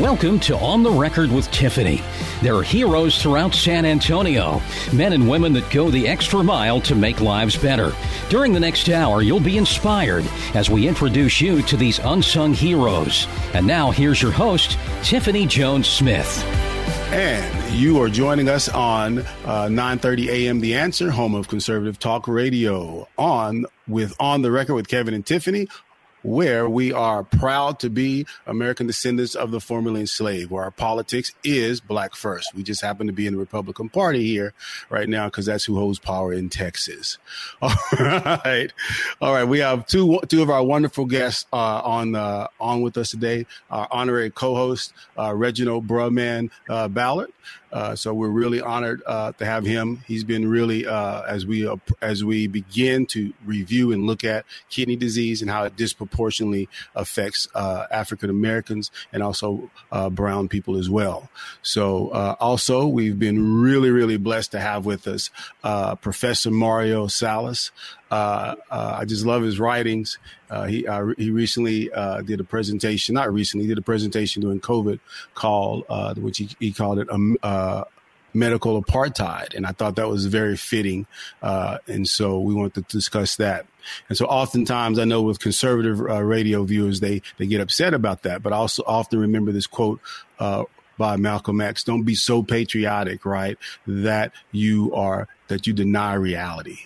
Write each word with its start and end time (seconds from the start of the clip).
Welcome 0.00 0.40
to 0.40 0.58
On 0.58 0.82
the 0.82 0.90
Record 0.90 1.30
with 1.30 1.48
Tiffany. 1.52 2.02
There 2.42 2.56
are 2.56 2.64
heroes 2.64 3.22
throughout 3.22 3.54
San 3.54 3.84
Antonio, 3.84 4.60
men 4.92 5.12
and 5.12 5.30
women 5.30 5.52
that 5.52 5.70
go 5.70 5.88
the 5.88 6.08
extra 6.08 6.42
mile 6.42 6.80
to 6.80 6.96
make 6.96 7.20
lives 7.20 7.56
better. 7.56 7.92
During 8.28 8.52
the 8.52 8.58
next 8.58 8.88
hour, 8.88 9.22
you'll 9.22 9.38
be 9.38 9.56
inspired 9.56 10.24
as 10.54 10.68
we 10.68 10.88
introduce 10.88 11.40
you 11.40 11.62
to 11.62 11.76
these 11.76 12.00
unsung 12.00 12.54
heroes. 12.54 13.28
And 13.54 13.68
now, 13.68 13.92
here's 13.92 14.20
your 14.20 14.32
host, 14.32 14.76
Tiffany 15.04 15.46
Jones 15.46 15.86
Smith. 15.86 16.42
And 17.12 17.72
you 17.72 18.02
are 18.02 18.08
joining 18.08 18.48
us 18.48 18.68
on 18.68 19.20
uh, 19.44 19.68
9:30 19.68 20.26
a.m. 20.26 20.58
The 20.58 20.74
Answer, 20.74 21.12
home 21.12 21.36
of 21.36 21.46
conservative 21.46 22.00
talk 22.00 22.26
radio, 22.26 23.06
on 23.16 23.64
with 23.86 24.12
on 24.18 24.42
the 24.42 24.50
record 24.50 24.74
with 24.74 24.88
Kevin 24.88 25.14
and 25.14 25.24
Tiffany 25.24 25.68
where 26.24 26.68
we 26.68 26.92
are 26.92 27.22
proud 27.22 27.78
to 27.80 27.90
be 27.90 28.26
American 28.46 28.86
descendants 28.86 29.34
of 29.34 29.50
the 29.50 29.60
formerly 29.60 30.00
enslaved, 30.00 30.50
where 30.50 30.64
our 30.64 30.70
politics 30.70 31.32
is 31.44 31.80
black 31.80 32.16
first. 32.16 32.54
We 32.54 32.62
just 32.62 32.80
happen 32.80 33.06
to 33.06 33.12
be 33.12 33.26
in 33.26 33.34
the 33.34 33.38
Republican 33.38 33.90
Party 33.90 34.26
here 34.26 34.54
right 34.88 35.08
now 35.08 35.26
because 35.26 35.46
that's 35.46 35.64
who 35.64 35.76
holds 35.76 35.98
power 35.98 36.32
in 36.32 36.48
Texas. 36.48 37.18
All 37.62 37.74
right, 37.98 38.72
all 39.20 39.32
right. 39.32 39.44
We 39.44 39.58
have 39.60 39.86
two 39.86 40.20
two 40.28 40.42
of 40.42 40.50
our 40.50 40.62
wonderful 40.62 41.04
guests 41.04 41.46
uh, 41.52 41.80
on 41.84 42.14
uh, 42.14 42.48
on 42.60 42.82
with 42.82 42.96
us 42.96 43.10
today. 43.10 43.46
Our 43.70 43.88
honorary 43.90 44.30
co-host 44.30 44.92
uh, 45.18 45.34
Reginald 45.34 45.86
Brumman 45.86 46.50
uh, 46.68 46.88
Ballard. 46.88 47.32
Uh, 47.72 47.96
so 47.96 48.14
we're 48.14 48.28
really 48.28 48.60
honored 48.60 49.02
uh, 49.06 49.32
to 49.32 49.44
have 49.44 49.64
him. 49.64 50.02
He's 50.06 50.24
been 50.24 50.48
really 50.48 50.86
uh, 50.86 51.22
as 51.22 51.44
we 51.44 51.66
uh, 51.66 51.76
as 52.00 52.24
we 52.24 52.46
begin 52.46 53.06
to 53.06 53.32
review 53.44 53.92
and 53.92 54.06
look 54.06 54.24
at 54.24 54.44
kidney 54.70 54.96
disease 54.96 55.42
and 55.42 55.50
how 55.50 55.64
it 55.64 55.76
disproportionately 55.76 56.68
affects 56.94 57.48
uh, 57.54 57.86
African 57.90 58.30
Americans 58.30 58.90
and 59.12 59.22
also 59.22 59.70
brown 60.10 60.48
people 60.48 60.76
as 60.76 60.88
well. 60.88 61.30
So 61.62 62.10
also 62.40 62.86
we've 62.86 63.18
been 63.18 63.60
really 63.60 63.90
really 63.90 64.16
blessed 64.16 64.52
to 64.52 64.60
have 64.60 64.86
with 64.86 65.06
us 65.08 65.30
Professor 66.00 66.50
Mario 66.50 67.06
Salas. 67.08 67.70
Uh, 68.14 68.54
uh, 68.70 68.96
I 69.00 69.04
just 69.06 69.26
love 69.26 69.42
his 69.42 69.58
writings. 69.58 70.18
Uh, 70.48 70.66
he 70.66 70.86
he 71.18 71.30
recently 71.30 71.90
did 72.24 72.38
a 72.38 72.44
presentation, 72.44 73.14
not 73.14 73.32
recently, 73.32 73.66
did 73.66 73.78
a 73.78 73.82
presentation 73.82 74.42
during 74.42 74.60
COVID 74.60 75.00
called, 75.34 75.84
which 76.18 76.38
he, 76.38 76.48
he 76.60 76.72
called 76.72 76.98
it 77.00 77.08
a 77.10 77.84
medical 78.34 78.82
apartheid. 78.82 79.54
And 79.54 79.66
I 79.66 79.72
thought 79.72 79.96
that 79.96 80.08
was 80.08 80.26
very 80.26 80.56
fitting. 80.56 81.06
Uh, 81.42 81.78
and 81.86 82.06
so 82.06 82.38
we 82.40 82.54
want 82.54 82.74
to 82.74 82.82
discuss 82.82 83.36
that. 83.36 83.66
And 84.08 84.18
so 84.18 84.26
oftentimes 84.26 84.98
I 84.98 85.04
know 85.04 85.22
with 85.22 85.38
conservative 85.38 86.00
uh, 86.00 86.22
radio 86.22 86.64
viewers, 86.64 87.00
they, 87.00 87.22
they 87.38 87.46
get 87.46 87.60
upset 87.60 87.94
about 87.94 88.22
that, 88.22 88.42
but 88.42 88.52
I 88.52 88.56
also 88.56 88.82
often 88.86 89.20
remember 89.20 89.52
this 89.52 89.66
quote, 89.66 90.00
uh, 90.38 90.64
by 90.96 91.16
Malcolm 91.16 91.60
X, 91.60 91.82
don't 91.82 92.04
be 92.04 92.14
so 92.14 92.42
patriotic, 92.42 93.24
right? 93.24 93.58
That 93.86 94.32
you 94.52 94.94
are, 94.94 95.26
that 95.48 95.66
you 95.66 95.72
deny 95.72 96.14
reality. 96.14 96.78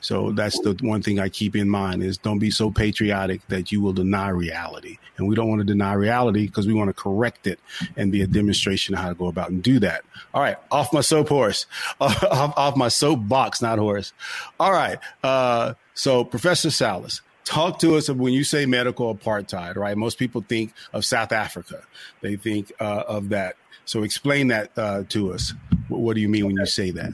So 0.00 0.32
that's 0.32 0.58
the 0.60 0.76
one 0.82 1.02
thing 1.02 1.18
I 1.18 1.28
keep 1.28 1.56
in 1.56 1.68
mind 1.68 2.02
is 2.02 2.18
don't 2.18 2.38
be 2.38 2.50
so 2.50 2.70
patriotic 2.70 3.46
that 3.48 3.72
you 3.72 3.80
will 3.80 3.92
deny 3.92 4.28
reality. 4.28 4.98
And 5.16 5.28
we 5.28 5.34
don't 5.34 5.48
want 5.48 5.60
to 5.60 5.64
deny 5.64 5.94
reality 5.94 6.46
because 6.46 6.66
we 6.66 6.74
want 6.74 6.88
to 6.88 6.94
correct 6.94 7.46
it 7.46 7.58
and 7.96 8.12
be 8.12 8.22
a 8.22 8.26
demonstration 8.26 8.94
of 8.94 9.00
how 9.00 9.08
to 9.08 9.14
go 9.14 9.28
about 9.28 9.50
and 9.50 9.62
do 9.62 9.78
that. 9.80 10.04
All 10.34 10.42
right. 10.42 10.56
Off 10.70 10.92
my 10.92 11.00
soap 11.00 11.28
horse, 11.28 11.66
off, 12.00 12.22
off 12.22 12.76
my 12.76 12.88
soap 12.88 13.20
box, 13.28 13.62
not 13.62 13.78
horse. 13.78 14.12
All 14.60 14.72
right. 14.72 14.98
Uh, 15.22 15.74
so 15.94 16.24
Professor 16.24 16.70
Salas, 16.70 17.22
talk 17.44 17.78
to 17.78 17.96
us 17.96 18.08
of 18.08 18.18
when 18.18 18.32
you 18.32 18.44
say 18.44 18.66
medical 18.66 19.14
apartheid, 19.14 19.76
right? 19.76 19.96
Most 19.96 20.18
people 20.18 20.44
think 20.46 20.72
of 20.92 21.04
South 21.04 21.32
Africa. 21.32 21.82
They 22.20 22.36
think 22.36 22.72
uh, 22.80 23.04
of 23.06 23.30
that. 23.30 23.56
So 23.84 24.02
explain 24.02 24.48
that 24.48 24.70
uh, 24.76 25.04
to 25.10 25.32
us. 25.32 25.54
What, 25.88 26.00
what 26.00 26.14
do 26.14 26.20
you 26.20 26.28
mean 26.28 26.46
when 26.46 26.56
you 26.56 26.66
say 26.66 26.90
that? 26.92 27.12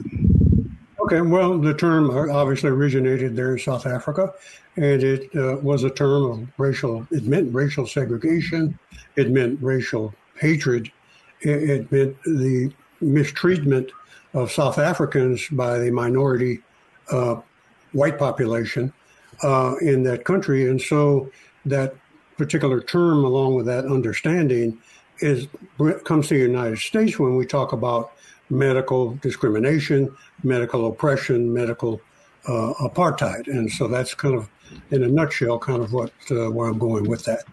Okay, 1.11 1.19
well, 1.19 1.57
the 1.57 1.73
term 1.73 2.09
obviously 2.09 2.69
originated 2.69 3.35
there 3.35 3.51
in 3.51 3.59
South 3.59 3.85
Africa, 3.85 4.33
and 4.77 5.03
it 5.03 5.29
uh, 5.35 5.57
was 5.57 5.83
a 5.83 5.89
term 5.89 6.23
of 6.31 6.47
racial, 6.57 7.05
it 7.11 7.25
meant 7.25 7.53
racial 7.53 7.85
segregation, 7.85 8.79
it 9.17 9.29
meant 9.29 9.61
racial 9.61 10.13
hatred, 10.39 10.89
it, 11.41 11.69
it 11.69 11.91
meant 11.91 12.15
the 12.23 12.71
mistreatment 13.01 13.91
of 14.33 14.53
South 14.53 14.77
Africans 14.77 15.49
by 15.49 15.79
the 15.79 15.91
minority 15.91 16.61
uh, 17.11 17.41
white 17.91 18.17
population 18.17 18.93
uh, 19.43 19.75
in 19.81 20.03
that 20.03 20.23
country. 20.23 20.69
And 20.69 20.81
so 20.81 21.29
that 21.65 21.93
particular 22.37 22.79
term, 22.79 23.25
along 23.25 23.55
with 23.55 23.65
that 23.65 23.83
understanding, 23.83 24.77
is 25.19 25.49
comes 26.05 26.29
to 26.29 26.35
the 26.35 26.39
United 26.39 26.77
States 26.79 27.19
when 27.19 27.35
we 27.35 27.45
talk 27.45 27.73
about 27.73 28.13
medical 28.51 29.15
discrimination, 29.15 30.15
medical 30.43 30.87
oppression, 30.87 31.51
medical 31.51 32.01
uh, 32.47 32.73
apartheid. 32.79 33.47
And 33.47 33.71
so 33.71 33.87
that's 33.87 34.13
kind 34.13 34.35
of, 34.35 34.49
in 34.91 35.03
a 35.03 35.07
nutshell, 35.07 35.57
kind 35.57 35.81
of 35.81 35.93
what 35.93 36.11
uh, 36.29 36.51
where 36.51 36.67
I'm 36.69 36.77
going 36.77 37.09
with 37.09 37.23
that. 37.25 37.43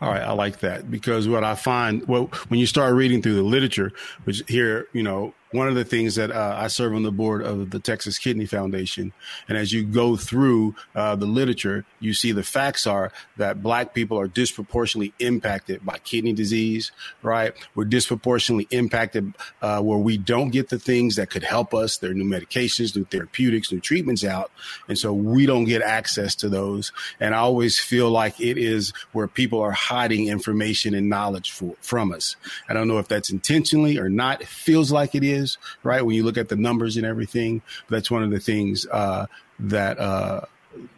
All 0.00 0.10
right, 0.10 0.22
I 0.22 0.32
like 0.32 0.60
that 0.60 0.90
because 0.90 1.28
what 1.28 1.44
I 1.44 1.54
find, 1.54 2.06
well, 2.08 2.30
when 2.48 2.58
you 2.58 2.66
start 2.66 2.94
reading 2.94 3.22
through 3.22 3.36
the 3.36 3.42
literature, 3.42 3.92
which 4.24 4.42
here, 4.48 4.88
you 4.92 5.02
know, 5.02 5.32
one 5.52 5.66
of 5.66 5.74
the 5.74 5.84
things 5.84 6.14
that 6.14 6.30
uh, 6.30 6.56
I 6.58 6.68
serve 6.68 6.94
on 6.94 7.02
the 7.02 7.10
board 7.10 7.42
of 7.42 7.70
the 7.70 7.80
Texas 7.80 8.18
Kidney 8.18 8.46
Foundation. 8.46 9.12
And 9.48 9.58
as 9.58 9.72
you 9.72 9.82
go 9.82 10.16
through 10.16 10.76
uh, 10.94 11.16
the 11.16 11.26
literature, 11.26 11.84
you 11.98 12.14
see 12.14 12.32
the 12.32 12.44
facts 12.44 12.86
are 12.86 13.12
that 13.36 13.62
black 13.62 13.92
people 13.92 14.18
are 14.18 14.28
disproportionately 14.28 15.12
impacted 15.18 15.84
by 15.84 15.98
kidney 15.98 16.32
disease, 16.32 16.92
right? 17.22 17.52
We're 17.74 17.84
disproportionately 17.84 18.68
impacted 18.70 19.34
uh, 19.60 19.80
where 19.80 19.98
we 19.98 20.18
don't 20.18 20.50
get 20.50 20.68
the 20.68 20.78
things 20.78 21.16
that 21.16 21.30
could 21.30 21.44
help 21.44 21.74
us. 21.74 21.98
There 21.98 22.10
are 22.10 22.14
new 22.14 22.24
medications, 22.24 22.94
new 22.94 23.04
therapeutics, 23.04 23.72
new 23.72 23.80
treatments 23.80 24.24
out. 24.24 24.52
And 24.88 24.96
so 24.96 25.12
we 25.12 25.46
don't 25.46 25.64
get 25.64 25.82
access 25.82 26.34
to 26.36 26.48
those. 26.48 26.92
And 27.18 27.34
I 27.34 27.38
always 27.38 27.78
feel 27.78 28.10
like 28.10 28.40
it 28.40 28.56
is 28.56 28.92
where 29.12 29.26
people 29.26 29.60
are 29.60 29.72
hiding 29.72 30.28
information 30.28 30.94
and 30.94 31.08
knowledge 31.08 31.50
for, 31.50 31.74
from 31.80 32.12
us. 32.12 32.36
I 32.68 32.72
don't 32.72 32.86
know 32.86 32.98
if 32.98 33.08
that's 33.08 33.30
intentionally 33.30 33.98
or 33.98 34.08
not. 34.08 34.42
It 34.42 34.48
feels 34.48 34.92
like 34.92 35.14
it 35.14 35.24
is 35.24 35.39
is, 35.40 35.58
right? 35.82 36.04
When 36.04 36.14
you 36.14 36.22
look 36.22 36.38
at 36.38 36.48
the 36.48 36.56
numbers 36.56 36.96
and 36.96 37.06
everything, 37.06 37.62
that's 37.88 38.10
one 38.10 38.22
of 38.22 38.30
the 38.30 38.40
things 38.40 38.86
uh, 38.86 39.26
that 39.58 39.98
uh, 39.98 40.42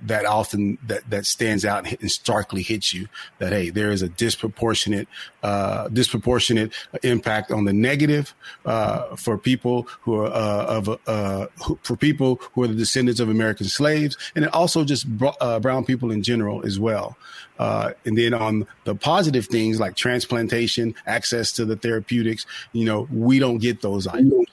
that 0.03 0.27
often 0.27 0.79
that 0.87 1.09
that 1.09 1.27
stands 1.27 1.65
out 1.65 1.91
and 1.91 2.11
starkly 2.11 2.63
hits 2.63 2.93
you. 2.93 3.09
That 3.39 3.53
hey, 3.53 3.71
there 3.71 3.91
is 3.91 4.03
a 4.03 4.09
disproportionate 4.09 5.09
uh, 5.43 5.89
disproportionate 5.89 6.73
impact 7.03 7.51
on 7.51 7.65
the 7.65 7.73
negative 7.73 8.35
uh, 8.65 9.17
for 9.17 9.39
people 9.39 9.87
who 10.03 10.17
are 10.17 10.27
uh, 10.27 10.67
of 10.67 11.01
uh, 11.07 11.47
who, 11.65 11.79
for 11.83 11.97
people 11.97 12.41
who 12.53 12.63
are 12.65 12.69
the 12.69 12.75
descendants 12.75 13.21
of 13.21 13.29
American 13.29 13.67
slaves, 13.67 14.17
and 14.35 14.45
it 14.45 14.55
also 14.55 14.85
just 14.85 15.07
uh, 15.41 15.59
brown 15.61 15.85
people 15.85 16.11
in 16.11 16.23
general 16.23 16.65
as 16.67 16.79
well. 16.79 17.17
Uh, 17.59 17.93
and 18.05 18.19
then 18.19 18.35
on 18.35 18.67
the 18.85 18.95
positive 18.95 19.47
things 19.47 19.79
like 19.79 19.95
transplantation, 19.95 20.95
access 21.07 21.53
to 21.53 21.65
the 21.65 21.77
therapeutics, 21.77 22.45
you 22.73 22.85
know, 22.85 23.07
we 23.13 23.39
don't 23.39 23.59
get 23.59 23.83
those 23.83 24.07
items. 24.07 24.49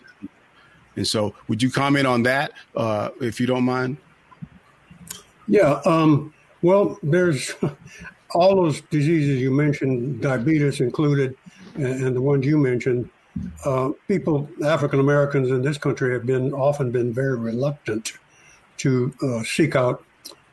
And 0.95 1.07
so, 1.07 1.33
would 1.47 1.63
you 1.63 1.71
comment 1.71 2.05
on 2.05 2.23
that, 2.23 2.51
uh, 2.75 3.09
if 3.21 3.39
you 3.39 3.47
don't 3.47 3.63
mind? 3.63 3.97
Yeah. 5.49 5.81
Um, 5.85 6.33
well, 6.61 6.97
there's 7.03 7.53
all 8.31 8.55
those 8.55 8.81
diseases 8.81 9.41
you 9.41 9.51
mentioned, 9.51 10.21
diabetes 10.21 10.79
included, 10.79 11.35
and, 11.75 11.85
and 11.85 12.15
the 12.15 12.21
ones 12.21 12.45
you 12.45 12.57
mentioned. 12.57 13.09
Uh, 13.63 13.91
people, 14.07 14.49
African 14.65 14.99
Americans 14.99 15.49
in 15.49 15.61
this 15.61 15.77
country, 15.77 16.13
have 16.13 16.25
been 16.25 16.53
often 16.53 16.91
been 16.91 17.13
very 17.13 17.37
reluctant 17.37 18.13
to 18.77 19.13
uh, 19.21 19.43
seek 19.43 19.75
out 19.75 20.03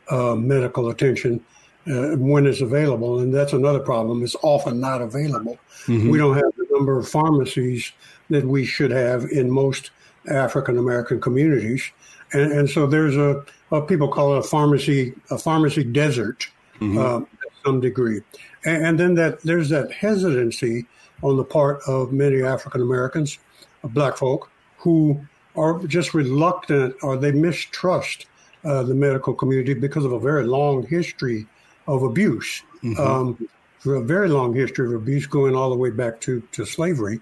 uh, 0.09 0.35
medical 0.35 0.89
attention 0.89 1.43
uh, 1.87 2.15
when 2.15 2.45
it's 2.45 2.61
available. 2.61 3.19
And 3.19 3.33
that's 3.33 3.53
another 3.53 3.79
problem. 3.79 4.23
It's 4.23 4.35
often 4.41 4.79
not 4.79 5.01
available. 5.01 5.57
Mm-hmm. 5.85 6.09
We 6.09 6.17
don't 6.17 6.35
have 6.35 6.53
the 6.57 6.67
number 6.71 6.97
of 6.97 7.07
pharmacies 7.07 7.91
that 8.29 8.45
we 8.45 8.65
should 8.65 8.91
have 8.91 9.25
in 9.25 9.49
most 9.49 9.91
African 10.29 10.77
American 10.77 11.21
communities. 11.21 11.91
And, 12.33 12.51
and, 12.51 12.69
so 12.69 12.85
there's 12.87 13.15
a, 13.15 13.45
a, 13.71 13.81
people 13.81 14.07
call 14.07 14.35
it 14.35 14.39
a 14.39 14.43
pharmacy 14.43 15.13
a 15.31 15.37
pharmacy 15.37 15.83
desert. 15.83 16.47
Mm-hmm. 16.79 16.97
Uh, 16.97 17.21
some 17.65 17.79
degree. 17.81 18.21
And, 18.65 18.85
and, 18.85 18.99
then 18.99 19.15
that 19.15 19.41
there's 19.41 19.69
that 19.69 19.91
hesitancy 19.91 20.85
on 21.23 21.37
the 21.37 21.43
part 21.43 21.81
of 21.87 22.13
many 22.13 22.43
African 22.43 22.81
Americans, 22.81 23.39
uh, 23.83 23.87
black 23.87 24.15
folk, 24.15 24.49
who 24.77 25.19
are 25.55 25.79
just 25.87 26.13
reluctant 26.13 26.95
or 27.01 27.17
they 27.17 27.31
mistrust 27.31 28.27
uh, 28.63 28.83
the 28.83 28.93
medical 28.93 29.33
community 29.33 29.73
because 29.73 30.05
of 30.05 30.11
a 30.11 30.19
very 30.19 30.45
long 30.45 30.85
history 30.85 31.47
of 31.87 32.03
abuse. 32.03 32.63
Mm-hmm. 32.83 33.01
Um, 33.01 33.49
for 33.79 33.95
a 33.95 34.03
very 34.03 34.27
long 34.29 34.53
history 34.53 34.87
of 34.87 34.93
abuse 34.93 35.27
going 35.27 35.55
all 35.55 35.69
the 35.69 35.75
way 35.75 35.91
back 35.91 36.19
to, 36.21 36.41
to 36.51 36.65
slavery 36.65 37.19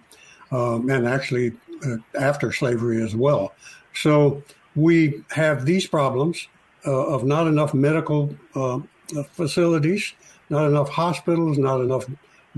um, 0.52 0.90
and 0.90 1.08
actually 1.08 1.54
uh, 1.86 1.98
after 2.20 2.52
slavery 2.52 3.04
as 3.04 3.16
well. 3.16 3.54
So 3.94 4.42
we 4.76 5.24
have 5.32 5.66
these 5.66 5.88
problems 5.88 6.48
uh, 6.86 7.08
of 7.08 7.24
not 7.24 7.48
enough 7.48 7.74
medical 7.74 8.36
uh, 8.56 8.80
facilities, 9.32 10.14
not 10.50 10.68
enough 10.68 10.90
hospitals, 10.90 11.58
not 11.58 11.82
enough 11.82 12.06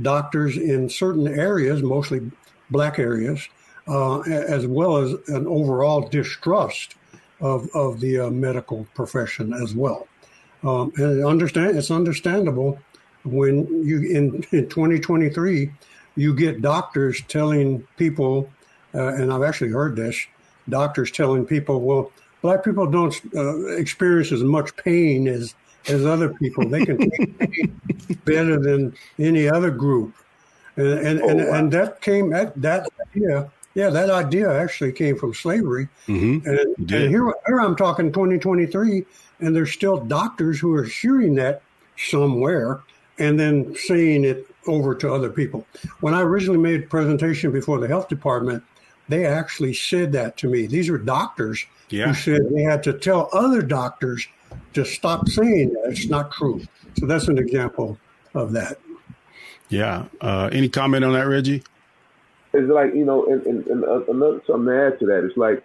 doctors 0.02 0.58
in 0.58 0.90
certain 0.90 1.28
areas, 1.28 1.82
mostly 1.82 2.32
black 2.70 3.00
areas, 3.00 3.48
uh, 3.88 4.20
as 4.22 4.68
well 4.68 4.98
as 4.98 5.14
an 5.28 5.48
overall 5.48 6.08
distrust 6.10 6.96
of, 7.40 7.70
of 7.74 8.00
the 8.00 8.20
uh, 8.20 8.30
medical 8.30 8.86
profession 8.94 9.54
as 9.54 9.76
well. 9.76 10.08
Um, 10.64 10.92
and 10.98 11.24
understand 11.24 11.78
it's 11.78 11.92
understandable 11.92 12.80
when 13.24 13.68
you 13.86 14.02
in, 14.02 14.44
in 14.52 14.68
2023 14.70 15.72
you 16.16 16.36
get 16.36 16.62
doctors 16.62 17.22
telling 17.28 17.86
people, 17.96 18.50
uh, 18.96 19.10
and 19.10 19.32
I've 19.32 19.44
actually 19.44 19.70
heard 19.70 19.96
this, 19.96 20.26
doctors 20.70 21.12
telling 21.12 21.46
people, 21.46 21.82
well, 21.82 22.12
black 22.42 22.64
people 22.64 22.88
don't 22.88 23.20
uh, 23.36 23.68
experience 23.76 24.32
as 24.32 24.44
much 24.44 24.76
pain 24.78 25.28
as 25.28 25.56
as 25.88 26.06
other 26.06 26.34
people. 26.34 26.68
They 26.68 26.86
can 26.86 26.98
take 26.98 27.40
pain 27.52 27.82
better 28.26 28.60
than 28.60 28.94
any 29.20 29.48
other 29.50 29.72
group, 29.72 30.14
and 30.76 30.88
and 30.88 31.22
oh, 31.22 31.30
and, 31.30 31.40
wow. 31.40 31.54
and, 31.54 31.72
that 31.74 32.02
came 32.02 32.34
at 32.34 32.60
that 32.62 32.88
idea. 33.08 33.52
Yeah, 33.74 33.92
that 33.92 34.10
idea 34.10 34.52
actually 34.52 34.92
came 34.92 35.18
from 35.18 35.36
slavery, 35.36 35.88
mm-hmm. 36.08 36.48
and, 36.50 36.60
and 36.78 36.90
here, 36.90 37.32
here 37.46 37.62
I'm 37.62 37.76
talking 37.76 38.12
2023, 38.12 39.06
and 39.40 39.56
there's 39.56 39.72
still 39.72 39.98
doctors 39.98 40.60
who 40.60 40.74
are 40.74 40.84
hearing 40.84 41.36
that 41.36 41.62
somewhere 41.96 42.82
and 43.20 43.40
then 43.40 43.76
saying 43.76 44.24
it 44.24 44.48
over 44.68 44.94
to 44.96 45.14
other 45.14 45.30
people. 45.30 45.66
When 46.02 46.14
I 46.14 46.22
originally 46.22 46.60
made 46.60 46.84
a 46.84 46.88
presentation 46.88 47.52
before 47.52 47.80
the 47.80 47.88
health 47.88 48.08
department, 48.08 48.64
they 49.10 49.26
actually 49.26 49.74
said 49.74 50.12
that 50.14 50.38
to 50.38 50.48
me. 50.48 50.68
These 50.68 50.90
are 50.90 50.98
doctors 50.98 51.66
yeah. 51.90 52.08
who 52.08 52.14
said 52.14 52.42
they 52.52 52.64
had 52.64 52.84
to 52.84 52.94
tell 52.94 53.30
other 53.34 53.62
doctors 53.62 54.28
to 54.74 54.86
stop 54.86 55.28
saying 55.30 55.74
that. 55.74 55.92
It's 55.92 56.08
not 56.08 56.32
true. 56.32 56.62
So 57.00 57.06
that's 57.06 57.28
an 57.28 57.38
example 57.38 57.98
of 58.34 58.52
that. 58.54 58.80
Yeah. 59.70 60.06
Uh, 60.22 60.50
any 60.52 60.70
comment 60.70 61.04
on 61.04 61.14
that, 61.14 61.28
Reggie? 61.28 61.64
It's 62.54 62.70
like, 62.70 62.94
you 62.96 63.06
know, 63.06 63.26
and, 63.26 63.46
and, 63.46 63.68
and 63.68 63.84
another 63.84 64.42
something 64.48 64.68
to 64.68 64.88
add 64.88 65.00
to 65.00 65.06
that. 65.08 65.24
It's 65.26 65.38
like 65.38 65.64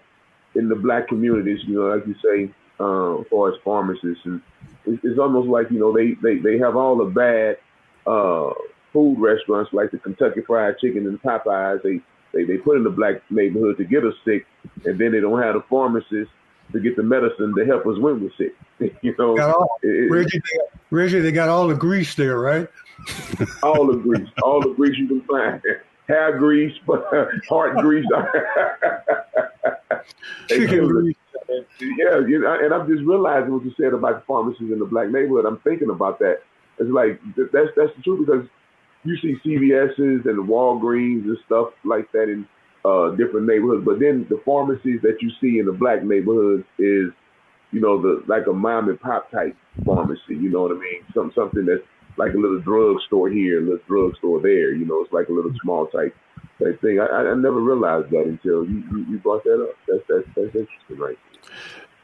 in 0.55 0.69
the 0.69 0.75
black 0.75 1.09
communities, 1.09 1.61
you 1.67 1.77
know, 1.77 1.95
like 1.95 2.07
you 2.07 2.15
say, 2.23 2.53
uh, 2.81 3.21
as 3.21 3.27
far 3.29 3.53
as 3.53 3.59
pharmacists, 3.65 4.25
and 4.25 4.43
it's, 4.85 5.03
it's 5.05 5.19
almost 5.19 5.49
like, 5.49 5.71
you 5.71 5.79
know, 5.79 5.93
they, 5.93 6.15
they, 6.23 6.39
they 6.39 6.59
have 6.59 6.77
all 6.77 6.97
the 6.97 7.05
bad 7.05 7.59
uh, 8.07 8.51
food 8.93 9.19
restaurants 9.19 9.73
like 9.73 9.91
the 9.91 9.99
Kentucky 9.99 10.41
Fried 10.43 10.79
Chicken 10.79 11.07
and 11.07 11.23
Popeyes. 11.23 11.83
They 11.83 12.01
they, 12.33 12.45
they 12.45 12.57
put 12.57 12.77
in 12.77 12.85
the 12.85 12.91
black 12.91 13.23
neighborhood 13.31 13.77
to 13.79 13.85
get 13.85 14.05
us 14.05 14.15
sick, 14.25 14.47
and 14.85 14.99
then 14.99 15.13
they 15.13 15.21
don't 15.21 15.41
have 15.43 15.55
the 15.55 15.63
pharmacists 15.69 16.33
to 16.73 16.81
get 16.81 16.97
the 16.97 17.03
medicine 17.03 17.55
to 17.57 17.65
help 17.65 17.87
us 17.87 17.99
when 17.99 18.21
we're 18.21 18.31
sick. 18.37 18.55
you 19.03 19.15
know, 19.19 19.39
all, 19.39 19.79
it, 19.83 20.11
Reggie, 20.11 20.39
they, 20.39 20.59
Reggie, 20.91 21.21
they 21.21 21.33
got 21.33 21.49
all 21.49 21.69
the 21.69 21.75
grease 21.75 22.15
there, 22.15 22.39
right? 22.39 22.69
all 23.63 23.87
the 23.87 23.97
grease, 23.97 24.29
all 24.43 24.61
the 24.61 24.73
grease 24.75 24.97
you 24.99 25.09
can 25.09 25.21
find. 25.23 25.63
Hair 26.09 26.39
grease, 26.39 26.77
but 26.87 27.07
heart 27.49 27.77
grease. 27.79 28.07
Chicken 30.49 30.89
grease. 30.89 31.17
Yeah, 31.81 32.21
you 32.27 32.41
know, 32.41 32.59
and 32.61 32.73
I'm 32.73 32.89
just 32.89 33.05
realizing 33.05 33.53
what 33.53 33.65
you 33.65 33.73
said 33.79 33.93
about 33.93 34.21
the 34.21 34.27
pharmacies 34.27 34.73
in 34.73 34.79
the 34.79 34.85
black 34.85 35.09
neighborhood. 35.09 35.45
I'm 35.45 35.59
thinking 35.59 35.91
about 35.91 36.19
that. 36.21 36.41
It's 36.79 36.91
like 36.91 37.21
that's 37.37 37.69
that's 37.77 37.95
the 37.97 38.03
truth 38.03 38.27
because 38.27 38.47
you 39.05 39.17
see 39.19 39.37
CVS's 39.45 40.27
and 40.27 40.49
Walgreens 40.49 41.25
and 41.25 41.39
stuff 41.47 41.69
like 41.85 42.11
that 42.13 42.25
in 42.25 42.47
uh, 42.85 43.11
different 43.11 43.47
neighborhoods. 43.47 43.85
But 43.85 44.01
then 44.01 44.27
the 44.29 44.41
pharmacies 44.45 45.01
that 45.03 45.19
you 45.21 45.31
see 45.41 45.59
in 45.59 45.67
the 45.67 45.73
black 45.73 46.05
neighborhoods 46.05 46.65
is, 46.79 47.11
you 47.73 47.81
know, 47.81 48.01
the 48.01 48.23
like 48.27 48.47
a 48.47 48.53
mom 48.53 48.89
and 48.89 49.01
pop 49.01 49.31
type 49.31 49.57
pharmacy. 49.85 50.37
You 50.37 50.51
know 50.51 50.63
what 50.63 50.73
I 50.73 50.81
mean? 50.81 51.03
Some 51.15 51.33
something 51.35 51.67
that's 51.67 51.83
like 52.17 52.35
a 52.35 52.39
little 52.39 52.61
drugstore 52.61 53.31
here, 53.31 53.59
a 53.59 53.63
little 53.63 53.85
drugstore 53.87 54.41
there. 54.41 54.75
You 54.75 54.85
know, 54.85 55.03
it's 55.03 55.13
like 55.13 55.29
a 55.29 55.33
little 55.33 55.53
small 55.63 55.87
type 55.87 56.15
type 56.63 56.81
thing. 56.81 57.01
I, 57.01 57.07
I 57.07 57.35
never 57.35 57.61
realized 57.61 58.11
that 58.11 58.25
until 58.25 58.65
you, 58.65 58.85
you, 58.91 59.07
you 59.11 59.19
brought 59.19 59.45
that 59.45 59.63
up. 59.63 59.77
That's 59.89 60.03
that's 60.09 60.27
that's 60.37 60.55
interesting, 60.55 60.99
right? 60.99 61.19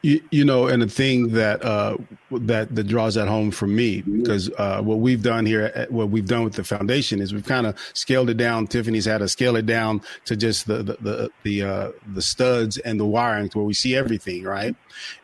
You, 0.01 0.21
you, 0.31 0.45
know, 0.45 0.67
and 0.67 0.81
the 0.81 0.87
thing 0.87 1.33
that 1.33 1.61
uh, 1.63 1.97
that 2.31 2.73
that 2.73 2.85
draws 2.85 3.15
that 3.15 3.27
home 3.27 3.51
for 3.51 3.67
me 3.67 4.01
because 4.01 4.49
uh, 4.57 4.81
what 4.81 4.99
we've 4.99 5.21
done 5.21 5.45
here, 5.45 5.73
at, 5.75 5.91
what 5.91 6.09
we've 6.09 6.25
done 6.25 6.45
with 6.45 6.53
the 6.53 6.63
foundation 6.63 7.19
is 7.19 7.33
we've 7.33 7.45
kind 7.45 7.67
of 7.67 7.77
scaled 7.93 8.29
it 8.29 8.37
down. 8.37 8.65
Tiffany's 8.65 9.03
had 9.03 9.17
to 9.17 9.27
scale 9.27 9.57
it 9.57 9.65
down 9.65 10.01
to 10.23 10.37
just 10.37 10.67
the 10.67 10.77
the 10.77 10.97
the 11.01 11.29
the, 11.43 11.63
uh, 11.63 11.91
the 12.13 12.21
studs 12.21 12.77
and 12.77 12.97
the 12.97 13.05
wiring, 13.05 13.49
where 13.53 13.65
we 13.65 13.73
see 13.73 13.93
everything, 13.93 14.43
right? 14.43 14.73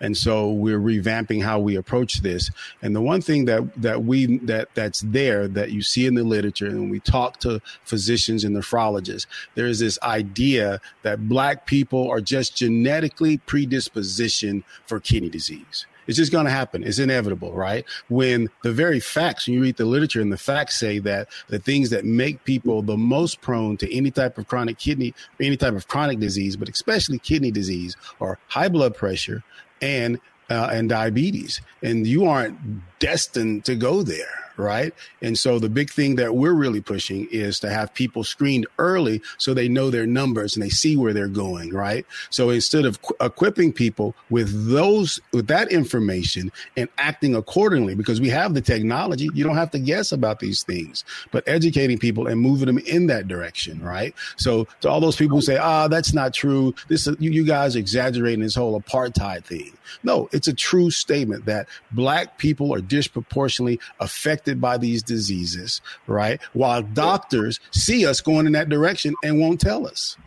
And 0.02 0.18
so 0.18 0.52
we're 0.52 0.80
revamping 0.80 1.42
how 1.42 1.60
we 1.60 1.78
approach 1.78 2.22
this. 2.22 2.52
And 2.82 2.94
the 2.94 3.02
one 3.02 3.22
thing 3.22 3.46
that 3.46 3.64
that 3.82 4.04
we 4.04 4.40
that 4.40 4.76
that's 4.76 5.00
there 5.02 5.48
that 5.48 5.72
you 5.72 5.84
see 5.84 6.06
in 6.06 6.16
the 6.16 6.24
literature, 6.24 6.68
and 6.68 6.92
we 6.92 7.00
talk 7.00 7.40
to 7.42 7.62
physicians 7.86 8.44
and 8.44 8.56
nephrologists, 8.56 9.26
there 9.56 9.68
is 9.68 9.80
this 9.80 9.98
idea 10.04 10.82
that 11.04 11.30
black 11.30 11.66
people 11.66 12.10
are 12.10 12.22
just 12.22 12.58
genetically 12.58 13.38
predispositioned 13.38 14.64
for 14.86 15.00
kidney 15.00 15.30
disease. 15.30 15.86
It's 16.08 16.18
just 16.18 16.32
going 16.32 16.46
to 16.46 16.52
happen. 16.52 16.84
It's 16.84 17.00
inevitable, 17.00 17.54
right? 17.54 17.84
When 18.10 18.50
the 18.64 18.72
very 18.72 19.00
facts, 19.00 19.48
when 19.48 19.56
you 19.56 19.62
read 19.62 19.78
the 19.78 19.86
literature 19.86 20.22
and 20.22 20.32
the 20.32 20.38
facts 20.38 20.78
say 20.78 21.00
that 21.00 21.30
the 21.48 21.60
things 21.60 21.90
that 21.90 22.06
make 22.06 22.44
people 22.44 22.82
the 22.82 22.98
most 22.98 23.42
prone 23.42 23.78
to 23.78 23.96
any 23.96 24.12
type 24.12 24.38
of 24.38 24.48
chronic 24.48 24.78
kidney, 24.78 25.14
any 25.40 25.58
type 25.58 25.74
of 25.74 25.88
chronic 25.88 26.20
disease, 26.20 26.56
but 26.56 26.70
especially 26.70 27.18
kidney 27.20 27.52
disease 27.52 27.96
are 28.22 28.38
high 28.48 28.70
blood 28.70 28.96
pressure 28.96 29.44
and 29.82 30.20
uh, 30.48 30.70
and 30.72 30.90
diabetes, 30.90 31.60
and 31.82 32.06
you 32.06 32.26
aren't 32.26 32.56
destined 33.00 33.66
to 33.66 33.74
go 33.76 34.04
there 34.04 34.46
right? 34.58 34.94
And 35.22 35.38
so 35.38 35.60
the 35.60 35.70
big 35.70 35.90
thing 35.90 36.16
that 36.16 36.36
we're 36.36 36.54
really 36.54 36.82
pushing 36.82 37.28
is 37.32 37.60
to 37.60 37.70
have 37.70 37.94
people 37.94 38.24
screened 38.24 38.68
early 38.80 39.22
so 39.38 39.54
they 39.54 39.68
know 39.68 39.90
their 39.90 40.06
numbers 40.06 40.56
and 40.56 40.64
they 40.64 40.70
see 40.70 40.96
where 40.98 41.14
they're 41.14 41.28
going, 41.28 41.74
right? 41.74 42.06
So 42.30 42.50
instead 42.50 42.86
of 42.86 43.02
qu- 43.02 43.16
equipping 43.22 43.74
people 43.74 44.16
with 44.30 44.70
those 44.70 45.20
with 45.32 45.48
that 45.48 45.72
information 45.72 46.52
and 46.78 46.90
acting 46.98 47.36
accordingly 47.36 47.96
because 47.96 48.22
we 48.22 48.30
have 48.30 48.54
the 48.54 48.62
technology, 48.62 49.30
you 49.34 49.44
don't 49.44 49.56
have 49.58 49.72
to 49.72 49.80
guess 49.80 50.12
about 50.12 50.40
these 50.40 50.64
things, 50.64 51.04
but 51.32 51.44
educating 51.48 51.98
people 51.98 52.28
and 52.28 52.40
moving 52.40 52.68
them 52.68 52.78
in 52.80 53.08
that 53.08 53.28
direction, 53.28 53.82
right? 53.82 54.14
So 54.38 54.68
to 54.82 54.90
all 54.90 55.00
those 55.00 55.16
people 55.16 55.38
who 55.38 55.42
say, 55.42 55.58
"Ah, 55.58 55.88
that's 55.88 56.14
not 56.14 56.34
true. 56.34 56.74
This 56.88 57.08
you, 57.20 57.32
you 57.32 57.46
guys 57.46 57.76
exaggerating 57.76 58.42
this 58.42 58.56
whole 58.56 58.80
apartheid 58.80 59.44
thing." 59.44 59.72
No, 60.04 60.30
it's 60.32 60.48
a 60.48 60.54
true 60.54 60.92
statement 60.92 61.46
that 61.46 61.68
black 61.92 62.38
people 62.38 62.74
are 62.74 62.82
disproportionately 62.82 63.80
affected 64.00 64.45
by 64.62 64.78
these 64.78 65.04
diseases, 65.04 65.82
right? 66.08 66.42
While 66.54 66.82
doctors 66.82 67.60
see 67.72 68.06
us 68.06 68.22
going 68.22 68.46
in 68.46 68.54
that 68.54 68.70
direction 68.70 69.16
and 69.24 69.40
won't 69.40 69.60
tell 69.60 69.88
us. 69.88 70.18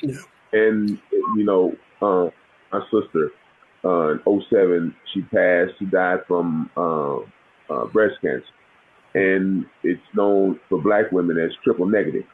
Yeah. 0.00 0.16
And, 0.52 0.98
you 1.36 1.44
know, 1.44 1.76
uh, 2.00 2.30
my 2.72 2.84
sister, 2.90 3.30
uh, 3.84 4.12
in 4.12 4.42
07, 4.50 4.94
she 5.12 5.22
passed, 5.22 5.72
she 5.78 5.86
died 5.86 6.20
from 6.26 6.70
uh, 6.76 7.16
uh, 7.72 7.86
breast 7.86 8.14
cancer. 8.20 8.44
And 9.14 9.66
it's 9.82 10.02
known 10.14 10.58
for 10.68 10.80
black 10.80 11.12
women 11.12 11.38
as 11.38 11.50
triple 11.62 11.86
negative. 11.86 12.24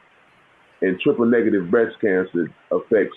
And 0.81 0.99
triple 0.99 1.25
negative 1.25 1.69
breast 1.69 1.95
cancer 2.01 2.51
affects 2.71 3.15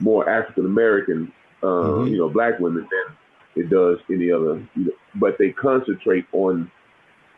more 0.00 0.28
African 0.28 0.66
American 0.66 1.32
uh, 1.64 1.66
mm-hmm. 1.66 2.08
you 2.08 2.18
know, 2.18 2.28
black 2.28 2.58
women 2.58 2.86
than 2.90 3.64
it 3.64 3.70
does 3.70 3.98
any 4.10 4.30
other. 4.30 4.56
You 4.76 4.84
know, 4.84 4.92
but 5.14 5.36
they 5.38 5.50
concentrate 5.50 6.26
on 6.32 6.70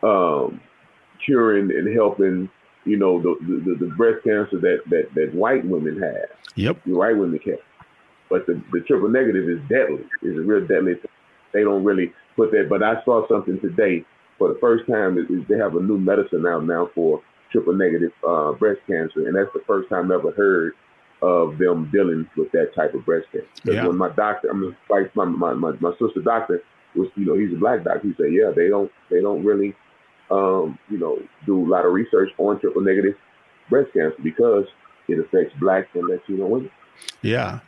um, 0.03 0.61
curing 1.25 1.71
and 1.71 1.95
helping, 1.95 2.49
you 2.85 2.97
know, 2.97 3.21
the, 3.21 3.35
the, 3.41 3.85
the 3.85 3.93
breast 3.95 4.23
cancer 4.23 4.59
that, 4.59 4.79
that, 4.89 5.13
that 5.15 5.33
white 5.33 5.65
women 5.65 6.01
have. 6.01 6.29
Yep. 6.55 6.83
The 6.85 6.93
white 6.93 7.17
women 7.17 7.39
have. 7.45 7.59
But 8.29 8.45
the, 8.45 8.61
the 8.71 8.81
triple 8.81 9.09
negative 9.09 9.47
is 9.47 9.59
deadly. 9.69 10.03
It's 10.21 10.37
a 10.37 10.41
real 10.41 10.65
deadly. 10.67 10.95
They 11.53 11.63
don't 11.63 11.83
really 11.83 12.13
put 12.35 12.51
that. 12.51 12.67
But 12.69 12.83
I 12.83 13.03
saw 13.05 13.27
something 13.27 13.59
today 13.61 14.05
for 14.37 14.49
the 14.49 14.59
first 14.59 14.85
time. 14.87 15.17
Is, 15.17 15.29
is 15.29 15.47
they 15.47 15.57
have 15.57 15.75
a 15.75 15.81
new 15.81 15.97
medicine 15.97 16.45
out 16.45 16.65
now 16.65 16.89
for 16.93 17.21
triple 17.51 17.73
negative 17.73 18.11
uh, 18.27 18.51
breast 18.51 18.81
cancer, 18.85 19.25
and 19.25 19.35
that's 19.35 19.51
the 19.53 19.63
first 19.65 19.89
time 19.89 20.11
I 20.11 20.15
ever 20.15 20.31
heard 20.31 20.73
of 21.21 21.57
them 21.57 21.89
dealing 21.91 22.29
with 22.35 22.51
that 22.51 22.75
type 22.75 22.93
of 22.93 23.05
breast 23.05 23.27
cancer. 23.31 23.47
Yeah. 23.63 23.87
When 23.87 23.97
my 23.97 24.09
doctor, 24.09 24.51
I 24.51 24.53
mean, 24.53 24.75
like 24.89 25.15
my, 25.15 25.25
my, 25.25 25.53
my, 25.53 25.71
my 25.79 25.91
sister 25.91 26.21
doctor 26.21 26.61
was, 26.95 27.07
you 27.15 27.25
know, 27.25 27.35
he's 27.35 27.53
a 27.53 27.59
black 27.59 27.83
doctor. 27.83 28.07
He 28.09 28.13
said, 28.17 28.33
yeah, 28.33 28.51
they 28.55 28.67
don't, 28.67 28.91
they 29.09 29.21
don't 29.21 29.43
really 29.43 29.73
um, 30.31 30.77
you 30.89 30.97
know, 30.97 31.19
do 31.45 31.65
a 31.65 31.67
lot 31.67 31.85
of 31.85 31.93
research 31.93 32.29
on 32.37 32.59
triple 32.59 32.81
negative 32.81 33.15
breast 33.69 33.91
cancer 33.93 34.15
because 34.23 34.65
it 35.07 35.19
affects 35.19 35.53
black 35.59 35.87
and 35.93 36.07
Latino 36.07 36.47
women. 36.47 36.71
Yeah. 37.21 37.59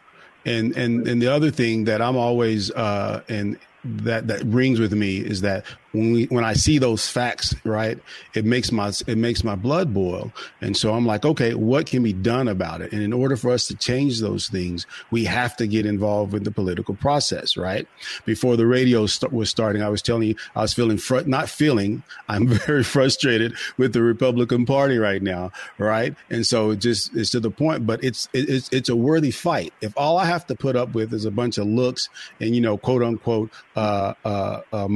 And 0.46 0.76
and 0.76 1.08
and 1.08 1.22
the 1.22 1.28
other 1.28 1.52
thing 1.52 1.84
that 1.86 2.02
I'm 2.02 2.16
always 2.16 2.72
uh 2.72 3.22
and 3.28 3.60
that 3.84 4.28
that 4.28 4.42
rings 4.44 4.80
with 4.80 4.94
me 4.94 5.18
is 5.18 5.42
that 5.42 5.66
when 5.92 6.12
we 6.12 6.26
when 6.26 6.44
I 6.44 6.54
see 6.54 6.78
those 6.78 7.08
facts, 7.08 7.56
right, 7.64 7.98
it 8.34 8.46
makes 8.46 8.72
my 8.72 8.92
it 9.08 9.18
makes 9.18 9.44
my 9.44 9.56
blood 9.56 9.94
boil. 9.94 10.32
And 10.62 10.76
so 10.76 10.94
I'm 10.94 11.06
like, 11.06 11.26
okay, 11.26 11.54
what 11.54 11.86
can 11.86 12.04
be 12.04 12.14
done 12.14 12.48
about 12.48 12.82
it? 12.82 12.92
And 12.92 13.02
in 13.02 13.14
order 13.14 13.36
for 13.36 13.52
us 13.52 13.68
to 13.68 13.76
change 13.76 14.20
those 14.20 14.48
things, 14.48 14.86
we 15.12 15.26
have 15.26 15.56
to 15.58 15.68
get 15.68 15.86
involved 15.86 16.34
with 16.34 16.44
the 16.44 16.52
political 16.52 16.96
process, 16.96 17.58
right? 17.58 17.88
Before 18.26 18.56
the 18.56 18.68
radio 18.68 19.06
st- 19.06 19.34
was 19.34 19.50
starting, 19.50 19.82
I 19.82 19.90
was 19.90 20.02
telling 20.02 20.30
you 20.30 20.36
I 20.56 20.62
was 20.62 20.74
feeling 20.74 20.98
fr- 20.98 21.22
not 21.26 21.50
feeling. 21.50 22.04
I'm 22.28 22.48
very 22.66 22.84
frustrated 22.84 23.56
with 23.78 23.94
the 23.94 24.04
Republican 24.04 24.66
Party 24.66 24.98
right 24.98 25.22
now, 25.22 25.52
right? 25.78 26.16
And 26.30 26.46
so 26.46 26.72
it 26.72 26.80
just 26.80 27.16
it's 27.16 27.32
to 27.32 27.40
the 27.40 27.52
point, 27.52 27.86
but 27.86 28.04
it's 28.04 28.30
it, 28.34 28.50
it's 28.50 28.70
it's 28.72 28.90
a 28.90 28.96
worthy 28.96 29.32
fight. 29.32 29.74
If 29.82 29.94
all 29.98 30.18
I 30.18 30.26
have 30.26 30.46
to 30.48 30.56
put 30.56 30.76
up 30.76 30.94
with 30.94 31.14
is 31.14 31.26
a 31.26 31.32
bunch 31.32 31.58
of 31.58 31.68
looks 31.68 32.10
and 32.40 32.56
you 32.56 32.62
know, 32.62 32.78
quote 32.78 33.02
unquote, 33.02 33.52
uh, 33.76 34.14
uh, 34.26 34.62
uh, 34.72 34.88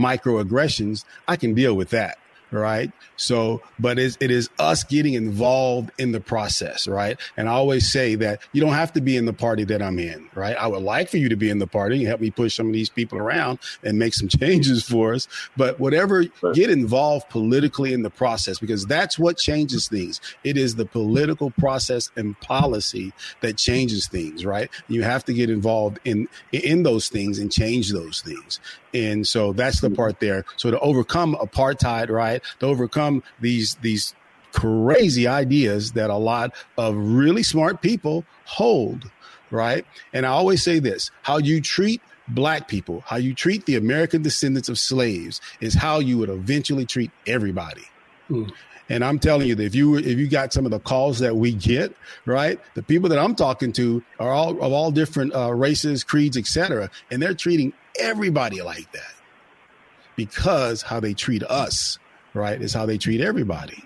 I 1.28 1.36
can 1.36 1.54
deal 1.54 1.76
with 1.76 1.90
that 1.92 2.18
right? 2.54 2.92
So, 3.16 3.62
but 3.80 4.00
it's, 4.00 4.18
it 4.20 4.32
is 4.32 4.50
us 4.60 4.84
getting 4.84 5.14
involved 5.14 5.92
in 5.98 6.12
the 6.12 6.20
process, 6.20 6.88
right? 6.88 7.20
And 7.38 7.50
I 7.50 7.54
always 7.54 7.92
say 7.92 8.16
that 8.16 8.42
you 8.52 8.62
don't 8.62 8.74
have 8.74 8.94
to 8.94 9.02
be 9.02 9.18
in 9.18 9.26
the 9.26 9.34
party 9.34 9.64
that 9.66 9.82
I'm 9.82 10.00
in, 10.00 10.30
right? 10.36 10.56
I 10.56 10.68
would 10.68 10.84
like 10.84 11.10
for 11.10 11.18
you 11.18 11.30
to 11.30 11.36
be 11.36 11.50
in 11.50 11.60
the 11.60 11.68
party 11.68 11.98
and 11.98 12.08
help 12.08 12.22
me 12.22 12.32
push 12.32 12.56
some 12.56 12.68
of 12.68 12.74
these 12.74 12.90
people 12.90 13.18
around 13.18 13.60
and 13.84 13.98
make 13.98 14.14
some 14.14 14.28
changes 14.40 14.84
for 14.84 15.14
us. 15.14 15.28
But 15.58 15.80
whatever, 15.80 16.26
get 16.54 16.70
involved 16.70 17.30
politically 17.30 17.94
in 17.94 18.04
the 18.04 18.10
process 18.10 18.60
because 18.60 18.86
that's 18.86 19.18
what 19.18 19.38
changes 19.38 19.88
things. 19.88 20.22
It 20.44 20.58
is 20.58 20.76
the 20.76 20.86
political 20.86 21.52
process 21.52 22.12
and 22.16 22.40
policy 22.40 23.14
that 23.42 23.58
changes 23.58 24.08
things, 24.08 24.46
right? 24.46 24.70
You 24.88 25.04
have 25.04 25.26
to 25.26 25.34
get 25.34 25.50
involved 25.50 26.00
in 26.06 26.28
in 26.52 26.84
those 26.84 27.10
things 27.10 27.40
and 27.40 27.52
change 27.52 27.92
those 27.92 28.22
things. 28.22 28.60
And 28.94 29.28
so 29.28 29.54
that's 29.54 29.82
the 29.82 29.90
mm. 29.90 29.96
part 29.96 30.20
there. 30.20 30.46
So 30.58 30.72
to 30.72 30.80
overcome 30.80 31.36
apartheid, 31.36 32.10
right? 32.10 32.43
To 32.60 32.66
overcome 32.68 33.24
these 33.40 33.76
these 33.76 34.16
crazy 34.54 35.28
ideas 35.28 35.94
that 35.94 36.10
a 36.10 36.16
lot 36.16 36.54
of 36.78 36.96
really 36.96 37.44
smart 37.44 37.82
people 37.82 38.24
hold, 38.46 39.10
right? 39.52 39.86
And 40.14 40.26
I 40.26 40.30
always 40.30 40.64
say 40.64 40.80
this, 40.80 41.12
how 41.24 41.38
you 41.38 41.60
treat 41.60 42.02
black 42.30 42.68
people, 42.68 43.02
how 43.06 43.18
you 43.18 43.34
treat 43.34 43.66
the 43.66 43.76
American 43.76 44.22
descendants 44.22 44.70
of 44.70 44.80
slaves 44.80 45.42
is 45.60 45.74
how 45.74 46.00
you 46.00 46.18
would 46.20 46.30
eventually 46.30 46.86
treat 46.86 47.12
everybody. 47.28 47.84
Mm. 48.30 48.52
And 48.90 49.04
I'm 49.04 49.18
telling 49.18 49.48
you 49.48 49.56
that 49.56 49.64
if 49.64 49.76
you 49.76 49.96
if 49.96 50.18
you 50.18 50.28
got 50.28 50.52
some 50.52 50.66
of 50.66 50.72
the 50.72 50.80
calls 50.80 51.20
that 51.20 51.36
we 51.36 51.54
get, 51.54 51.96
right, 52.26 52.60
the 52.76 52.84
people 52.84 53.10
that 53.10 53.20
I'm 53.20 53.34
talking 53.34 53.72
to 53.74 54.04
are 54.20 54.32
all 54.32 54.52
of 54.62 54.74
all 54.74 54.92
different 54.92 55.34
uh, 55.34 55.54
races, 55.54 56.04
creeds, 56.04 56.38
etc., 56.38 56.90
and 57.10 57.22
they're 57.22 57.34
treating 57.34 57.74
everybody 58.00 58.62
like 58.62 58.92
that 58.92 59.14
because 60.16 60.82
how 60.82 61.00
they 61.00 61.14
treat 61.14 61.44
us, 61.44 61.98
right, 62.34 62.62
is 62.62 62.74
how 62.74 62.86
they 62.86 62.98
treat 62.98 63.22
everybody. 63.22 63.82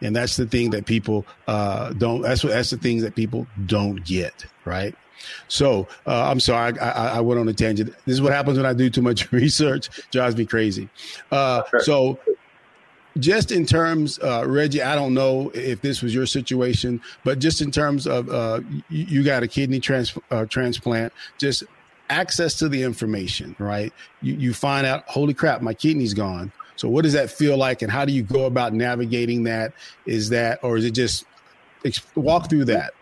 And 0.00 0.14
that's 0.14 0.36
the 0.36 0.46
thing 0.46 0.70
that 0.70 0.86
people 0.86 1.24
uh, 1.46 1.92
don't. 1.92 2.22
That's 2.22 2.44
what. 2.44 2.52
That's 2.52 2.70
the 2.70 2.76
things 2.76 3.02
that 3.02 3.14
people 3.14 3.46
don't 3.66 4.04
get, 4.04 4.44
right? 4.64 4.94
So 5.48 5.88
uh, 6.06 6.30
I'm 6.30 6.40
sorry, 6.40 6.78
I, 6.78 6.90
I, 6.90 7.06
I, 7.16 7.20
went 7.20 7.40
on 7.40 7.48
a 7.48 7.54
tangent. 7.54 7.94
This 8.04 8.14
is 8.14 8.20
what 8.20 8.32
happens 8.32 8.58
when 8.58 8.66
I 8.66 8.74
do 8.74 8.90
too 8.90 9.00
much 9.00 9.30
research. 9.32 9.88
Drives 10.10 10.36
me 10.36 10.44
crazy. 10.44 10.88
Uh, 11.30 11.62
so 11.80 12.18
just 13.18 13.52
in 13.52 13.64
terms, 13.64 14.18
uh, 14.18 14.44
Reggie, 14.46 14.82
I 14.82 14.94
don't 14.94 15.14
know 15.14 15.50
if 15.54 15.80
this 15.80 16.02
was 16.02 16.14
your 16.14 16.26
situation, 16.26 17.00
but 17.22 17.38
just 17.38 17.60
in 17.62 17.70
terms 17.70 18.06
of 18.06 18.28
uh, 18.28 18.60
you, 18.88 19.04
you, 19.04 19.22
got 19.22 19.42
a 19.42 19.48
kidney 19.48 19.80
trans, 19.80 20.16
uh, 20.30 20.46
transplant, 20.46 21.12
just 21.38 21.64
access 22.10 22.54
to 22.54 22.68
the 22.68 22.82
information, 22.82 23.54
right? 23.58 23.92
You, 24.20 24.34
you 24.34 24.54
find 24.54 24.86
out, 24.86 25.04
holy 25.06 25.34
crap, 25.34 25.62
my 25.62 25.74
kidney's 25.74 26.14
gone. 26.14 26.52
So 26.76 26.88
what 26.88 27.02
does 27.02 27.12
that 27.12 27.30
feel 27.30 27.56
like, 27.56 27.82
and 27.82 27.90
how 27.90 28.04
do 28.04 28.12
you 28.12 28.22
go 28.22 28.46
about 28.46 28.72
navigating 28.72 29.44
that? 29.44 29.72
Is 30.06 30.30
that, 30.30 30.58
or 30.62 30.76
is 30.76 30.84
it 30.84 30.92
just 30.92 31.24
walk 32.14 32.50
through 32.50 32.64
that? 32.66 32.94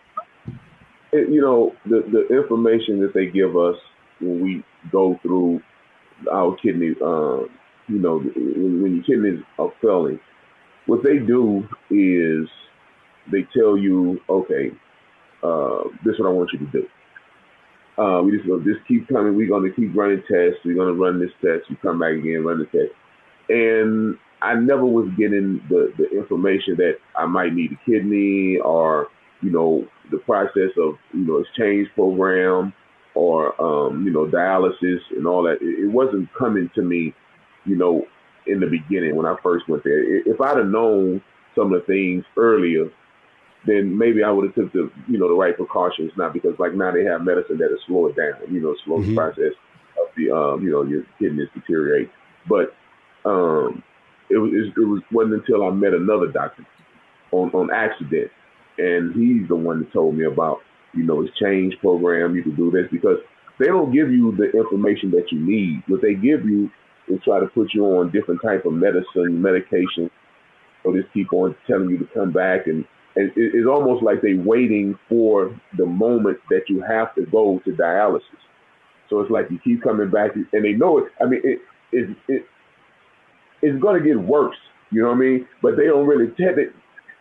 It, 1.11 1.29
you 1.29 1.41
know, 1.41 1.75
the 1.85 2.01
the 2.11 2.35
information 2.35 2.99
that 3.01 3.13
they 3.13 3.27
give 3.27 3.57
us 3.57 3.75
when 4.19 4.41
we 4.41 4.63
go 4.91 5.19
through 5.21 5.61
our 6.31 6.55
kidney, 6.57 6.95
um, 7.03 7.49
you 7.87 7.99
know, 7.99 8.19
when, 8.19 8.81
when 8.81 8.95
your 8.95 9.03
kidneys 9.03 9.43
are 9.59 9.71
failing, 9.81 10.19
what 10.85 11.03
they 11.03 11.17
do 11.17 11.67
is 11.89 12.47
they 13.31 13.47
tell 13.57 13.77
you, 13.77 14.19
okay, 14.29 14.71
uh, 15.43 15.83
this 16.03 16.13
is 16.13 16.19
what 16.19 16.29
I 16.29 16.31
want 16.31 16.49
you 16.53 16.59
to 16.59 16.65
do. 16.65 16.87
Uh, 18.01 18.21
we 18.23 18.35
just 18.35 18.47
go, 18.47 18.59
just 18.59 18.85
keep 18.87 19.07
coming. 19.07 19.35
We're 19.35 19.47
going 19.47 19.69
to 19.69 19.75
keep 19.75 19.95
running 19.95 20.23
tests. 20.29 20.59
We're 20.65 20.75
going 20.75 20.95
to 20.95 20.99
run 20.99 21.19
this 21.19 21.31
test. 21.41 21.69
You 21.69 21.77
come 21.77 21.99
back 21.99 22.13
again, 22.13 22.43
run 22.43 22.59
the 22.59 22.65
test. 22.65 22.93
And 23.49 24.17
I 24.41 24.55
never 24.55 24.85
was 24.85 25.09
getting 25.17 25.61
the, 25.69 25.93
the 25.97 26.09
information 26.17 26.75
that 26.77 26.97
I 27.15 27.25
might 27.25 27.53
need 27.53 27.71
a 27.71 27.89
kidney 27.89 28.57
or, 28.57 29.07
you 29.41 29.51
know, 29.51 29.87
the 30.11 30.17
process 30.17 30.71
of, 30.77 30.95
you 31.13 31.25
know, 31.25 31.37
exchange 31.37 31.87
program 31.95 32.73
or, 33.15 33.59
um, 33.61 34.05
you 34.05 34.11
know, 34.11 34.25
dialysis 34.25 34.99
and 35.11 35.27
all 35.27 35.43
that. 35.43 35.57
It, 35.61 35.85
it 35.85 35.91
wasn't 35.91 36.29
coming 36.37 36.69
to 36.75 36.81
me, 36.81 37.13
you 37.65 37.75
know, 37.75 38.05
in 38.47 38.59
the 38.59 38.67
beginning 38.67 39.15
when 39.15 39.25
I 39.25 39.35
first 39.41 39.67
went 39.69 39.83
there. 39.83 40.03
If 40.27 40.41
I'd 40.41 40.57
have 40.57 40.67
known 40.67 41.21
some 41.55 41.73
of 41.73 41.81
the 41.81 41.85
things 41.85 42.25
earlier, 42.37 42.89
then 43.65 43.97
maybe 43.97 44.23
I 44.23 44.31
would 44.31 44.45
have 44.45 44.55
took 44.55 44.73
the 44.73 44.91
you 45.07 45.17
know 45.17 45.27
the 45.27 45.35
right 45.35 45.55
precautions. 45.55 46.11
Not 46.17 46.33
because 46.33 46.53
like 46.59 46.73
now 46.73 46.91
they 46.91 47.03
have 47.05 47.23
medicine 47.23 47.57
that 47.59 47.69
will 47.69 47.77
slow 47.87 48.07
it 48.07 48.15
down, 48.15 48.53
you 48.53 48.59
know, 48.59 48.75
slow 48.85 48.97
mm-hmm. 48.97 49.11
the 49.11 49.15
process 49.15 49.53
of 50.01 50.07
the 50.17 50.31
um 50.31 50.63
you 50.63 50.71
know 50.71 50.83
your 50.83 51.03
kidneys 51.19 51.47
deteriorate. 51.53 52.09
But 52.47 52.75
um 53.25 53.83
it 54.29 54.37
was 54.37 54.51
it 54.53 54.79
was 54.79 55.01
wasn't 55.11 55.35
until 55.35 55.63
I 55.65 55.71
met 55.71 55.93
another 55.93 56.27
doctor 56.27 56.65
on 57.31 57.49
on 57.51 57.69
accident, 57.71 58.31
and 58.77 59.13
he's 59.15 59.47
the 59.47 59.55
one 59.55 59.79
that 59.79 59.93
told 59.93 60.15
me 60.15 60.25
about 60.25 60.59
you 60.93 61.03
know 61.03 61.21
his 61.21 61.31
change 61.41 61.75
program. 61.79 62.35
You 62.35 62.43
can 62.43 62.55
do 62.55 62.71
this 62.71 62.87
because 62.91 63.17
they 63.59 63.67
don't 63.67 63.93
give 63.93 64.11
you 64.11 64.35
the 64.35 64.51
information 64.57 65.11
that 65.11 65.31
you 65.31 65.39
need. 65.39 65.83
What 65.87 66.01
they 66.01 66.13
give 66.15 66.45
you 66.45 66.69
is 67.07 67.19
try 67.23 67.39
to 67.39 67.47
put 67.47 67.73
you 67.73 67.85
on 67.85 68.11
different 68.11 68.41
type 68.43 68.65
of 68.65 68.73
medicine, 68.73 69.41
medication. 69.41 70.09
So 70.83 70.93
just 70.93 71.13
keep 71.13 71.31
on 71.33 71.55
telling 71.67 71.89
you 71.89 71.97
to 71.99 72.07
come 72.13 72.31
back 72.31 72.67
and 72.67 72.85
and 73.15 73.31
it's 73.35 73.67
almost 73.67 74.03
like 74.03 74.21
they 74.21 74.33
waiting 74.33 74.97
for 75.07 75.55
the 75.77 75.85
moment 75.85 76.39
that 76.49 76.63
you 76.67 76.81
have 76.81 77.13
to 77.15 77.25
go 77.31 77.61
to 77.63 77.71
dialysis. 77.71 78.41
So 79.09 79.19
it's 79.19 79.29
like 79.29 79.51
you 79.51 79.59
keep 79.63 79.83
coming 79.83 80.09
back, 80.09 80.31
and 80.35 80.65
they 80.65 80.73
know 80.73 80.97
it. 80.97 81.05
I 81.21 81.27
mean, 81.27 81.41
it 81.43 81.59
it, 81.91 82.17
it 82.27 82.45
it's 83.63 83.81
going 83.81 84.01
to 84.01 84.05
get 84.05 84.19
worse. 84.19 84.57
You 84.91 85.01
know 85.01 85.09
what 85.09 85.23
I 85.23 85.25
mean? 85.25 85.47
But 85.61 85.77
they 85.77 85.87
don't 85.87 86.05
really 86.05 86.29
tell 86.37 86.53
it. 86.53 86.75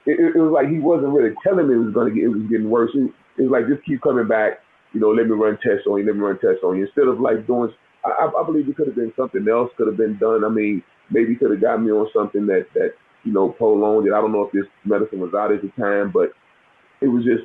It, 0.05 0.19
it, 0.19 0.37
was 0.37 0.51
like 0.51 0.67
he 0.67 0.83
wasn't 0.83 1.15
really 1.15 1.35
telling 1.47 1.69
me 1.69 1.75
it 1.75 1.85
was 1.87 1.95
going 1.95 2.11
to 2.11 2.15
get. 2.15 2.27
It 2.27 2.35
was 2.35 2.43
getting 2.51 2.69
worse. 2.69 2.91
It, 2.95 3.09
it 3.39 3.49
was 3.49 3.55
like 3.55 3.71
just 3.71 3.87
keep 3.87 4.03
coming 4.03 4.27
back. 4.27 4.61
You 4.93 5.01
know, 5.01 5.09
let 5.15 5.25
me 5.25 5.33
run 5.33 5.57
tests 5.63 5.87
on 5.89 6.03
you. 6.03 6.05
Let 6.05 6.19
me 6.19 6.21
run 6.21 6.43
tests 6.43 6.61
on 6.67 6.77
you. 6.77 6.85
Instead 6.85 7.09
of 7.09 7.23
like 7.23 7.47
doing, 7.47 7.73
I, 8.05 8.29
I 8.29 8.43
believe 8.45 8.69
it 8.69 8.77
could 8.77 8.91
have 8.91 8.99
been 8.99 9.15
something 9.17 9.47
else. 9.49 9.71
Could 9.79 9.87
have 9.87 9.97
been 9.97 10.19
done. 10.19 10.45
I 10.45 10.51
mean, 10.51 10.83
maybe 11.09 11.39
could 11.39 11.55
have 11.55 11.63
got 11.63 11.81
me 11.81 11.95
on 11.95 12.11
something 12.13 12.45
that 12.51 12.67
that 12.75 12.93
you 13.25 13.33
know, 13.33 13.51
prolonged 13.51 14.07
it. 14.07 14.13
I 14.13 14.21
don't 14.21 14.33
know 14.33 14.43
if 14.43 14.53
this 14.53 14.67
medicine 14.85 15.21
was 15.21 15.35
out 15.35 15.53
at 15.53 15.63
the 15.63 15.71
time, 15.81 16.11
but 16.13 16.33
it 17.01 17.09
was 17.09 17.25
just 17.25 17.45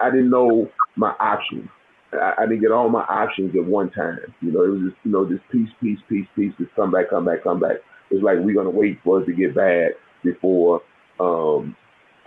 I 0.00 0.10
didn't 0.10 0.30
know 0.30 0.70
my 0.96 1.12
options. 1.20 1.68
I, 2.12 2.32
I 2.38 2.46
didn't 2.46 2.60
get 2.60 2.72
all 2.72 2.88
my 2.88 3.02
options 3.02 3.54
at 3.54 3.64
one 3.64 3.90
time. 3.90 4.18
You 4.40 4.52
know, 4.52 4.62
it 4.62 4.68
was 4.68 4.80
just 4.90 4.96
you 5.04 5.12
know, 5.12 5.28
just 5.28 5.42
piece, 5.50 5.68
piece, 5.80 5.98
piece, 6.08 6.26
piece, 6.36 6.52
just 6.58 6.74
come 6.74 6.90
back, 6.90 7.10
come 7.10 7.24
back, 7.24 7.42
come 7.42 7.60
back. 7.60 7.76
It's 8.14 8.22
like 8.22 8.38
we're 8.38 8.54
gonna 8.54 8.70
wait 8.70 9.00
for 9.02 9.20
it 9.20 9.26
to 9.26 9.32
get 9.32 9.54
bad 9.54 9.92
before 10.22 10.82
um, 11.20 11.76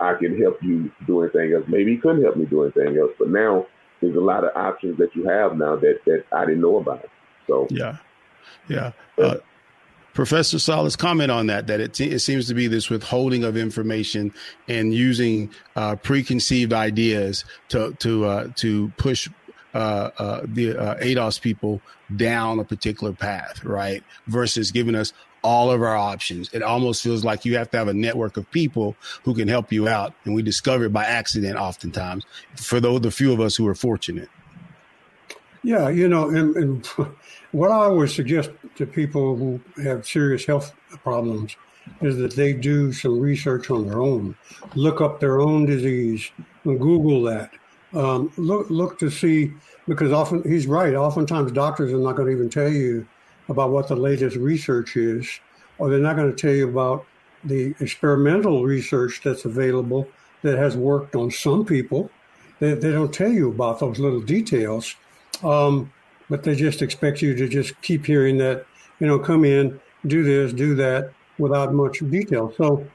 I 0.00 0.14
can 0.14 0.40
help 0.40 0.62
you 0.62 0.90
do 1.06 1.22
anything 1.22 1.54
else. 1.54 1.64
Maybe 1.68 1.92
he 1.92 1.98
couldn't 1.98 2.22
help 2.22 2.36
me 2.36 2.46
do 2.46 2.62
anything 2.62 2.96
else, 2.98 3.12
but 3.18 3.30
now 3.30 3.66
there's 4.00 4.16
a 4.16 4.20
lot 4.20 4.44
of 4.44 4.50
options 4.54 4.98
that 4.98 5.14
you 5.14 5.26
have 5.28 5.56
now 5.56 5.76
that 5.76 6.00
that 6.06 6.24
I 6.32 6.44
didn't 6.44 6.60
know 6.60 6.78
about. 6.78 7.08
So 7.46 7.66
yeah, 7.70 7.96
yeah. 8.68 8.92
Uh, 9.16 9.36
Professor 10.14 10.58
Salas, 10.58 10.96
comment 10.96 11.30
on 11.30 11.46
that, 11.46 11.68
that 11.68 11.78
it, 11.78 12.00
it 12.00 12.18
seems 12.18 12.48
to 12.48 12.54
be 12.54 12.66
this 12.66 12.90
withholding 12.90 13.44
of 13.44 13.56
information 13.56 14.34
and 14.66 14.92
using 14.92 15.48
uh, 15.76 15.94
preconceived 15.94 16.72
ideas 16.72 17.44
to, 17.68 17.92
to, 18.00 18.24
uh, 18.24 18.48
to 18.56 18.88
push 18.96 19.28
uh, 19.74 20.10
uh, 20.18 20.40
the 20.44 20.76
uh, 20.76 20.96
ADOS 20.96 21.40
people 21.40 21.80
down 22.16 22.58
a 22.58 22.64
particular 22.64 23.12
path, 23.12 23.62
right? 23.64 24.02
Versus 24.26 24.72
giving 24.72 24.96
us 24.96 25.12
all 25.48 25.70
of 25.70 25.80
our 25.80 25.96
options. 25.96 26.50
It 26.52 26.62
almost 26.62 27.02
feels 27.02 27.24
like 27.24 27.46
you 27.46 27.56
have 27.56 27.70
to 27.70 27.78
have 27.78 27.88
a 27.88 27.94
network 27.94 28.36
of 28.36 28.50
people 28.50 28.94
who 29.24 29.34
can 29.34 29.48
help 29.48 29.72
you 29.72 29.88
out. 29.88 30.12
And 30.26 30.34
we 30.34 30.42
discover 30.42 30.84
it 30.84 30.92
by 30.92 31.06
accident 31.06 31.56
oftentimes 31.56 32.26
for 32.54 32.80
those, 32.80 33.00
the 33.00 33.10
few 33.10 33.32
of 33.32 33.40
us 33.40 33.56
who 33.56 33.66
are 33.66 33.74
fortunate. 33.74 34.28
Yeah, 35.62 35.88
you 35.88 36.06
know, 36.06 36.28
and, 36.28 36.54
and 36.54 36.86
what 37.52 37.70
I 37.70 37.76
always 37.76 38.14
suggest 38.14 38.50
to 38.76 38.84
people 38.84 39.36
who 39.36 39.58
have 39.82 40.06
serious 40.06 40.44
health 40.44 40.74
problems 41.02 41.56
is 42.02 42.18
that 42.18 42.36
they 42.36 42.52
do 42.52 42.92
some 42.92 43.18
research 43.18 43.70
on 43.70 43.88
their 43.88 44.02
own, 44.02 44.36
look 44.74 45.00
up 45.00 45.18
their 45.18 45.40
own 45.40 45.64
disease, 45.64 46.30
and 46.64 46.78
Google 46.78 47.22
that. 47.22 47.52
Um, 47.94 48.30
look 48.36 48.68
look 48.68 48.98
to 48.98 49.08
see 49.08 49.54
because 49.86 50.12
often 50.12 50.42
he's 50.42 50.66
right. 50.66 50.94
Oftentimes 50.94 51.52
doctors 51.52 51.90
are 51.90 51.96
not 51.96 52.16
going 52.16 52.28
to 52.28 52.34
even 52.34 52.50
tell 52.50 52.68
you 52.68 53.08
about 53.48 53.70
what 53.70 53.88
the 53.88 53.96
latest 53.96 54.36
research 54.36 54.96
is, 54.96 55.40
or 55.78 55.88
they're 55.88 55.98
not 55.98 56.16
going 56.16 56.30
to 56.30 56.36
tell 56.36 56.54
you 56.54 56.68
about 56.68 57.06
the 57.44 57.74
experimental 57.80 58.64
research 58.64 59.20
that's 59.22 59.44
available 59.44 60.08
that 60.42 60.58
has 60.58 60.76
worked 60.76 61.14
on 61.14 61.30
some 61.30 61.64
people. 61.64 62.10
They, 62.60 62.74
they 62.74 62.92
don't 62.92 63.12
tell 63.12 63.32
you 63.32 63.50
about 63.50 63.80
those 63.80 63.98
little 63.98 64.20
details, 64.20 64.96
um, 65.42 65.92
but 66.28 66.42
they 66.42 66.54
just 66.54 66.82
expect 66.82 67.22
you 67.22 67.34
to 67.34 67.48
just 67.48 67.80
keep 67.82 68.04
hearing 68.04 68.38
that, 68.38 68.66
you 69.00 69.06
know, 69.06 69.18
come 69.18 69.44
in, 69.44 69.80
do 70.06 70.22
this, 70.22 70.52
do 70.52 70.74
that, 70.76 71.12
without 71.38 71.72
much 71.72 71.98
detail. 72.10 72.52
So, 72.56 72.86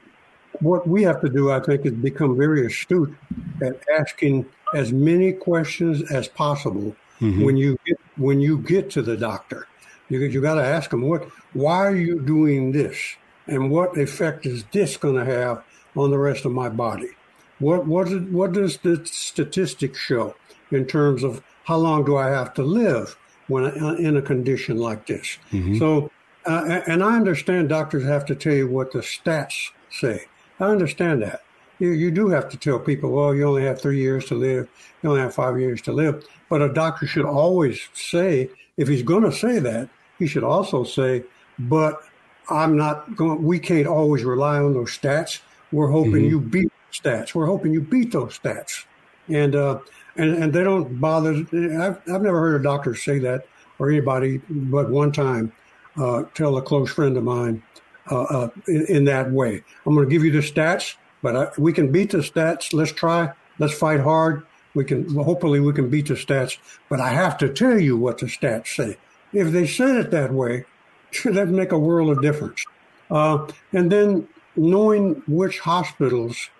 what 0.60 0.86
we 0.86 1.02
have 1.02 1.20
to 1.22 1.28
do, 1.28 1.50
I 1.50 1.58
think, 1.58 1.84
is 1.84 1.92
become 1.92 2.36
very 2.36 2.66
astute 2.66 3.12
at 3.60 3.82
asking 3.98 4.46
as 4.72 4.92
many 4.92 5.32
questions 5.32 6.08
as 6.12 6.28
possible 6.28 6.94
mm-hmm. 7.20 7.44
when 7.44 7.56
you 7.56 7.76
get 7.84 7.98
when 8.16 8.40
you 8.40 8.58
get 8.58 8.90
to 8.90 9.02
the 9.02 9.16
doctor. 9.16 9.66
You 10.08 10.20
you 10.20 10.40
got 10.40 10.54
to 10.54 10.64
ask 10.64 10.90
them 10.90 11.02
what 11.02 11.28
why 11.52 11.76
are 11.78 11.96
you 11.96 12.20
doing 12.20 12.72
this 12.72 13.16
and 13.46 13.70
what 13.70 13.96
effect 13.98 14.46
is 14.46 14.64
this 14.72 14.96
going 14.96 15.16
to 15.16 15.24
have 15.24 15.62
on 15.96 16.10
the 16.10 16.18
rest 16.18 16.44
of 16.44 16.52
my 16.52 16.68
body? 16.68 17.10
What 17.58 17.86
what 17.86 18.08
what 18.30 18.52
does 18.52 18.78
the 18.78 19.04
statistics 19.04 19.98
show 19.98 20.34
in 20.70 20.86
terms 20.86 21.22
of 21.22 21.42
how 21.64 21.76
long 21.76 22.04
do 22.04 22.16
I 22.16 22.28
have 22.28 22.52
to 22.54 22.62
live 22.62 23.16
when 23.48 23.64
I, 23.64 23.96
in 23.96 24.16
a 24.16 24.22
condition 24.22 24.78
like 24.78 25.06
this? 25.06 25.38
Mm-hmm. 25.52 25.78
So 25.78 26.10
uh, 26.46 26.80
and 26.86 27.02
I 27.02 27.16
understand 27.16 27.68
doctors 27.68 28.04
have 28.04 28.26
to 28.26 28.34
tell 28.34 28.54
you 28.54 28.68
what 28.68 28.92
the 28.92 28.98
stats 28.98 29.70
say. 29.90 30.26
I 30.60 30.66
understand 30.66 31.22
that. 31.22 31.40
You, 31.78 31.90
you 31.90 32.10
do 32.10 32.28
have 32.28 32.48
to 32.50 32.56
tell 32.56 32.78
people, 32.78 33.10
well, 33.10 33.34
you 33.34 33.44
only 33.44 33.64
have 33.64 33.80
three 33.80 33.98
years 33.98 34.26
to 34.26 34.34
live, 34.34 34.68
you 35.02 35.08
only 35.08 35.22
have 35.22 35.34
five 35.34 35.58
years 35.58 35.82
to 35.82 35.92
live. 35.92 36.24
But 36.48 36.62
a 36.62 36.72
doctor 36.72 37.06
should 37.06 37.24
always 37.24 37.88
say, 37.94 38.50
if 38.76 38.88
he's 38.88 39.02
going 39.02 39.24
to 39.24 39.32
say 39.32 39.58
that, 39.58 39.88
he 40.18 40.26
should 40.26 40.44
also 40.44 40.84
say, 40.84 41.24
but 41.58 42.02
I'm 42.50 42.76
not 42.76 43.16
going, 43.16 43.42
we 43.42 43.58
can't 43.58 43.86
always 43.86 44.24
rely 44.24 44.58
on 44.58 44.74
those 44.74 44.96
stats. 44.96 45.40
We're 45.72 45.90
hoping 45.90 46.12
mm-hmm. 46.12 46.30
you 46.30 46.40
beat 46.40 46.72
stats. 46.92 47.34
We're 47.34 47.46
hoping 47.46 47.72
you 47.72 47.80
beat 47.80 48.12
those 48.12 48.38
stats. 48.38 48.84
And, 49.28 49.56
uh, 49.56 49.80
and, 50.16 50.36
and 50.36 50.52
they 50.52 50.62
don't 50.62 51.00
bother. 51.00 51.32
I've, 51.32 52.00
I've 52.08 52.22
never 52.22 52.38
heard 52.38 52.60
a 52.60 52.62
doctor 52.62 52.94
say 52.94 53.18
that 53.20 53.46
or 53.78 53.90
anybody 53.90 54.40
but 54.48 54.90
one 54.90 55.10
time 55.12 55.52
uh, 55.96 56.24
tell 56.34 56.56
a 56.56 56.62
close 56.62 56.90
friend 56.90 57.16
of 57.16 57.24
mine 57.24 57.62
uh, 58.10 58.22
uh, 58.22 58.48
in, 58.68 58.86
in, 58.86 59.04
that 59.04 59.30
way. 59.30 59.62
I'm 59.86 59.94
going 59.94 60.06
to 60.06 60.12
give 60.12 60.24
you 60.24 60.30
the 60.30 60.38
stats, 60.38 60.96
but 61.22 61.36
I, 61.36 61.48
we 61.58 61.72
can 61.72 61.90
beat 61.90 62.10
the 62.10 62.18
stats. 62.18 62.72
Let's 62.72 62.92
try. 62.92 63.32
Let's 63.58 63.74
fight 63.74 64.00
hard. 64.00 64.44
We 64.74 64.84
can 64.84 65.08
hopefully 65.14 65.60
we 65.60 65.72
can 65.72 65.88
beat 65.88 66.08
the 66.08 66.14
stats, 66.14 66.58
but 66.88 67.00
I 67.00 67.10
have 67.10 67.38
to 67.38 67.48
tell 67.48 67.78
you 67.78 67.96
what 67.96 68.18
the 68.18 68.26
stats 68.26 68.68
say. 68.68 68.96
If 69.32 69.52
they 69.52 69.66
said 69.66 69.96
it 69.96 70.10
that 70.10 70.32
way, 70.32 70.64
that'd 71.24 71.50
make 71.50 71.72
a 71.72 71.78
world 71.78 72.10
of 72.10 72.22
difference. 72.22 72.64
Uh, 73.10 73.46
and 73.72 73.90
then 73.90 74.28
knowing 74.56 75.22
which 75.26 75.60
hospitals 75.60 76.50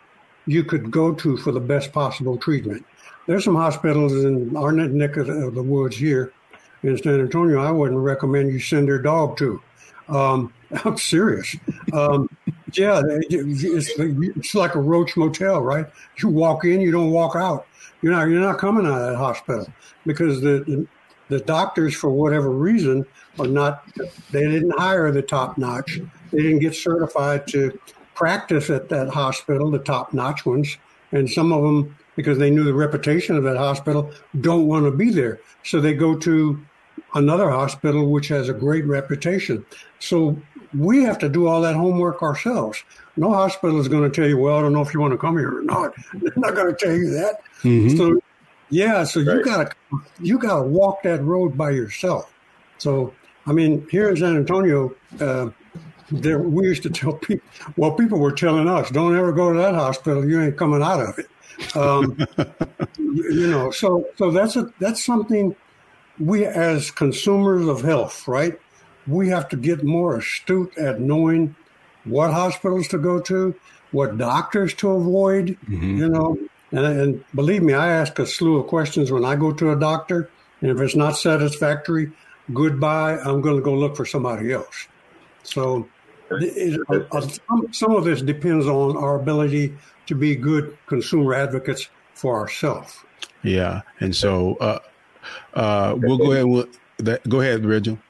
you 0.47 0.63
could 0.63 0.91
go 0.91 1.15
to 1.15 1.37
for 1.39 1.53
the 1.53 1.61
best 1.61 1.93
possible 1.93 2.37
treatment. 2.37 2.85
There's 3.27 3.45
some 3.45 3.57
hospitals 3.57 4.13
in 4.13 4.55
our 4.57 4.73
neck 4.73 5.17
of 5.17 5.27
the 5.27 5.63
woods 5.63 5.97
here 5.97 6.33
in 6.85 6.99
San 6.99 7.21
Antonio, 7.21 7.63
I 7.63 7.71
wouldn't 7.71 7.99
recommend 7.99 8.53
you 8.53 8.61
send 8.61 8.87
your 8.87 8.99
dog 8.99 9.37
to. 9.39 9.61
Um, 10.09 10.53
I'm 10.85 10.99
serious. 10.99 11.57
Um, 11.93 12.29
yeah, 12.73 13.03
it's, 13.07 13.97
it's 13.99 14.55
like 14.55 14.75
a 14.75 14.81
roach 14.81 15.17
motel, 15.17 15.61
right? 15.61 15.87
You 16.19 16.29
walk 16.29 16.65
in, 16.65 16.81
you 16.81 16.93
don't 16.93 17.11
walk 17.11 17.37
out. 17.37 17.67
You're 18.05 18.13
not 18.13 18.29
you're 18.29 18.41
not 18.43 18.59
coming 18.59 18.85
out 18.85 19.01
of 19.01 19.13
that 19.13 19.17
hospital 19.17 19.67
because 20.05 20.43
the 20.43 20.87
the 21.31 21.41
doctors, 21.41 21.95
for 21.95 22.11
whatever 22.11 22.51
reason, 22.51 23.07
are 23.39 23.47
not. 23.47 23.83
They 24.31 24.43
didn't 24.43 24.79
hire 24.79 25.11
the 25.11 25.23
top 25.23 25.57
notch. 25.57 26.01
They 26.31 26.43
didn't 26.43 26.59
get 26.59 26.75
certified 26.75 27.47
to 27.49 27.81
practice 28.15 28.69
at 28.69 28.91
that 28.91 29.09
hospital, 29.09 29.71
the 29.71 29.79
top 29.79 30.13
notch 30.13 30.45
ones, 30.45 30.77
and 31.13 31.31
some 31.31 31.51
of 31.51 31.63
them 31.63 31.97
because 32.15 32.37
they 32.37 32.51
knew 32.51 32.63
the 32.63 32.75
reputation 32.75 33.39
of 33.39 33.45
that 33.45 33.57
hospital 33.57 34.13
don't 34.43 34.67
want 34.67 34.85
to 34.85 34.91
be 34.91 35.09
there, 35.09 35.41
so 35.63 35.81
they 35.81 35.95
go 35.95 36.15
to 36.15 36.63
another 37.15 37.49
hospital 37.49 38.11
which 38.11 38.29
has 38.29 38.51
a 38.51 38.53
great 38.53 38.85
reputation. 38.85 39.65
So 39.99 40.37
we 40.77 41.03
have 41.05 41.19
to 41.21 41.31
do 41.31 41.47
all 41.47 41.63
that 41.63 41.75
homework 41.75 42.23
ourselves. 42.23 42.85
No 43.17 43.33
hospital 43.33 43.79
is 43.81 43.89
going 43.89 44.03
to 44.03 44.11
tell 44.11 44.29
you, 44.29 44.37
well, 44.39 44.57
I 44.57 44.63
don't 44.63 44.73
know 44.73 44.83
if 44.83 44.93
you 44.93 45.01
want 45.01 45.13
to 45.13 45.19
come 45.19 45.39
here 45.39 45.59
or 45.59 45.63
not. 45.63 45.95
They're 46.15 46.33
not 46.37 46.55
going 46.55 46.75
to 46.75 46.75
tell 46.75 46.95
you 46.95 47.11
that. 47.11 47.41
Mm-hmm. 47.63 47.97
So 47.97 48.21
yeah, 48.71 49.05
so 49.05 49.21
right. 49.21 49.37
you 49.37 49.45
got 49.45 49.71
to 49.71 49.99
you 50.21 50.39
got 50.39 50.57
to 50.57 50.63
walk 50.63 51.03
that 51.05 51.23
road 51.23 51.57
by 51.57 51.71
yourself. 51.71 52.33
So 52.79 53.15
I 53.47 53.53
mean, 53.53 53.87
here 53.91 54.09
in 54.09 54.17
San 54.17 54.37
Antonio, 54.37 54.95
uh, 55.21 55.51
there 56.11 56.39
we 56.39 56.65
used 56.65 56.83
to 56.85 56.91
tell 56.91 57.13
people. 57.15 57.47
Well, 57.77 57.93
people 57.93 58.19
were 58.19 58.33
telling 58.33 58.69
us, 58.69 58.91
"Don't 58.91 59.17
ever 59.17 59.33
go 59.33 59.53
to 59.53 59.59
that 59.59 59.75
hospital. 59.75 60.29
You 60.29 60.43
ain't 60.43 60.57
coming 60.57 60.83
out 60.83 61.01
of 61.01 61.19
it." 61.19 61.27
Um, 61.77 62.19
you 62.99 63.47
know, 63.49 63.71
so 63.71 64.07
so 64.17 64.31
that's 64.31 64.57
a 64.57 64.73
that's 64.81 65.05
something 65.05 65.55
we 66.19 66.45
as 66.45 66.91
consumers 66.91 67.67
of 67.67 67.83
health, 67.83 68.27
right? 68.27 68.59
We 69.07 69.29
have 69.29 69.49
to 69.51 69.57
get 69.57 69.85
more 69.85 70.17
astute 70.17 70.77
at 70.79 71.01
knowing 71.01 71.55
what 72.05 72.33
hospitals 72.33 72.89
to 72.89 72.99
go 72.99 73.21
to, 73.21 73.55
what 73.91 74.19
doctors 74.19 74.75
to 74.75 74.91
avoid, 74.91 75.59
mm-hmm. 75.69 75.99
you 75.99 76.09
know. 76.09 76.39
And, 76.71 76.87
and 76.87 77.25
believe 77.35 77.63
me, 77.63 77.73
I 77.73 77.89
ask 77.89 78.19
a 78.19 78.27
slew 78.27 78.59
of 78.59 78.67
questions 78.67 79.13
when 79.13 79.25
I 79.25 79.37
go 79.37 79.53
to 79.53 79.71
a 79.71 79.79
doctor. 79.79 80.29
And 80.61 80.71
if 80.71 80.81
it's 80.81 80.97
not 80.97 81.17
satisfactory, 81.17 82.11
goodbye. 82.53 83.19
I'm 83.19 83.41
going 83.41 83.57
to 83.57 83.63
go 83.63 83.75
look 83.75 83.97
for 83.97 84.05
somebody 84.05 84.53
else. 84.53 84.89
So 85.43 85.89
it, 86.31 86.81
uh, 86.89 87.21
some, 87.21 87.73
some 87.73 87.93
of 87.93 88.05
this 88.05 88.23
depends 88.23 88.67
on 88.67 88.97
our 88.97 89.17
ability 89.17 89.75
to 90.07 90.15
be 90.15 90.35
good 90.35 90.77
consumer 90.87 91.35
advocates 91.35 91.89
for 92.15 92.39
ourselves. 92.39 92.97
Yeah. 93.43 93.83
And 94.01 94.15
so, 94.15 94.57
uh, 94.57 94.79
uh, 95.55 95.95
we'll 95.97 96.19
go 96.19 96.33
ahead. 96.33 96.47
We'll, 96.47 96.67
that, 96.99 97.29
go 97.29 97.41
ahead, 97.41 97.65
Reginald. 97.65 98.01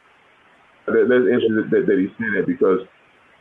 That's 0.86 0.96
interesting 0.96 1.56
that, 1.70 1.86
that 1.86 1.98
he 1.98 2.08
said 2.18 2.28
that 2.36 2.46
because 2.46 2.86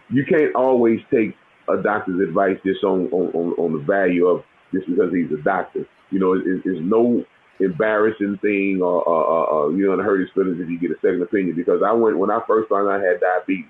you 0.09 0.25
can't 0.25 0.55
always 0.55 0.99
take 1.11 1.35
a 1.69 1.81
doctor's 1.81 2.27
advice 2.27 2.57
just 2.65 2.83
on 2.83 3.07
on, 3.11 3.53
on 3.57 3.73
the 3.73 3.83
value 3.85 4.27
of 4.27 4.43
just 4.73 4.87
because 4.87 5.13
he's 5.13 5.31
a 5.31 5.41
doctor. 5.43 5.85
You 6.11 6.19
know, 6.19 6.33
it, 6.33 6.43
it's 6.45 6.79
no 6.81 7.23
embarrassing 7.59 8.39
thing 8.41 8.79
or, 8.81 9.03
or, 9.03 9.47
or, 9.47 9.71
you 9.71 9.85
know, 9.85 10.01
hurt 10.03 10.19
his 10.19 10.29
feelings 10.33 10.57
if 10.59 10.69
you 10.69 10.79
get 10.79 10.91
a 10.91 10.95
second 10.95 11.21
opinion. 11.21 11.55
Because 11.55 11.81
I 11.85 11.93
went 11.93 12.17
when 12.17 12.31
I 12.31 12.41
first 12.47 12.69
found 12.69 12.89
out 12.89 12.99
I 12.99 13.03
had 13.03 13.19
diabetes, 13.19 13.69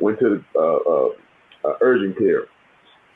went 0.00 0.18
to 0.20 0.42
the 0.54 0.58
uh, 0.58 0.78
uh, 0.90 1.68
uh, 1.68 1.76
urgent 1.80 2.16
care, 2.18 2.46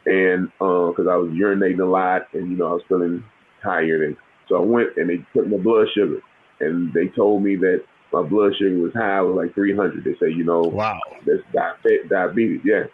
and 0.07 0.51
because 0.59 1.07
uh, 1.07 1.11
I 1.11 1.17
was 1.17 1.31
urinating 1.31 1.81
a 1.81 1.85
lot 1.85 2.23
and 2.35 2.51
you 2.51 2.57
know 2.57 2.69
I 2.69 2.73
was 2.73 2.83
feeling 2.89 3.25
tired 3.63 4.03
and 4.03 4.17
so 4.49 4.57
I 4.57 4.61
went 4.61 4.91
and 4.97 5.11
they 5.11 5.19
took 5.35 5.49
my 5.49 5.57
blood 5.57 5.89
sugar, 5.95 6.21
and 6.61 6.93
they 6.93 7.09
told 7.09 7.43
me 7.43 7.57
that 7.57 7.83
my 8.13 8.23
blood 8.23 8.55
sugar 8.59 8.79
was 8.79 8.93
high, 8.95 9.21
was 9.21 9.37
like 9.37 9.55
300. 9.55 10.05
They 10.05 10.15
say, 10.15 10.33
you 10.33 10.45
know, 10.45 10.61
wow, 10.61 10.99
that's 11.25 11.43
diabetes. 12.09 12.61
Yeah. 12.65 12.85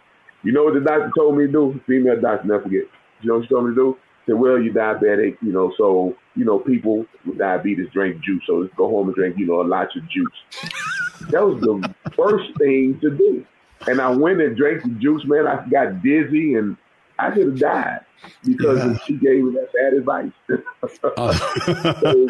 You 0.43 0.51
know 0.51 0.65
what 0.65 0.73
the 0.73 0.81
doctor 0.81 1.11
told 1.17 1.37
me 1.37 1.45
to 1.45 1.51
do? 1.51 1.81
Female 1.87 2.19
doctor, 2.19 2.47
never 2.47 2.63
forget. 2.63 2.83
You 3.21 3.29
know 3.29 3.37
what 3.37 3.43
she 3.43 3.49
told 3.49 3.65
me 3.65 3.71
to 3.71 3.75
do? 3.75 3.97
Said, 4.25 4.35
well, 4.35 4.59
you're 4.59 4.73
diabetic, 4.73 5.37
you 5.41 5.51
know, 5.51 5.73
so, 5.77 6.15
you 6.35 6.45
know, 6.45 6.59
people 6.59 7.05
with 7.25 7.37
diabetes 7.37 7.87
drink 7.91 8.21
juice. 8.23 8.41
So 8.47 8.55
let's 8.55 8.73
go 8.75 8.89
home 8.89 9.07
and 9.07 9.15
drink, 9.15 9.37
you 9.37 9.47
know, 9.47 9.61
a 9.61 9.63
lot 9.63 9.87
of 9.95 10.09
juice. 10.09 10.71
that 11.29 11.45
was 11.45 11.61
the 11.61 11.93
first 12.15 12.57
thing 12.57 12.99
to 13.01 13.09
do. 13.09 13.45
And 13.87 13.99
I 13.99 14.09
went 14.09 14.41
and 14.41 14.55
drank 14.55 14.83
the 14.83 14.89
juice, 14.89 15.23
man. 15.25 15.45
I 15.47 15.65
got 15.69 16.01
dizzy 16.01 16.55
and 16.55 16.77
I 17.19 17.31
could 17.31 17.47
have 17.47 17.59
died 17.59 17.99
because 18.45 18.79
yeah. 18.79 18.97
she 19.05 19.13
gave 19.13 19.43
me 19.43 19.55
that 19.55 19.73
bad 19.73 19.93
advice. 19.93 20.31
uh. 21.17 21.33
so, 22.01 22.27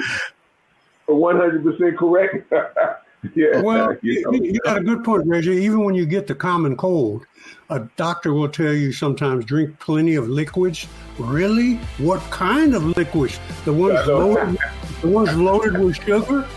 100% 1.08 1.98
correct. 1.98 2.54
yeah. 3.36 3.62
Well, 3.62 3.96
you, 4.02 4.60
got 4.63 4.78
a 4.78 4.84
good 4.84 5.04
point, 5.04 5.26
Reggie. 5.26 5.52
Even 5.52 5.84
when 5.84 5.96
you 5.96 6.06
get 6.06 6.28
the 6.28 6.36
common 6.36 6.76
cold, 6.76 7.26
a 7.70 7.80
doctor 7.98 8.34
will 8.34 8.50
tell 8.50 8.74
you 8.74 8.92
sometimes 8.92 9.46
drink 9.46 9.80
plenty 9.80 10.16
of 10.16 10.28
liquids. 10.28 10.88
Really? 11.18 11.76
What 11.98 12.20
kind 12.32 12.76
of 12.76 12.86
liquids? 12.98 13.39
The 13.66 13.74
ones 13.74 14.08
loaded, 14.08 14.58
the 15.02 15.08
ones 15.08 15.36
loaded 15.36 15.78
with 15.80 15.96
sugar. 15.98 16.48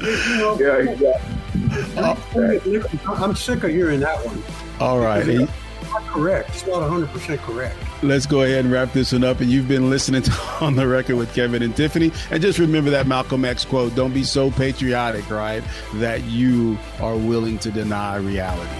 You 0.00 0.36
know, 0.36 0.58
yeah, 0.58 0.78
exactly. 0.78 1.96
Uh, 1.96 3.14
I'm 3.14 3.36
sick 3.36 3.62
of 3.62 3.70
hearing 3.70 4.00
that 4.00 4.18
one. 4.26 4.42
All 4.80 4.98
right. 4.98 5.26
It's 5.28 5.50
not 5.90 6.02
correct. 6.06 6.48
It's 6.50 6.66
not 6.66 6.90
100% 6.90 7.38
correct. 7.38 7.76
Let's 8.04 8.26
go 8.26 8.42
ahead 8.42 8.64
and 8.64 8.72
wrap 8.72 8.92
this 8.92 9.12
one 9.12 9.22
up. 9.22 9.40
And 9.40 9.48
you've 9.48 9.68
been 9.68 9.88
listening 9.88 10.22
to 10.22 10.32
On 10.60 10.74
the 10.74 10.88
Record 10.88 11.14
with 11.14 11.32
Kevin 11.34 11.62
and 11.62 11.76
Tiffany. 11.76 12.10
And 12.32 12.42
just 12.42 12.58
remember 12.58 12.90
that 12.90 13.06
Malcolm 13.06 13.44
X 13.44 13.64
quote 13.64 13.94
don't 13.94 14.12
be 14.12 14.24
so 14.24 14.50
patriotic, 14.50 15.30
right, 15.30 15.62
that 15.94 16.24
you 16.24 16.76
are 17.00 17.16
willing 17.16 17.60
to 17.60 17.70
deny 17.70 18.16
reality. 18.16 18.70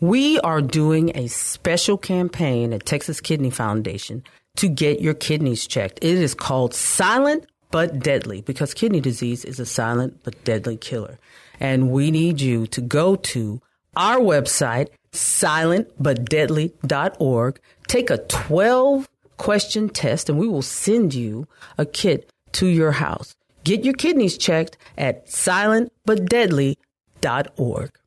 We 0.00 0.38
are 0.40 0.62
doing 0.62 1.14
a 1.14 1.26
special 1.26 1.98
campaign 1.98 2.72
at 2.72 2.86
Texas 2.86 3.20
Kidney 3.20 3.50
Foundation 3.50 4.22
to 4.56 4.68
get 4.68 5.02
your 5.02 5.14
kidneys 5.14 5.66
checked. 5.66 5.98
It 6.00 6.16
is 6.16 6.34
called 6.34 6.72
Silent 6.72 7.44
but 7.70 7.98
Deadly 7.98 8.40
because 8.40 8.72
kidney 8.72 9.00
disease 9.00 9.44
is 9.44 9.60
a 9.60 9.66
silent 9.66 10.20
but 10.22 10.42
deadly 10.44 10.78
killer. 10.78 11.18
And 11.60 11.90
we 11.90 12.10
need 12.10 12.40
you 12.40 12.66
to 12.68 12.80
go 12.80 13.16
to 13.16 13.60
our 13.96 14.18
website, 14.18 14.88
silentbutdeadly.org, 15.12 17.60
take 17.86 18.10
a 18.10 18.18
12 18.18 19.08
question 19.36 19.88
test, 19.88 20.28
and 20.28 20.36
we 20.38 20.48
will 20.48 20.62
send 20.62 21.14
you 21.14 21.46
a 21.76 21.86
kit 21.86 22.30
to 22.52 22.66
your 22.66 22.92
house. 22.92 23.34
Get 23.64 23.84
your 23.84 23.94
kidneys 23.94 24.38
checked 24.38 24.76
at 24.96 25.26
silentbutdeadly.org. 25.26 27.97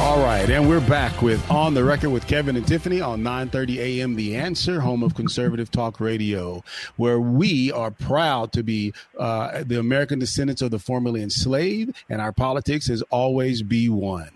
All 0.00 0.18
right, 0.18 0.48
and 0.48 0.66
we're 0.66 0.80
back 0.80 1.20
with 1.20 1.48
On 1.50 1.74
the 1.74 1.84
Record 1.84 2.08
with 2.08 2.26
Kevin 2.26 2.56
and 2.56 2.66
Tiffany 2.66 3.02
on 3.02 3.22
9:30 3.22 3.76
a.m. 3.76 4.14
The 4.16 4.34
Answer, 4.34 4.80
home 4.80 5.02
of 5.02 5.14
conservative 5.14 5.70
talk 5.70 6.00
radio, 6.00 6.64
where 6.96 7.20
we 7.20 7.70
are 7.70 7.90
proud 7.90 8.50
to 8.52 8.62
be 8.62 8.94
uh, 9.18 9.62
the 9.62 9.78
American 9.78 10.18
descendants 10.18 10.62
of 10.62 10.70
the 10.70 10.78
formerly 10.78 11.22
enslaved, 11.22 11.94
and 12.08 12.22
our 12.22 12.32
politics 12.32 12.88
has 12.88 13.02
always 13.10 13.62
be 13.62 13.90
one. 13.90 14.30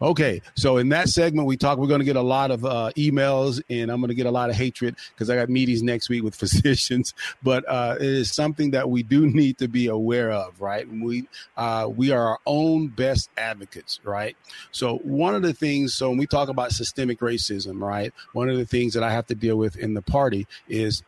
Okay, 0.00 0.42
so 0.54 0.76
in 0.78 0.88
that 0.90 1.08
segment, 1.08 1.46
we 1.46 1.56
talk. 1.56 1.78
We're 1.78 1.86
going 1.86 2.00
to 2.00 2.04
get 2.04 2.16
a 2.16 2.22
lot 2.22 2.50
of 2.50 2.64
uh, 2.64 2.90
emails, 2.96 3.62
and 3.68 3.90
I'm 3.90 4.00
going 4.00 4.08
to 4.08 4.14
get 4.14 4.26
a 4.26 4.30
lot 4.30 4.50
of 4.50 4.56
hatred 4.56 4.96
because 5.14 5.30
I 5.30 5.36
got 5.36 5.48
meetings 5.48 5.82
next 5.82 6.08
week 6.08 6.22
with 6.22 6.34
physicians. 6.46 7.14
But 7.42 7.64
uh, 7.68 7.96
it 7.98 8.06
is 8.06 8.34
something 8.34 8.72
that 8.72 8.90
we 8.90 9.02
do 9.02 9.26
need 9.26 9.58
to 9.58 9.68
be 9.68 9.88
aware 9.88 10.30
of, 10.30 10.60
right? 10.60 10.88
We 10.88 11.28
uh, 11.56 11.88
we 11.94 12.10
are 12.10 12.28
our 12.28 12.38
own 12.46 12.88
best 12.88 13.30
advocates, 13.36 14.00
right? 14.04 14.36
So 14.70 14.98
one 14.98 15.34
of 15.34 15.42
the 15.42 15.52
things, 15.52 15.94
so 15.94 16.08
when 16.08 16.18
we 16.18 16.26
talk 16.26 16.48
about 16.48 16.72
systemic 16.72 17.20
racism, 17.20 17.80
right? 17.80 18.12
One 18.32 18.48
of 18.48 18.56
the 18.56 18.66
things 18.66 18.94
that 18.94 19.02
I 19.02 19.12
have 19.12 19.26
to 19.26 19.34
deal 19.34 19.56
with 19.56 19.76
in 19.76 19.94
the 19.94 20.02
party 20.02 20.46
is 20.68 21.02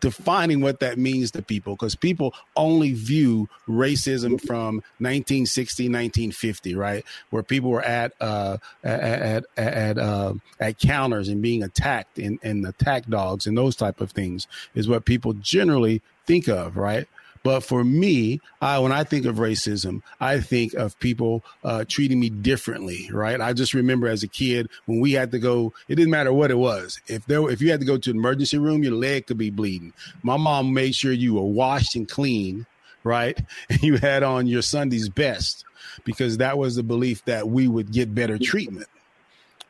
defining 0.00 0.60
what 0.60 0.80
that 0.80 0.98
means 0.98 1.30
to 1.32 1.42
people 1.42 1.74
because 1.74 1.94
people 1.94 2.34
only 2.56 2.92
view 2.92 3.48
racism 3.68 4.40
from 4.40 4.76
1960 4.98 5.84
1950 5.84 6.74
right? 6.74 7.04
Where 7.30 7.42
people 7.42 7.70
were 7.70 7.82
at 7.82 8.12
uh 8.20 8.58
at 8.82 9.00
at 9.00 9.44
at, 9.56 9.98
uh, 9.98 10.34
at 10.60 10.78
counters 10.78 11.28
and 11.28 11.40
being 11.42 11.62
attacked 11.62 12.18
and, 12.18 12.38
and 12.42 12.66
attack 12.66 13.06
dogs 13.06 13.46
and 13.46 13.56
those 13.56 13.76
type 13.76 14.00
of 14.00 14.10
things 14.10 14.46
is 14.74 14.88
what 14.88 15.04
people 15.04 15.32
generally 15.34 16.02
think 16.26 16.48
of 16.48 16.76
right 16.76 17.06
but 17.44 17.60
for 17.60 17.84
me, 17.84 18.40
I, 18.62 18.78
when 18.78 18.90
I 18.90 19.04
think 19.04 19.26
of 19.26 19.36
racism, 19.36 20.02
I 20.18 20.40
think 20.40 20.72
of 20.72 20.98
people 20.98 21.44
uh, 21.62 21.84
treating 21.86 22.18
me 22.18 22.30
differently, 22.30 23.10
right? 23.12 23.38
I 23.38 23.52
just 23.52 23.74
remember 23.74 24.08
as 24.08 24.22
a 24.22 24.28
kid 24.28 24.70
when 24.86 24.98
we 24.98 25.12
had 25.12 25.30
to 25.32 25.38
go, 25.38 25.74
it 25.86 25.96
didn't 25.96 26.10
matter 26.10 26.32
what 26.32 26.50
it 26.50 26.56
was. 26.56 27.00
If 27.06 27.26
there, 27.26 27.48
if 27.50 27.60
you 27.60 27.70
had 27.70 27.80
to 27.80 27.86
go 27.86 27.98
to 27.98 28.10
an 28.10 28.16
emergency 28.16 28.56
room, 28.56 28.82
your 28.82 28.94
leg 28.94 29.26
could 29.26 29.36
be 29.36 29.50
bleeding. 29.50 29.92
My 30.22 30.38
mom 30.38 30.72
made 30.72 30.94
sure 30.94 31.12
you 31.12 31.34
were 31.34 31.42
washed 31.42 31.94
and 31.94 32.08
clean, 32.08 32.64
right? 33.04 33.38
And 33.68 33.82
you 33.82 33.98
had 33.98 34.22
on 34.22 34.46
your 34.46 34.62
Sunday's 34.62 35.10
best 35.10 35.64
because 36.04 36.38
that 36.38 36.56
was 36.56 36.76
the 36.76 36.82
belief 36.82 37.22
that 37.26 37.46
we 37.46 37.68
would 37.68 37.92
get 37.92 38.14
better 38.14 38.38
treatment, 38.38 38.88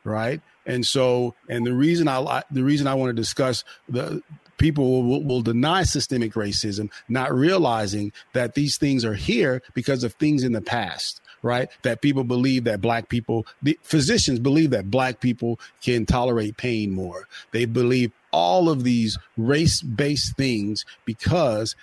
right? 0.04 0.40
And 0.64 0.86
so, 0.86 1.34
and 1.48 1.66
the 1.66 1.74
reason 1.74 2.06
I 2.06 2.42
the 2.50 2.62
reason 2.62 2.86
I 2.86 2.94
want 2.94 3.10
to 3.10 3.14
discuss 3.14 3.64
the 3.88 4.22
people 4.58 5.02
will, 5.02 5.24
will, 5.24 5.42
deny 5.42 5.82
systemic 5.82 6.32
racism, 6.34 6.90
not 7.08 7.32
realizing 7.34 8.12
that 8.32 8.54
these 8.54 8.76
things 8.78 9.04
are 9.04 9.14
here 9.14 9.62
because 9.74 10.04
of 10.04 10.14
things 10.14 10.42
in 10.42 10.52
the 10.52 10.62
past 10.62 11.20
right? 11.44 11.68
That 11.82 12.00
people 12.00 12.24
believe 12.24 12.64
that 12.64 12.80
black 12.80 13.08
people, 13.10 13.46
the 13.62 13.78
physicians 13.82 14.38
believe 14.40 14.70
that 14.70 14.90
black 14.90 15.20
people 15.20 15.60
can 15.82 16.06
tolerate 16.06 16.56
pain 16.56 16.90
more. 16.90 17.28
They 17.52 17.66
believe 17.66 18.12
all 18.32 18.70
of 18.70 18.82
these 18.82 19.18
race 19.36 19.82
based 19.82 20.36
things 20.36 20.84
because, 21.04 21.76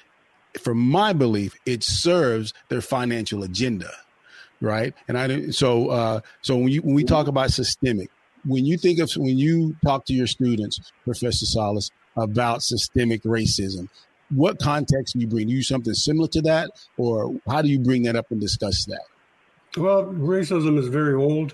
from 0.60 0.80
my 0.80 1.14
belief, 1.14 1.56
it 1.66 1.84
serves 1.84 2.54
their 2.70 2.82
financial 2.82 3.44
agenda, 3.44 3.92
right? 4.60 4.96
And 5.08 5.18
I 5.18 5.52
so 5.52 5.90
uh, 5.90 6.22
so 6.42 6.58
when 6.58 6.70
you 6.70 6.82
when 6.82 6.96
we 6.96 7.04
talk 7.04 7.28
about 7.28 7.52
systemic, 7.52 8.10
when 8.46 8.66
you 8.66 8.78
think 8.78 9.00
of 9.00 9.12
when 9.16 9.38
you 9.38 9.76
talk 9.86 10.06
to 10.06 10.14
your 10.14 10.28
students, 10.28 10.92
Professor 11.06 11.46
Salas, 11.46 11.92
about 12.18 12.64
systemic 12.64 13.24
racism. 13.24 13.88
What 14.30 14.60
context 14.60 15.14
do 15.14 15.20
you 15.20 15.28
bring? 15.28 15.48
Do 15.48 15.54
you 15.54 15.64
something 15.64 15.94
similar 15.94 16.28
to 16.30 16.42
that, 16.44 16.72
or 16.98 17.36
how 17.48 17.62
do 17.62 17.68
you 17.68 17.80
bring 17.80 18.04
that 18.04 18.16
up 18.16 18.32
and 18.32 18.40
discuss 18.40 18.86
that? 18.86 19.02
Well, 19.78 20.06
racism 20.06 20.78
is 20.78 20.88
very 20.88 21.14
old, 21.14 21.54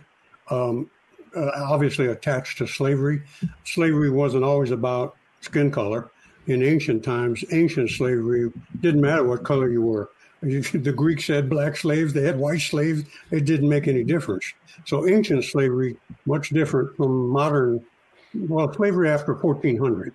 um, 0.50 0.90
uh, 1.36 1.52
obviously 1.56 2.08
attached 2.08 2.58
to 2.60 2.68
slavery. 2.68 3.22
Slavery 3.64 4.10
wasn't 4.10 4.44
always 4.44 4.72
about 4.72 5.16
skin 5.42 5.72
color. 5.72 6.12
In 6.48 6.64
ancient 6.64 7.04
times, 7.04 7.44
ancient 7.52 7.90
slavery 7.90 8.52
didn't 8.80 9.02
matter 9.02 9.24
what 9.24 9.44
color 9.44 9.70
you 9.70 9.82
were. 9.82 10.10
The 10.42 10.94
Greeks 10.96 11.26
had 11.28 11.50
black 11.50 11.76
slaves, 11.76 12.14
they 12.14 12.22
had 12.22 12.38
white 12.38 12.62
slaves. 12.62 13.04
It 13.32 13.46
didn't 13.46 13.70
make 13.70 13.88
any 13.88 14.04
difference. 14.04 14.54
So 14.86 15.08
ancient 15.08 15.44
slavery, 15.44 15.98
much 16.28 16.50
different 16.50 16.96
from 16.96 17.30
modern, 17.30 17.84
well, 18.36 18.72
slavery 18.72 19.10
after 19.10 19.34
1400. 19.34 20.14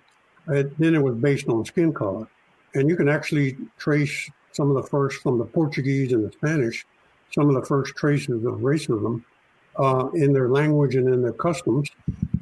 It, 0.49 0.77
then 0.77 0.95
it 0.95 1.01
was 1.01 1.15
based 1.15 1.47
on 1.47 1.65
skin 1.65 1.93
color. 1.93 2.27
And 2.75 2.89
you 2.89 2.95
can 2.95 3.09
actually 3.09 3.57
trace 3.77 4.29
some 4.51 4.69
of 4.69 4.75
the 4.75 4.89
first 4.89 5.21
from 5.21 5.37
the 5.37 5.45
Portuguese 5.45 6.13
and 6.13 6.25
the 6.25 6.31
Spanish, 6.31 6.85
some 7.31 7.49
of 7.49 7.55
the 7.55 7.65
first 7.65 7.95
traces 7.95 8.45
of 8.45 8.55
racism 8.59 9.23
uh, 9.77 10.09
in 10.13 10.33
their 10.33 10.49
language 10.49 10.95
and 10.95 11.07
in 11.07 11.21
their 11.21 11.33
customs 11.33 11.89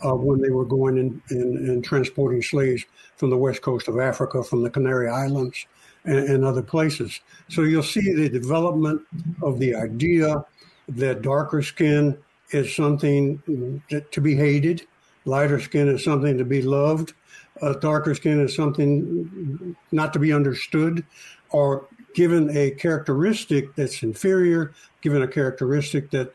uh, 0.03 0.13
when 0.13 0.41
they 0.41 0.49
were 0.49 0.65
going 0.65 0.97
in, 0.97 1.21
in, 1.31 1.69
in, 1.69 1.81
transporting 1.81 2.41
slaves 2.41 2.83
from 3.15 3.29
the 3.29 3.37
west 3.37 3.61
coast 3.61 3.87
of 3.87 3.99
Africa, 3.99 4.43
from 4.43 4.63
the 4.63 4.69
Canary 4.69 5.07
Islands, 5.07 5.65
and, 6.03 6.17
and 6.17 6.43
other 6.45 6.61
places. 6.61 7.19
So 7.49 7.61
you'll 7.61 7.83
see 7.83 8.13
the 8.13 8.29
development 8.29 9.01
of 9.41 9.59
the 9.59 9.75
idea 9.75 10.43
that 10.89 11.21
darker 11.21 11.61
skin 11.61 12.17
is 12.49 12.75
something 12.75 13.81
to 14.11 14.21
be 14.21 14.35
hated, 14.35 14.85
lighter 15.25 15.59
skin 15.59 15.87
is 15.87 16.03
something 16.03 16.37
to 16.37 16.45
be 16.45 16.61
loved, 16.61 17.13
uh, 17.61 17.73
darker 17.73 18.15
skin 18.15 18.39
is 18.39 18.55
something 18.55 19.75
not 19.91 20.13
to 20.13 20.19
be 20.19 20.33
understood 20.33 21.05
or 21.51 21.87
given 22.13 22.55
a 22.55 22.71
characteristic 22.71 23.75
that's 23.75 24.03
inferior, 24.03 24.73
given 25.01 25.21
a 25.21 25.27
characteristic 25.27 26.09
that 26.11 26.33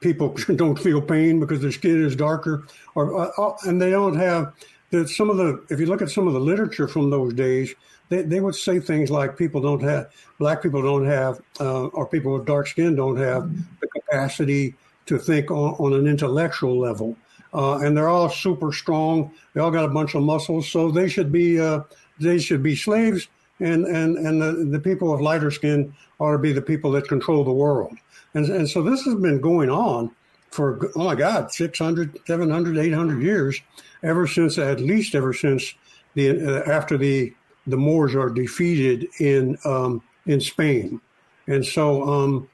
people 0.00 0.28
don't 0.56 0.78
feel 0.78 1.00
pain 1.00 1.40
because 1.40 1.60
their 1.60 1.72
skin 1.72 2.04
is 2.04 2.16
darker, 2.16 2.66
or 2.94 3.20
uh, 3.20 3.30
uh, 3.38 3.56
and 3.64 3.80
they 3.80 3.90
don't 3.90 4.16
have 4.16 4.52
that. 4.90 5.08
Some 5.08 5.30
of 5.30 5.36
the, 5.36 5.64
if 5.70 5.80
you 5.80 5.86
look 5.86 6.02
at 6.02 6.10
some 6.10 6.26
of 6.26 6.34
the 6.34 6.40
literature 6.40 6.88
from 6.88 7.10
those 7.10 7.34
days, 7.34 7.74
they, 8.08 8.22
they 8.22 8.40
would 8.40 8.54
say 8.54 8.78
things 8.78 9.10
like 9.10 9.36
people 9.36 9.60
don't 9.60 9.82
have, 9.82 10.10
black 10.38 10.62
people 10.62 10.82
don't 10.82 11.06
have, 11.06 11.40
uh, 11.60 11.86
or 11.86 12.06
people 12.06 12.34
with 12.34 12.46
dark 12.46 12.66
skin 12.66 12.94
don't 12.94 13.16
have 13.16 13.50
the 13.80 13.88
capacity 13.88 14.74
to 15.06 15.18
think 15.18 15.50
on, 15.50 15.74
on 15.74 15.94
an 15.94 16.06
intellectual 16.06 16.78
level 16.78 17.16
uh, 17.54 17.78
and 17.78 17.96
they're 17.96 18.08
all 18.08 18.28
super 18.28 18.72
strong. 18.72 19.32
They 19.54 19.60
all 19.60 19.70
got 19.70 19.84
a 19.84 19.88
bunch 19.88 20.14
of 20.14 20.22
muscles, 20.22 20.68
so 20.68 20.90
they 20.90 21.08
should 21.08 21.30
be 21.30 21.60
uh, 21.60 21.80
they 22.18 22.38
should 22.38 22.62
be 22.62 22.76
slaves, 22.76 23.28
and 23.60 23.86
and 23.86 24.16
and 24.18 24.40
the, 24.40 24.52
the 24.70 24.80
people 24.80 25.12
with 25.12 25.20
lighter 25.20 25.50
skin 25.50 25.94
ought 26.18 26.32
to 26.32 26.38
be 26.38 26.52
the 26.52 26.62
people 26.62 26.90
that 26.92 27.08
control 27.08 27.44
the 27.44 27.52
world. 27.52 27.96
And 28.34 28.46
and 28.46 28.68
so 28.68 28.82
this 28.82 29.02
has 29.02 29.14
been 29.16 29.40
going 29.40 29.70
on 29.70 30.10
for 30.50 30.90
oh 30.96 31.04
my 31.04 31.14
God, 31.14 31.52
600, 31.52 32.20
700, 32.26 32.78
800 32.78 33.22
years, 33.22 33.60
ever 34.02 34.26
since 34.26 34.58
at 34.58 34.80
least 34.80 35.14
ever 35.14 35.32
since 35.32 35.74
the 36.14 36.30
uh, 36.30 36.70
after 36.70 36.96
the 36.96 37.34
the 37.66 37.76
Moors 37.76 38.14
are 38.14 38.30
defeated 38.30 39.08
in 39.18 39.58
um, 39.64 40.02
in 40.26 40.40
Spain, 40.40 41.00
and 41.46 41.64
so 41.64 42.08
um, 42.08 42.48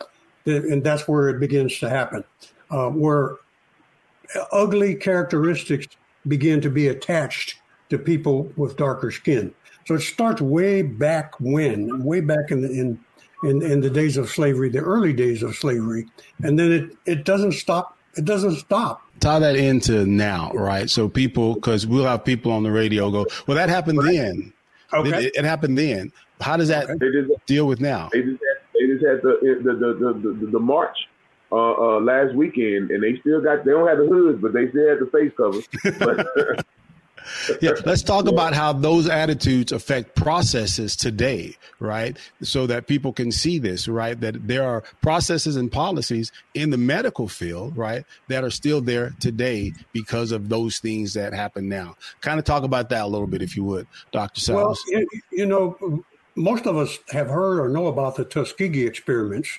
and 0.44 0.82
that's 0.82 1.06
where 1.06 1.28
it 1.28 1.40
begins 1.40 1.78
to 1.80 1.88
happen, 1.88 2.24
uh, 2.70 2.88
where 2.88 3.36
ugly 4.52 4.94
characteristics 4.94 5.86
begin 6.26 6.60
to 6.60 6.70
be 6.70 6.88
attached 6.88 7.56
to 7.90 7.98
people 7.98 8.52
with 8.56 8.76
darker 8.76 9.10
skin. 9.10 9.54
So 9.86 9.94
it 9.94 10.00
starts 10.00 10.40
way 10.40 10.82
back 10.82 11.38
when, 11.40 12.04
way 12.04 12.20
back 12.20 12.50
in 12.50 12.60
the, 12.60 12.70
in, 12.70 13.02
in, 13.42 13.62
in 13.62 13.80
the 13.80 13.88
days 13.88 14.16
of 14.16 14.28
slavery, 14.28 14.68
the 14.68 14.80
early 14.80 15.12
days 15.12 15.42
of 15.42 15.56
slavery, 15.56 16.06
and 16.42 16.58
then 16.58 16.72
it, 16.72 16.96
it 17.06 17.24
doesn't 17.24 17.52
stop. 17.52 17.96
It 18.14 18.24
doesn't 18.24 18.56
stop. 18.56 19.02
Tie 19.20 19.38
that 19.38 19.54
into 19.54 20.04
now, 20.04 20.50
right? 20.52 20.90
So 20.90 21.08
people, 21.08 21.54
because 21.54 21.86
we'll 21.86 22.04
have 22.04 22.24
people 22.24 22.50
on 22.50 22.64
the 22.64 22.70
radio 22.70 23.10
go, 23.10 23.26
well, 23.46 23.56
that 23.56 23.68
happened 23.68 23.98
right. 23.98 24.12
then. 24.12 24.52
Okay. 24.92 25.26
It, 25.26 25.36
it, 25.36 25.44
happened 25.44 25.78
then. 25.78 26.12
How 26.40 26.56
does 26.56 26.68
that 26.68 26.90
okay. 26.90 27.06
deal 27.46 27.66
with 27.66 27.80
now? 27.80 28.08
They 28.12 28.22
just 28.22 28.42
had, 28.42 28.58
they 28.74 28.86
just 28.86 29.06
had 29.06 29.22
the, 29.22 29.60
the, 29.62 29.72
the, 29.72 30.34
the, 30.34 30.46
the 30.52 30.58
march 30.58 30.96
uh, 31.50 31.72
uh, 31.72 32.00
last 32.00 32.34
weekend, 32.34 32.90
and 32.90 33.02
they 33.02 33.18
still 33.20 33.40
got 33.40 33.64
they 33.64 33.72
don't 33.72 33.88
have 33.88 33.98
the 33.98 34.06
hoods, 34.06 34.40
but 34.40 34.52
they 34.52 34.68
still 34.68 34.88
had 34.88 34.98
the 34.98 35.06
face 35.06 35.32
covers. 35.36 36.64
Yeah, 37.60 37.72
let's 37.84 38.02
talk 38.02 38.26
about 38.26 38.54
how 38.54 38.72
those 38.72 39.08
attitudes 39.08 39.72
affect 39.72 40.14
processes 40.14 40.96
today, 40.96 41.56
right? 41.78 42.16
So 42.42 42.66
that 42.66 42.86
people 42.86 43.12
can 43.12 43.32
see 43.32 43.58
this, 43.58 43.88
right? 43.88 44.18
That 44.18 44.46
there 44.46 44.64
are 44.64 44.82
processes 45.02 45.56
and 45.56 45.70
policies 45.70 46.32
in 46.54 46.70
the 46.70 46.78
medical 46.78 47.28
field, 47.28 47.76
right, 47.76 48.04
that 48.28 48.44
are 48.44 48.50
still 48.50 48.80
there 48.80 49.14
today 49.20 49.72
because 49.92 50.32
of 50.32 50.48
those 50.48 50.78
things 50.78 51.14
that 51.14 51.32
happen 51.32 51.68
now. 51.68 51.96
Kind 52.20 52.38
of 52.38 52.44
talk 52.44 52.62
about 52.62 52.88
that 52.90 53.02
a 53.02 53.06
little 53.06 53.26
bit, 53.26 53.42
if 53.42 53.56
you 53.56 53.64
would, 53.64 53.86
Dr. 54.12 54.40
Salas. 54.40 54.82
Well, 54.90 55.04
you 55.30 55.46
know, 55.46 56.02
most 56.34 56.66
of 56.66 56.76
us 56.76 56.98
have 57.10 57.28
heard 57.28 57.60
or 57.60 57.68
know 57.68 57.86
about 57.86 58.16
the 58.16 58.24
Tuskegee 58.24 58.86
experiments 58.86 59.58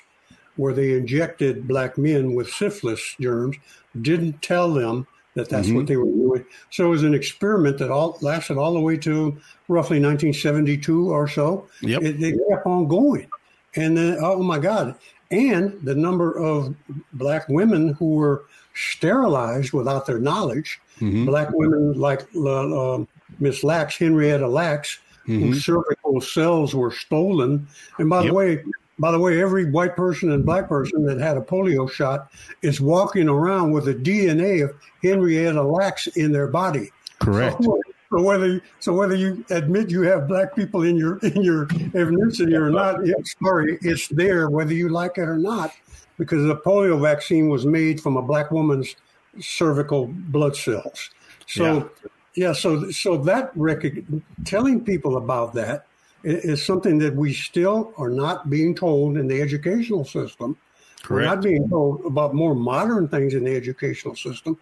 where 0.59 0.73
they 0.73 0.91
injected 0.91 1.65
black 1.69 1.97
men 1.97 2.35
with 2.35 2.49
syphilis 2.49 3.15
germs, 3.17 3.55
didn't 4.01 4.41
tell 4.41 4.73
them 4.73 5.07
that 5.35 5.47
that's 5.47 5.67
mm-hmm. 5.67 5.77
what 5.77 5.87
they 5.87 5.95
were 5.95 6.03
doing. 6.03 6.45
So 6.69 6.87
it 6.87 6.89
was 6.89 7.03
an 7.03 7.13
experiment 7.13 7.77
that 7.77 7.89
all 7.89 8.17
lasted 8.21 8.57
all 8.57 8.73
the 8.73 8.79
way 8.81 8.97
to 8.97 9.37
roughly 9.69 10.01
1972 10.01 11.09
or 11.09 11.29
so. 11.29 11.65
Yep. 11.81 12.01
It, 12.01 12.19
they 12.19 12.33
kept 12.49 12.65
on 12.65 12.89
going. 12.89 13.29
And 13.75 13.97
then, 13.97 14.17
oh 14.21 14.43
my 14.43 14.59
God. 14.59 14.95
And 15.31 15.79
the 15.81 15.95
number 15.95 16.37
of 16.37 16.75
black 17.13 17.47
women 17.47 17.93
who 17.93 18.15
were 18.15 18.43
sterilized 18.75 19.71
without 19.71 20.05
their 20.05 20.19
knowledge, 20.19 20.81
mm-hmm. 20.99 21.25
black 21.25 21.51
women 21.53 21.93
like 21.93 22.27
uh, 22.35 22.95
uh, 22.95 23.05
Miss 23.39 23.63
Lacks, 23.63 23.95
Henrietta 23.95 24.47
Lacks, 24.47 24.99
mm-hmm. 25.25 25.39
whose 25.39 25.63
cervical 25.63 26.19
cells 26.19 26.75
were 26.75 26.91
stolen. 26.91 27.65
And 27.97 28.09
by 28.09 28.23
yep. 28.23 28.27
the 28.27 28.33
way, 28.33 28.63
by 28.99 29.11
the 29.11 29.19
way, 29.19 29.41
every 29.41 29.65
white 29.71 29.95
person 29.95 30.31
and 30.31 30.45
black 30.45 30.67
person 30.67 31.05
that 31.05 31.19
had 31.19 31.37
a 31.37 31.41
polio 31.41 31.89
shot 31.89 32.31
is 32.61 32.81
walking 32.81 33.29
around 33.29 33.71
with 33.71 33.85
the 33.85 33.95
DNA 33.95 34.63
of 34.63 34.75
Henrietta 35.01 35.63
Lacks 35.63 36.07
in 36.07 36.33
their 36.33 36.47
body. 36.47 36.91
Correct. 37.19 37.63
So, 37.63 37.81
so 38.11 38.21
whether 38.21 38.61
so 38.79 38.93
whether 38.93 39.15
you 39.15 39.45
admit 39.51 39.89
you 39.89 40.01
have 40.01 40.27
black 40.27 40.55
people 40.55 40.83
in 40.83 40.97
your 40.97 41.17
in 41.19 41.41
your 41.41 41.67
ethnicity 41.67 42.53
or 42.53 42.69
not, 42.69 42.99
sorry, 43.41 43.77
it's 43.81 44.07
there 44.09 44.49
whether 44.49 44.73
you 44.73 44.89
like 44.89 45.17
it 45.17 45.29
or 45.29 45.37
not, 45.37 45.71
because 46.17 46.45
the 46.45 46.55
polio 46.55 46.99
vaccine 46.99 47.49
was 47.49 47.65
made 47.65 48.01
from 48.01 48.17
a 48.17 48.21
black 48.21 48.51
woman's 48.51 48.95
cervical 49.39 50.07
blood 50.07 50.55
cells. 50.55 51.11
So 51.45 51.89
yeah, 52.35 52.47
yeah 52.47 52.53
so 52.53 52.89
so 52.91 53.15
that 53.17 53.51
rec- 53.55 54.03
telling 54.43 54.83
people 54.83 55.17
about 55.17 55.53
that 55.53 55.85
is 56.23 56.65
something 56.65 56.97
that 56.99 57.15
we 57.15 57.33
still 57.33 57.93
are 57.97 58.09
not 58.09 58.49
being 58.49 58.75
told 58.75 59.17
in 59.17 59.27
the 59.27 59.41
educational 59.41 60.05
system. 60.05 60.57
Correct. 61.01 61.09
We're 61.09 61.35
not 61.35 61.43
being 61.43 61.69
told 61.69 62.05
about 62.05 62.33
more 62.33 62.55
modern 62.55 63.07
things 63.07 63.33
in 63.33 63.43
the 63.43 63.55
educational 63.55 64.15
system. 64.15 64.57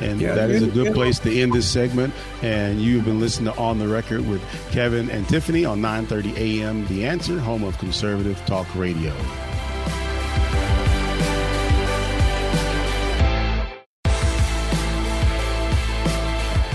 And 0.00 0.20
yeah, 0.20 0.34
that 0.34 0.50
is 0.50 0.62
a 0.62 0.68
good 0.68 0.94
place 0.94 1.18
to 1.20 1.40
end 1.40 1.52
this 1.52 1.68
segment. 1.68 2.14
And 2.42 2.80
you've 2.80 3.04
been 3.04 3.20
listening 3.20 3.52
to 3.52 3.58
On 3.58 3.78
the 3.78 3.88
Record 3.88 4.28
with 4.28 4.42
Kevin 4.70 5.10
and 5.10 5.28
Tiffany 5.28 5.64
on 5.64 5.80
9:30 5.80 6.36
a.m. 6.36 6.86
The 6.86 7.04
Answer, 7.04 7.38
home 7.38 7.64
of 7.64 7.78
conservative 7.78 8.44
talk 8.46 8.72
radio. 8.74 9.12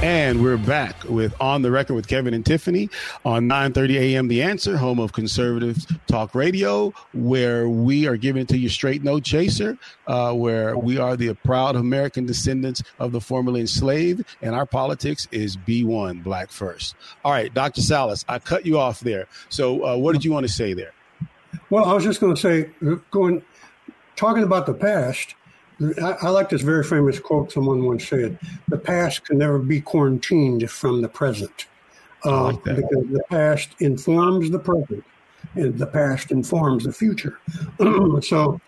And 0.03 0.43
we're 0.43 0.57
back 0.57 1.01
with 1.05 1.33
On 1.39 1.61
the 1.61 1.71
Record 1.71 1.93
with 1.93 2.09
Kevin 2.09 2.33
and 2.33 2.45
Tiffany 2.45 2.89
on 3.23 3.47
9:30 3.47 3.95
a.m. 3.95 4.27
The 4.27 4.43
Answer, 4.43 4.75
home 4.75 4.99
of 4.99 5.13
conservative 5.13 5.77
talk 6.07 6.35
radio, 6.35 6.93
where 7.13 7.69
we 7.69 8.05
are 8.05 8.17
giving 8.17 8.41
it 8.41 8.49
to 8.49 8.57
you 8.57 8.67
straight, 8.67 9.01
no 9.01 9.21
chaser, 9.21 9.77
uh, 10.07 10.33
where 10.33 10.77
we 10.77 10.97
are 10.97 11.15
the 11.15 11.33
proud 11.45 11.77
American 11.77 12.25
descendants 12.25 12.83
of 12.99 13.13
the 13.13 13.21
formerly 13.21 13.61
enslaved, 13.61 14.25
and 14.41 14.53
our 14.53 14.65
politics 14.65 15.29
is 15.31 15.55
B1, 15.55 16.21
Black 16.21 16.51
First. 16.51 16.95
All 17.23 17.31
right, 17.31 17.53
Dr. 17.53 17.79
Salas, 17.79 18.25
I 18.27 18.39
cut 18.39 18.65
you 18.65 18.77
off 18.77 18.99
there. 18.99 19.29
So, 19.47 19.85
uh, 19.85 19.95
what 19.95 20.11
did 20.11 20.25
you 20.25 20.33
want 20.33 20.45
to 20.45 20.51
say 20.51 20.73
there? 20.73 20.91
Well, 21.69 21.85
I 21.85 21.93
was 21.93 22.03
just 22.03 22.19
going 22.19 22.35
to 22.35 22.41
say, 22.41 22.69
going 23.09 23.41
talking 24.17 24.43
about 24.43 24.65
the 24.65 24.73
past 24.73 25.35
I, 25.81 26.15
I, 26.21 26.29
like 26.29 26.49
this 26.49 26.61
very 26.61 26.83
famous 26.83 27.19
quote 27.19 27.51
someone 27.51 27.83
once 27.85 28.07
said 28.07 28.37
the 28.67 28.77
past 28.77 29.25
can 29.25 29.37
never 29.37 29.59
be 29.59 29.81
quarantined 29.81 30.69
from 30.69 31.01
the 31.01 31.09
present. 31.09 31.67
Uh, 32.25 32.45
like 32.45 32.63
because 32.63 33.05
the 33.11 33.23
past 33.29 33.69
informs 33.79 34.49
the 34.49 34.59
present 34.59 35.03
and 35.55 35.77
the 35.77 35.87
past 35.87 36.31
informs 36.31 36.85
the 36.85 36.93
future. 36.93 37.39
so 38.21 38.59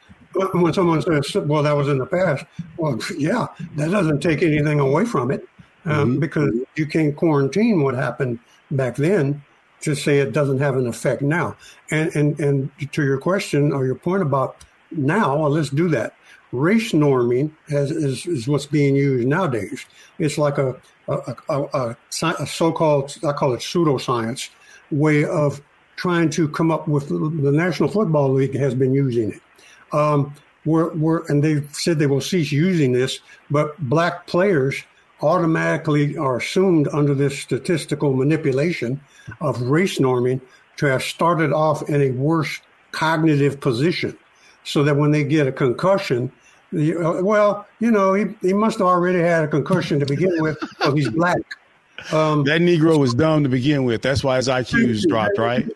when 0.54 0.74
someone 0.74 1.02
says, 1.02 1.34
well, 1.36 1.64
that 1.64 1.76
was 1.76 1.88
in 1.88 1.98
the 1.98 2.06
past, 2.06 2.46
well, 2.78 3.00
yeah, 3.18 3.48
that 3.76 3.92
doesn't 3.92 4.22
take 4.22 4.42
anything 4.42 4.80
away 4.80 5.06
from 5.06 5.32
it 5.32 5.48
um, 5.86 6.12
mm-hmm. 6.12 6.20
because 6.20 6.54
you 6.76 6.86
can't 6.86 7.16
quarantine 7.16 7.82
what 7.82 7.96
happened 7.96 8.40
back 8.72 8.96
then 8.96 9.42
to 9.82 9.96
say 9.96 10.20
it 10.20 10.32
doesn't 10.32 10.60
have 10.60 10.76
an 10.78 10.88
effect 10.88 11.22
now. 11.22 11.56
And, 11.92 12.14
and, 12.16 12.40
and 12.40 12.72
to 12.92 13.04
your 13.04 13.20
question 13.20 13.72
or 13.72 13.86
your 13.86 13.96
point 13.96 14.22
about 14.22 14.66
now, 14.92 15.38
well, 15.38 15.50
let's 15.50 15.70
do 15.70 15.88
that 15.90 16.16
race 16.56 16.92
norming 16.92 17.52
has, 17.70 17.92
is, 17.92 18.26
is 18.26 18.48
what's 18.48 18.66
being 18.66 18.96
used 18.96 19.28
nowadays. 19.28 19.86
It's 20.20 20.38
like 20.38 20.58
a, 20.58 20.76
a, 21.08 21.36
a, 21.50 21.62
a, 21.74 21.98
a 22.40 22.48
so-called, 22.48 23.16
I 23.24 23.34
call 23.34 23.54
it 23.54 23.60
pseudoscience, 23.60 24.50
way 24.92 25.26
of 25.26 25.62
trying 25.96 26.30
to 26.32 26.48
come 26.50 26.72
up 26.72 26.88
with 26.88 27.10
the 27.10 27.52
National 27.52 27.90
Football 27.90 28.34
League 28.34 28.56
has 28.56 28.76
been 28.76 28.94
using 28.94 29.34
it. 29.34 29.42
Um, 29.94 30.34
we're, 30.66 30.94
we're, 30.94 31.26
and 31.28 31.44
they've 31.44 31.68
said 31.74 32.00
they 32.00 32.08
will 32.08 32.22
cease 32.22 32.52
using 32.52 32.92
this, 32.92 33.20
but 33.50 33.78
black 33.90 34.28
players 34.28 34.84
automatically 35.22 36.18
are 36.18 36.38
assumed 36.38 36.88
under 36.90 37.14
this 37.14 37.40
statistical 37.40 38.14
manipulation 38.14 39.00
of 39.42 39.62
race 39.62 40.00
norming 40.00 40.42
to 40.78 40.86
have 40.88 41.04
started 41.04 41.54
off 41.54 41.88
in 41.90 42.02
a 42.02 42.12
worse 42.12 42.60
cognitive 42.92 43.60
position 43.60 44.18
so 44.64 44.84
that 44.84 44.98
when 44.98 45.12
they 45.12 45.24
get 45.24 45.48
a 45.48 45.52
concussion, 45.52 46.32
well, 46.76 47.68
you 47.80 47.92
know, 47.92 48.14
he, 48.14 48.26
he 48.42 48.54
must 48.54 48.80
have 48.80 48.88
already 48.88 49.20
had 49.20 49.46
a 49.46 49.48
concussion 49.48 50.00
to 50.00 50.06
begin 50.06 50.42
with 50.42 50.60
because 50.60 50.94
he's 50.94 51.10
black. 51.10 51.40
Um, 52.12 52.44
that 52.44 52.62
Negro 52.62 53.00
was 53.00 53.14
dumb 53.14 53.44
to 53.44 53.50
begin 53.50 53.86
with. 53.86 54.02
That's 54.02 54.24
why 54.24 54.36
his 54.38 54.48
IQ's 54.48 55.06
dropped, 55.08 55.38
right? 55.38 55.68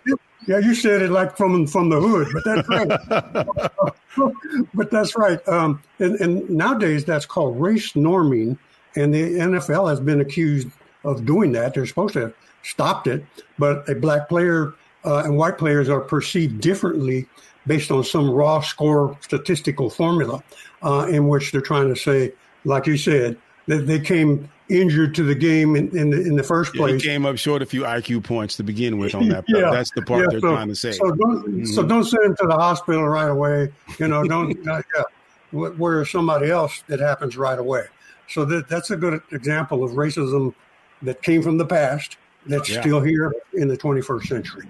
Yeah, 0.48 0.58
you 0.60 0.76
said 0.76 1.02
it 1.02 1.12
like 1.12 1.38
from 1.38 1.68
from 1.68 1.90
the 1.90 2.00
hood, 2.00 2.28
but 2.34 2.44
that's 2.44 2.68
right. 2.70 4.66
but 4.74 4.92
that's 4.92 5.16
right. 5.16 5.48
Um, 5.48 5.82
and, 6.00 6.16
and 6.20 6.50
nowadays, 6.50 7.06
that's 7.06 7.26
called 7.26 7.60
race 7.60 7.94
norming, 7.94 8.58
and 8.96 9.14
the 9.14 9.36
NFL 9.36 9.90
has 9.90 10.00
been 10.00 10.20
accused 10.20 10.68
of 11.04 11.26
doing 11.26 11.52
that. 11.54 11.74
They're 11.74 11.86
supposed 11.86 12.14
to 12.14 12.20
have 12.22 12.34
stopped 12.64 13.08
it, 13.08 13.26
but 13.58 13.88
a 13.88 13.96
black 13.96 14.28
player 14.28 14.74
uh, 15.06 15.24
and 15.24 15.38
white 15.38 15.58
players 15.58 15.88
are 15.88 16.02
perceived 16.02 16.60
differently 16.62 17.28
based 17.70 17.92
on 17.92 18.04
some 18.04 18.32
raw 18.32 18.60
score 18.60 19.16
statistical 19.22 19.92
formula 19.92 20.44
uh, 20.82 21.08
in 21.08 21.28
which 21.28 21.52
they're 21.52 21.62
trying 21.62 21.88
to 21.88 21.96
say, 21.96 22.34
like 22.66 22.88
you 22.88 22.98
said, 22.98 23.38
that 23.68 23.86
they 23.86 24.00
came 24.00 24.50
injured 24.70 25.14
to 25.14 25.24
the 25.24 25.36
game 25.36 25.76
in, 25.76 25.96
in, 25.96 26.10
the, 26.10 26.20
in 26.20 26.36
the 26.36 26.44
first 26.44 26.74
place. 26.74 27.06
Yeah, 27.06 27.12
came 27.12 27.28
up 27.28 27.38
short 27.38 27.62
a 27.62 27.68
few 27.68 27.84
IQ 27.84 28.24
points 28.24 28.58
to 28.58 28.64
begin 28.64 28.98
with 28.98 29.14
on 29.14 29.30
that. 29.30 29.46
yeah, 29.48 29.70
That's 29.70 29.92
the 29.92 30.02
part 30.02 30.22
yeah, 30.22 30.28
they're 30.32 30.40
so, 30.40 30.52
trying 30.52 30.68
to 30.68 30.76
say. 30.76 30.94
So 30.94 31.12
don't, 31.12 31.46
mm-hmm. 31.46 31.66
so 31.66 31.84
don't 31.84 32.04
send 32.04 32.26
him 32.26 32.36
to 32.38 32.48
the 32.48 32.56
hospital 32.56 33.08
right 33.08 33.30
away. 33.30 33.72
You 34.00 34.08
know, 34.08 34.24
don't, 34.24 34.68
uh, 34.68 34.82
yeah, 34.96 35.04
where 35.52 36.04
somebody 36.06 36.50
else, 36.50 36.84
it 36.90 37.00
happens 37.00 37.38
right 37.38 37.60
away. 37.60 37.86
So 38.30 38.46
that, 38.46 38.68
that's 38.68 38.90
a 38.90 38.98
good 38.98 39.22
example 39.32 39.84
of 39.84 39.92
racism 39.92 40.56
that 41.04 41.22
came 41.22 41.44
from 41.44 41.60
the 41.60 41.66
past 41.66 42.18
that's 42.48 42.70
yeah. 42.70 42.82
still 42.82 43.02
here 43.02 43.32
in 43.54 43.68
the 43.68 43.78
21st 43.78 44.26
century. 44.26 44.66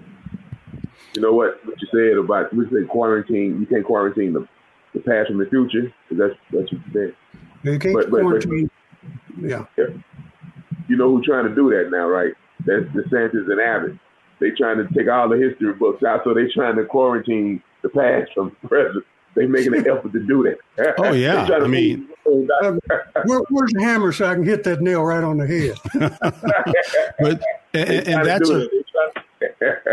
You 1.14 1.22
know 1.22 1.32
what? 1.32 1.64
What 1.66 1.76
you 1.80 1.88
said 1.90 2.18
about 2.18 2.54
we 2.54 2.64
say 2.66 2.86
quarantine. 2.88 3.60
You 3.60 3.66
can't 3.66 3.84
quarantine 3.84 4.32
the, 4.32 4.46
the 4.94 5.00
past 5.00 5.28
from 5.28 5.38
the 5.38 5.46
future. 5.46 5.92
That's 6.10 6.34
that's 6.52 6.70
what 6.70 6.72
you 6.72 6.80
said. 6.92 7.14
You 7.62 7.78
can't 7.78 7.94
but, 7.94 8.10
but, 8.10 8.20
quarantine. 8.20 8.70
But, 9.36 9.50
yeah. 9.50 9.64
yeah. 9.76 9.86
You 10.88 10.96
know 10.96 11.16
who's 11.16 11.26
trying 11.26 11.48
to 11.48 11.54
do 11.54 11.70
that 11.70 11.90
now, 11.90 12.06
right? 12.06 12.32
That's 12.66 12.84
DeSantis 12.86 13.50
and 13.50 13.60
Abbott. 13.60 13.98
They 14.40 14.50
trying 14.50 14.78
to 14.78 14.88
take 14.94 15.08
all 15.08 15.28
the 15.28 15.36
history 15.36 15.72
books 15.74 16.02
out, 16.02 16.22
so 16.24 16.34
they 16.34 16.48
trying 16.52 16.76
to 16.76 16.84
quarantine 16.84 17.62
the 17.82 17.90
past 17.90 18.32
from 18.34 18.56
the 18.62 18.68
present. 18.68 19.04
They 19.36 19.46
making 19.46 19.74
an 19.74 19.88
effort 19.88 20.12
to 20.12 20.26
do 20.26 20.42
that. 20.76 20.94
Oh 20.98 21.12
yeah, 21.12 21.46
I 21.52 21.66
mean, 21.66 22.08
uh, 22.26 22.72
Where, 23.24 23.40
where's 23.50 23.70
the 23.72 23.82
hammer 23.82 24.12
so 24.12 24.26
I 24.26 24.34
can 24.34 24.44
hit 24.44 24.64
that 24.64 24.80
nail 24.80 25.04
right 25.04 25.22
on 25.22 25.38
the 25.38 25.46
head? 25.46 25.78
but 27.20 27.42
and, 27.72 28.08
and 28.08 28.26
that's 28.26 28.50
a, 28.50 28.68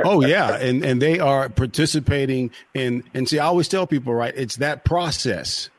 oh 0.06 0.26
yeah, 0.26 0.56
and 0.56 0.84
and 0.84 1.02
they 1.02 1.20
are 1.20 1.50
participating 1.50 2.52
in. 2.74 3.04
And 3.14 3.28
see, 3.28 3.40
I 3.40 3.46
always 3.46 3.68
tell 3.68 3.88
people, 3.88 4.14
right? 4.14 4.34
It's 4.36 4.58
that 4.58 4.86
process, 4.86 5.70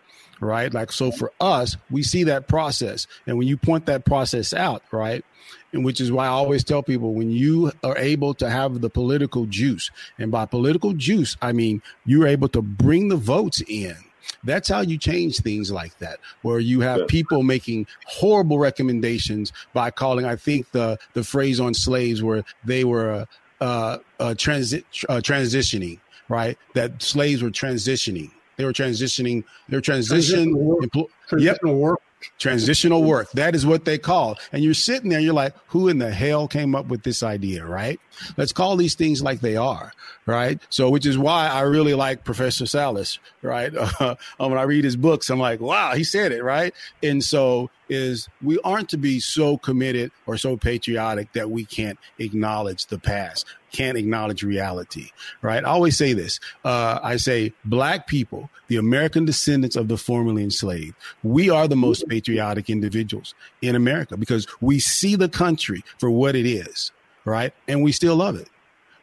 right? 0.40 0.72
Like 0.72 0.92
so, 0.92 1.11
for 1.11 1.33
us, 1.40 1.77
we 1.90 2.03
see 2.03 2.24
that 2.24 2.48
process, 2.48 3.07
and 3.27 3.38
when 3.38 3.48
you 3.48 3.57
point 3.57 3.87
that 3.87 4.05
process 4.05 4.53
out, 4.53 4.83
right? 4.92 5.24
And 5.72 5.85
which 5.85 6.01
is 6.01 6.11
why 6.11 6.24
I 6.24 6.29
always 6.29 6.64
tell 6.64 6.83
people 6.83 7.12
when 7.14 7.31
you 7.31 7.72
are 7.85 7.96
able 7.98 8.33
to 8.35 8.48
have 8.48 8.81
the 8.81 8.88
political 8.90 9.46
juice, 9.46 9.90
and 10.18 10.31
by 10.31 10.46
political 10.46 10.92
juice, 10.94 11.37
I 11.42 11.53
mean 11.53 11.83
you're 12.07 12.27
able 12.27 12.48
to 12.51 12.62
bring 12.62 13.09
the 13.09 13.16
votes 13.16 13.62
in 13.68 13.96
That's 14.44 14.68
how 14.68 14.81
you 14.81 14.98
change 14.98 15.38
things 15.38 15.70
like 15.70 15.98
that, 15.98 16.18
where 16.42 16.59
you 16.59 16.81
have 16.81 17.07
people 17.09 17.42
making 17.42 17.87
horrible 18.07 18.59
recommendations 18.59 19.53
by 19.72 19.90
calling. 19.90 20.24
I 20.24 20.37
think 20.37 20.70
the 20.72 20.98
the 21.14 21.24
phrase 21.24 21.61
on 21.61 21.74
slaves 21.74 22.22
where 22.22 22.44
they 22.64 22.85
were 22.85 23.11
uh, 23.11 23.24
uh, 23.61 23.99
uh, 24.21 24.35
transi- 24.37 24.85
uh, 25.09 25.21
transitioning, 25.21 25.99
right? 26.29 26.59
That 26.75 27.03
slaves 27.03 27.42
were 27.42 27.51
transitioning. 27.51 28.31
They 28.57 28.64
were 28.64 28.73
transitioning. 28.73 29.44
They 29.68 29.77
were 29.77 29.81
transition. 29.81 30.53
Transitional 30.53 30.64
work. 30.64 30.81
Empl- 30.81 31.09
transitional 31.29 31.73
yep. 31.73 31.81
work 31.81 32.01
Transitional 32.38 33.04
work. 33.04 33.31
That 33.33 33.54
is 33.54 33.66
what 33.66 33.85
they 33.85 33.98
call. 33.98 34.37
And 34.52 34.62
you're 34.62 34.74
sitting 34.74 35.11
there, 35.11 35.20
you're 35.20 35.35
like, 35.35 35.54
who 35.68 35.88
in 35.88 35.98
the 35.98 36.11
hell 36.11 36.48
came 36.48 36.74
up 36.74 36.87
with 36.87 37.02
this 37.02 37.22
idea, 37.22 37.64
right? 37.64 38.00
Let's 38.37 38.52
call 38.52 38.76
these 38.76 38.94
things 38.94 39.22
like 39.22 39.40
they 39.40 39.57
are, 39.57 39.92
right? 40.26 40.61
So, 40.70 40.90
which 40.90 41.07
is 41.07 41.18
why 41.18 41.48
I 41.48 41.62
really 41.62 41.94
like 41.94 42.24
Professor 42.24 42.66
Salas, 42.66 43.18
right? 43.42 43.72
Uh, 43.98 44.14
when 44.37 44.59
I 44.59 44.62
read 44.62 44.85
his 44.85 44.96
books, 44.96 45.28
I'm 45.28 45.40
like, 45.40 45.61
wow, 45.61 45.94
he 45.94 46.04
said 46.04 46.31
it, 46.31 46.42
right? 46.42 46.72
And 47.02 47.22
so, 47.22 47.70
is 47.88 48.28
we 48.42 48.59
aren't 48.61 48.88
to 48.90 48.98
be 48.98 49.18
so 49.18 49.57
committed 49.57 50.12
or 50.26 50.37
so 50.37 50.57
patriotic 50.57 51.33
that 51.33 51.50
we 51.50 51.64
can't 51.64 51.98
acknowledge 52.18 52.87
the 52.87 52.98
past 52.98 53.46
can't 53.72 53.98
acknowledge 53.98 54.42
reality, 54.42 55.11
right? 55.42 55.64
I 55.64 55.68
always 55.68 55.96
say 55.96 56.12
this. 56.12 56.40
Uh, 56.64 56.98
I 57.02 57.16
say, 57.16 57.52
black 57.64 58.07
people, 58.07 58.50
the 58.68 58.76
American 58.76 59.24
descendants 59.24 59.76
of 59.76 59.88
the 59.88 59.96
formerly 59.96 60.42
enslaved, 60.42 60.94
we 61.22 61.50
are 61.50 61.68
the 61.68 61.76
most 61.76 62.09
patriotic 62.09 62.70
individuals 62.70 63.35
in 63.62 63.74
America 63.74 64.16
because 64.16 64.46
we 64.61 64.78
see 64.78 65.16
the 65.16 65.28
country 65.28 65.83
for 65.98 66.11
what 66.11 66.37
it 66.37 66.46
is, 66.46 66.92
right? 67.24 67.52
And 67.66 67.83
we 67.83 67.92
still 67.92 68.16
love 68.16 68.37
it. 68.37 68.48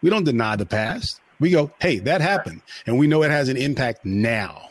We 0.01 0.09
don't 0.09 0.23
deny 0.23 0.55
the 0.55 0.65
past. 0.65 1.19
We 1.39 1.51
go, 1.51 1.71
hey, 1.79 1.99
that 1.99 2.21
happened. 2.21 2.61
And 2.85 2.97
we 2.97 3.07
know 3.07 3.23
it 3.23 3.31
has 3.31 3.49
an 3.49 3.57
impact 3.57 4.05
now 4.05 4.69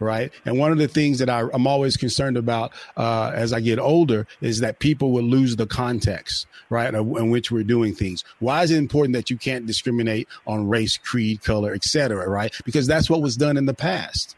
right? 0.00 0.32
And 0.44 0.58
one 0.58 0.72
of 0.72 0.78
the 0.78 0.88
things 0.88 1.18
that 1.18 1.28
I, 1.28 1.40
am 1.52 1.66
always 1.66 1.96
concerned 1.96 2.36
about 2.36 2.72
uh, 2.96 3.32
as 3.34 3.52
I 3.52 3.60
get 3.60 3.78
older 3.78 4.26
is 4.40 4.60
that 4.60 4.78
people 4.78 5.12
will 5.12 5.22
lose 5.22 5.56
the 5.56 5.66
context, 5.66 6.46
right, 6.70 6.92
in 6.92 7.30
which 7.30 7.50
we're 7.50 7.64
doing 7.64 7.94
things. 7.94 8.24
Why 8.38 8.62
is 8.62 8.70
it 8.70 8.78
important 8.78 9.14
that 9.14 9.30
you 9.30 9.36
can't 9.36 9.66
discriminate 9.66 10.28
on 10.46 10.68
race, 10.68 10.96
creed, 10.96 11.42
color, 11.42 11.72
etc., 11.74 12.28
right? 12.28 12.54
Because 12.64 12.86
that's 12.86 13.08
what 13.08 13.22
was 13.22 13.36
done 13.36 13.56
in 13.56 13.66
the 13.66 13.74
past. 13.74 14.36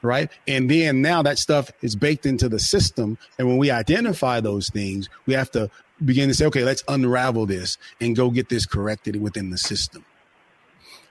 Right. 0.00 0.30
And 0.46 0.70
then 0.70 1.02
now 1.02 1.22
that 1.22 1.40
stuff 1.40 1.72
is 1.82 1.96
baked 1.96 2.24
into 2.24 2.48
the 2.48 2.60
system. 2.60 3.18
And 3.36 3.48
when 3.48 3.56
we 3.56 3.72
identify 3.72 4.38
those 4.38 4.68
things, 4.68 5.08
we 5.26 5.34
have 5.34 5.50
to 5.50 5.72
begin 6.04 6.28
to 6.28 6.34
say, 6.34 6.46
okay, 6.46 6.62
let's 6.62 6.84
unravel 6.86 7.46
this 7.46 7.78
and 8.00 8.14
go 8.14 8.30
get 8.30 8.48
this 8.48 8.64
corrected 8.64 9.20
within 9.20 9.50
the 9.50 9.58
system. 9.58 10.04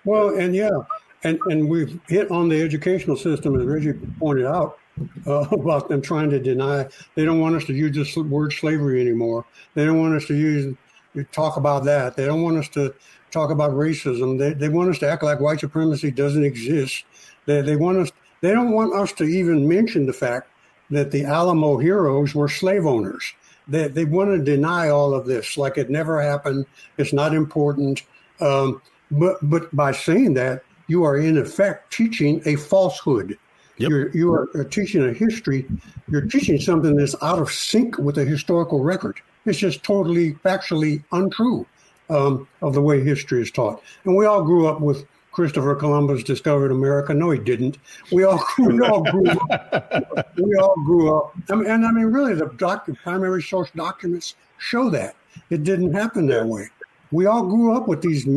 Well, 0.06 0.30
and 0.38 0.56
yeah, 0.56 0.70
and, 1.24 1.40
and 1.46 1.68
we've 1.68 2.00
hit 2.08 2.30
on 2.32 2.50
the 2.50 2.62
educational 2.62 3.16
system, 3.16 3.60
as 3.60 3.66
Reggie 3.66 3.94
pointed 4.20 4.46
out, 4.46 4.80
uh, 5.26 5.40
about 5.52 5.90
them 5.90 6.02
trying 6.02 6.30
to 6.30 6.40
deny. 6.40 6.88
They 7.16 7.26
don't 7.26 7.40
want 7.40 7.56
us 7.56 7.66
to 7.66 7.74
use 7.74 7.96
this 7.96 8.16
word 8.16 8.54
slavery 8.54 9.02
anymore. 9.02 9.46
They 9.74 9.86
don't 9.86 10.00
want 10.00 10.16
us 10.16 10.26
to 10.28 10.36
use 10.36 10.76
talk 11.32 11.58
about 11.58 11.84
that. 11.86 12.16
They 12.16 12.26
don't 12.26 12.44
want 12.44 12.58
us 12.58 12.70
to 12.70 12.94
talk 13.32 13.50
about 13.50 13.72
racism. 13.72 14.38
They, 14.38 14.54
they 14.54 14.70
want 14.70 14.90
us 14.90 15.00
to 15.00 15.10
act 15.10 15.24
like 15.24 15.40
white 15.40 15.60
supremacy 15.60 16.12
doesn't 16.12 16.44
exist. 16.44 17.06
They, 17.46 17.62
they 17.62 17.76
want 17.76 17.98
us. 17.98 18.12
They 18.42 18.52
don't 18.52 18.72
want 18.72 18.94
us 18.94 19.12
to 19.14 19.24
even 19.24 19.68
mention 19.68 20.06
the 20.06 20.14
fact 20.14 20.50
that 20.92 21.12
the 21.12 21.26
Alamo 21.26 21.78
heroes 21.78 22.36
were 22.36 22.48
slave 22.48 22.86
owners. 22.86 23.34
They, 23.68 23.88
they 23.88 24.06
want 24.06 24.30
to 24.30 24.38
deny 24.38 24.90
all 24.90 25.14
of 25.14 25.26
this, 25.26 25.58
like 25.58 25.78
it 25.78 25.90
never 25.90 26.22
happened. 26.22 26.66
It's 26.98 27.14
not 27.14 27.34
important. 27.34 28.04
Um, 28.40 28.82
but 29.12 29.38
but 29.42 29.76
by 29.76 29.92
saying 29.92 30.36
that, 30.36 30.64
you 30.88 31.04
are 31.04 31.18
in 31.18 31.38
effect 31.38 31.94
teaching 31.94 32.42
a 32.46 32.56
falsehood. 32.56 33.38
Yep. 33.78 33.90
You're, 33.90 34.10
you 34.16 34.34
are 34.34 34.64
teaching 34.64 35.08
a 35.08 35.14
history. 35.14 35.66
You're 36.10 36.26
teaching 36.26 36.60
something 36.60 36.96
that's 36.96 37.16
out 37.22 37.40
of 37.40 37.52
sync 37.52 37.98
with 37.98 38.16
the 38.16 38.26
historical 38.26 38.82
record. 38.84 39.20
It's 39.46 39.60
just 39.60 39.84
totally 39.84 40.34
factually 40.34 41.04
untrue 41.12 41.66
um, 42.10 42.48
of 42.62 42.74
the 42.74 42.82
way 42.82 43.04
history 43.04 43.42
is 43.42 43.52
taught. 43.52 43.84
And 44.06 44.16
we 44.16 44.26
all 44.26 44.44
grew 44.44 44.68
up 44.68 44.82
with 44.82 45.06
Christopher 45.32 45.76
Columbus 45.76 46.24
discovered 46.24 46.72
America. 46.72 47.14
No, 47.14 47.30
he 47.30 47.38
didn't. 47.38 47.78
We 48.12 48.24
all, 48.24 48.44
we 48.58 48.80
all 48.80 49.04
grew 49.04 49.28
up. 49.28 50.36
We 50.38 50.56
all 50.56 50.76
grew 50.84 51.16
up. 51.16 51.36
I 51.50 51.56
mean, 51.56 51.68
and 51.68 51.86
I 51.86 51.92
mean, 51.92 52.06
really, 52.06 52.34
the 52.34 52.48
doc, 52.58 52.90
primary 53.04 53.44
source 53.44 53.70
documents 53.76 54.36
show 54.58 54.90
that 54.90 55.16
it 55.52 55.64
didn't 55.64 55.94
happen 55.94 56.26
that 56.28 56.48
way 56.48 56.70
we 57.12 57.26
all 57.26 57.46
grew 57.46 57.76
up 57.76 57.88
with 57.88 58.02
these 58.02 58.28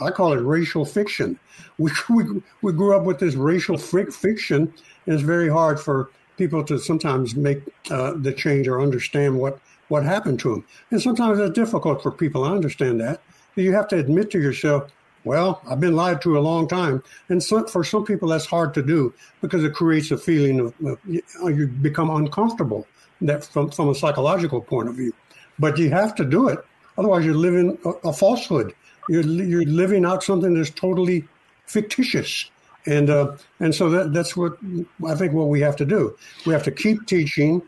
i 0.00 0.10
call 0.10 0.32
it 0.32 0.40
racial 0.40 0.84
fiction. 0.84 1.38
We, 1.78 1.90
we, 2.10 2.42
we 2.62 2.72
grew 2.72 2.96
up 2.96 3.04
with 3.04 3.18
this 3.18 3.34
racial 3.34 3.78
fiction 3.78 4.72
and 5.06 5.14
it's 5.14 5.22
very 5.22 5.48
hard 5.48 5.80
for 5.80 6.10
people 6.36 6.62
to 6.64 6.78
sometimes 6.78 7.34
make 7.34 7.62
uh, 7.90 8.12
the 8.16 8.32
change 8.32 8.68
or 8.68 8.80
understand 8.80 9.38
what 9.38 9.60
what 9.88 10.04
happened 10.04 10.38
to 10.40 10.50
them 10.50 10.64
and 10.90 11.00
sometimes 11.00 11.38
it's 11.38 11.54
difficult 11.54 12.02
for 12.02 12.10
people 12.10 12.44
to 12.44 12.50
understand 12.50 13.00
that. 13.00 13.20
You 13.56 13.72
have 13.72 13.88
to 13.88 13.96
admit 13.96 14.30
to 14.32 14.40
yourself 14.40 14.90
well 15.24 15.60
i've 15.68 15.80
been 15.80 15.96
lied 15.96 16.22
to 16.22 16.38
a 16.38 16.40
long 16.40 16.68
time. 16.68 17.02
And 17.28 17.42
some, 17.42 17.66
for 17.66 17.82
some 17.82 18.04
people 18.04 18.28
that's 18.28 18.46
hard 18.46 18.74
to 18.74 18.82
do 18.82 19.14
because 19.40 19.64
it 19.64 19.74
creates 19.74 20.10
a 20.10 20.18
feeling 20.18 20.60
of, 20.60 20.74
of 20.86 21.58
you 21.58 21.66
become 21.66 22.10
uncomfortable 22.10 22.86
that 23.22 23.44
from, 23.44 23.70
from 23.70 23.88
a 23.88 23.94
psychological 23.94 24.60
point 24.60 24.88
of 24.88 24.94
view. 24.94 25.12
But 25.58 25.76
you 25.76 25.90
have 25.90 26.14
to 26.16 26.24
do 26.24 26.48
it 26.48 26.64
Otherwise, 26.98 27.24
you're 27.24 27.34
living 27.34 27.78
a, 27.84 27.90
a 28.08 28.12
falsehood. 28.12 28.74
You're 29.08 29.22
you're 29.22 29.64
living 29.64 30.04
out 30.04 30.22
something 30.22 30.52
that's 30.52 30.70
totally 30.70 31.26
fictitious, 31.66 32.50
and 32.86 33.08
uh, 33.08 33.36
and 33.60 33.74
so 33.74 33.88
that 33.88 34.12
that's 34.12 34.36
what 34.36 34.58
I 35.06 35.14
think 35.14 35.32
what 35.32 35.48
we 35.48 35.60
have 35.60 35.76
to 35.76 35.86
do. 35.86 36.16
We 36.44 36.52
have 36.52 36.64
to 36.64 36.72
keep 36.72 37.06
teaching 37.06 37.62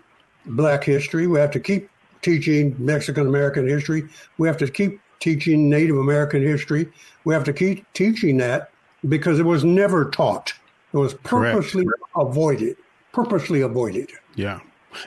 Black 0.44 0.84
history. 0.84 1.26
We 1.26 1.38
have 1.38 1.50
to 1.52 1.60
keep 1.60 1.88
teaching 2.20 2.74
Mexican 2.78 3.26
American 3.26 3.66
history. 3.66 4.08
We 4.36 4.48
have 4.48 4.58
to 4.58 4.68
keep 4.68 5.00
teaching 5.20 5.70
Native 5.70 5.96
American 5.96 6.42
history. 6.42 6.88
We 7.24 7.32
have 7.32 7.44
to 7.44 7.52
keep 7.52 7.90
teaching 7.94 8.36
that 8.38 8.70
because 9.08 9.38
it 9.38 9.44
was 9.44 9.64
never 9.64 10.10
taught. 10.10 10.52
It 10.92 10.96
was 10.96 11.14
purposely 11.14 11.84
Correct. 11.84 12.02
avoided. 12.16 12.76
Purposely 13.12 13.60
avoided. 13.62 14.10
Yeah. 14.34 14.60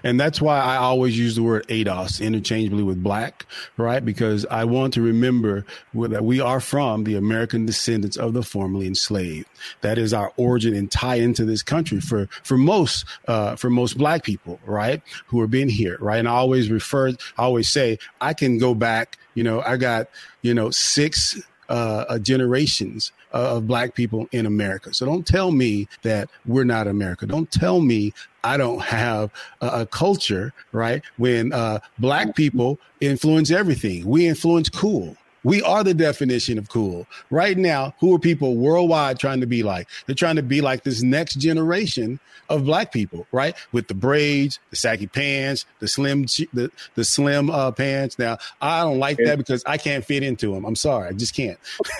And 0.04 0.19
that's 0.19 0.41
why 0.41 0.60
I 0.60 0.78
always 0.78 1.17
use 1.17 1.36
the 1.36 1.43
word 1.43 1.67
ADOS 1.67 2.22
interchangeably 2.22 2.84
with 2.84 3.02
black, 3.02 3.46
right? 3.78 4.04
Because 4.04 4.46
I 4.48 4.65
want 4.65 4.93
to 4.96 5.02
remember 5.02 5.65
that 5.93 6.24
we 6.24 6.39
are 6.39 6.60
from 6.60 7.04
the 7.04 7.15
American 7.15 7.65
descendants 7.65 8.17
of 8.17 8.34
the 8.34 8.43
formerly 8.43 8.88
enslaved. 8.88 9.48
That 9.82 9.98
is 9.98 10.13
our 10.13 10.32
origin 10.38 10.74
and 10.74 10.91
tie 10.91 11.15
into 11.15 11.46
this 11.46 11.63
country 11.63 12.00
for, 12.00 12.28
for 12.43 12.58
most, 12.58 13.06
uh, 13.28 13.56
for 13.56 13.69
most 13.69 13.98
black 13.98 14.24
people, 14.24 14.60
right? 14.65 15.02
Who 15.28 15.39
are 15.41 15.48
being 15.48 15.69
here, 15.69 15.98
right? 16.00 16.19
And 16.19 16.28
I 16.28 16.34
always 16.34 16.69
refer, 16.69 17.10
I 17.10 17.43
always 17.43 17.69
say, 17.69 18.00
I 18.22 18.34
can 18.34 18.58
go 18.58 18.74
back, 18.74 19.17
you 19.34 19.43
know, 19.43 19.62
I 19.62 19.78
got, 19.78 20.08
you 20.41 20.54
know, 20.54 20.69
six, 20.69 21.41
uh, 21.69 22.06
uh 22.10 22.19
generations 22.19 23.12
of 23.32 23.67
black 23.67 23.95
people 23.95 24.28
in 24.32 24.45
America. 24.45 24.93
So 24.93 25.06
don't 25.06 25.26
tell 25.26 25.52
me 25.52 25.88
that 26.04 26.30
we're 26.45 26.63
not 26.63 26.88
America. 26.88 27.26
Don't 27.26 27.52
tell 27.52 27.82
me 27.82 28.13
I 28.43 28.58
don't 28.58 28.82
have 28.82 29.32
a, 29.62 29.67
a 29.82 29.86
culture, 29.86 30.54
right? 30.71 31.02
When 31.17 31.54
uh, 31.54 31.80
black 31.99 32.36
people 32.36 32.80
influence 33.02 33.52
everything, 33.52 34.06
we 34.06 34.28
influence 34.28 34.69
cool. 34.69 35.15
We 35.43 35.62
are 35.62 35.84
the 35.84 35.93
definition 35.93 36.58
of 36.58 36.69
cool. 36.69 37.08
Right 37.29 37.58
now, 37.58 37.93
who 37.99 38.15
are 38.15 38.19
people 38.19 38.56
worldwide 38.56 39.19
trying 39.19 39.41
to 39.41 39.47
be 39.47 39.63
like? 39.63 39.88
They're 40.06 40.15
trying 40.15 40.38
to 40.38 40.43
be 40.43 40.62
like 40.62 40.84
this 40.84 41.03
next 41.03 41.36
generation 41.36 42.19
of 42.49 42.65
black 42.65 42.91
people, 42.91 43.27
right? 43.32 43.56
With 43.71 43.88
the 43.88 43.93
braids, 43.93 44.60
the 44.69 44.75
saggy 44.75 45.08
pants, 45.08 45.65
the 45.79 45.88
slim, 45.88 46.23
the, 46.53 46.71
the 46.95 47.03
slim 47.03 47.49
uh, 47.49 47.71
pants. 47.71 48.17
Now, 48.19 48.38
I 48.62 48.82
don't 48.82 48.99
like 48.99 49.17
that 49.17 49.38
because 49.38 49.63
I 49.65 49.77
can't 49.77 50.06
fit 50.06 50.23
into 50.23 50.53
them. 50.53 50.65
I'm 50.65 50.75
sorry. 50.75 51.10
I 51.10 51.13
just 51.13 51.36
can't. 51.36 51.60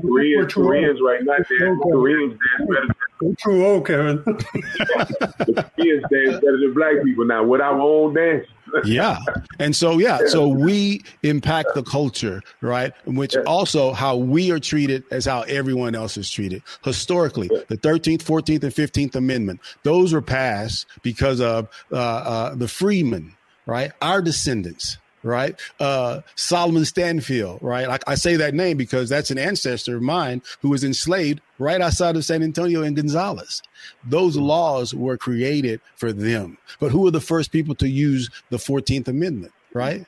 Koreans, 0.00 0.54
Koreans 0.54 1.00
right 1.04 1.22
now, 1.22 1.36
Koreans 1.82 2.38
dance 2.38 2.68
better. 2.68 2.94
Than, 3.20 3.36
too 3.36 3.64
old, 3.64 3.86
Kevin. 3.86 4.18
Koreans 4.24 6.04
dance 6.10 6.40
better 6.40 6.58
than 6.58 6.74
black 6.74 7.02
people 7.04 7.24
now 7.24 7.44
with 7.44 7.60
our 7.60 7.78
own 7.80 8.14
dance 8.14 8.46
yeah. 8.84 9.18
And 9.58 9.74
so, 9.74 9.98
yeah, 9.98 10.18
so 10.26 10.48
we 10.48 11.02
impact 11.22 11.70
the 11.74 11.82
culture, 11.82 12.42
right? 12.60 12.92
Which 13.04 13.36
also 13.46 13.92
how 13.92 14.16
we 14.16 14.50
are 14.50 14.60
treated 14.60 15.04
as 15.10 15.26
how 15.26 15.42
everyone 15.42 15.94
else 15.94 16.16
is 16.16 16.30
treated. 16.30 16.62
Historically, 16.84 17.48
the 17.68 17.76
13th, 17.76 18.22
14th, 18.22 18.62
and 18.62 18.72
15th 18.72 19.14
Amendment, 19.14 19.60
those 19.82 20.12
were 20.12 20.22
passed 20.22 20.86
because 21.02 21.40
of 21.40 21.68
uh, 21.92 21.96
uh, 21.96 22.54
the 22.54 22.68
freemen, 22.68 23.34
right? 23.66 23.92
Our 24.00 24.22
descendants 24.22 24.98
right? 25.22 25.58
Uh, 25.78 26.20
Solomon 26.34 26.84
Stanfield, 26.84 27.58
right? 27.62 27.88
Like 27.88 28.02
I 28.06 28.14
say 28.14 28.36
that 28.36 28.54
name 28.54 28.76
because 28.76 29.08
that's 29.08 29.30
an 29.30 29.38
ancestor 29.38 29.96
of 29.96 30.02
mine 30.02 30.42
who 30.60 30.70
was 30.70 30.84
enslaved 30.84 31.40
right 31.58 31.80
outside 31.80 32.16
of 32.16 32.24
San 32.24 32.42
Antonio 32.42 32.82
in 32.82 32.94
Gonzales. 32.94 33.62
Those 34.04 34.36
laws 34.36 34.94
were 34.94 35.16
created 35.16 35.80
for 35.96 36.12
them. 36.12 36.58
But 36.78 36.90
who 36.90 37.02
were 37.02 37.10
the 37.10 37.20
first 37.20 37.52
people 37.52 37.74
to 37.76 37.88
use 37.88 38.30
the 38.50 38.56
14th 38.56 39.08
Amendment, 39.08 39.52
right? 39.72 40.06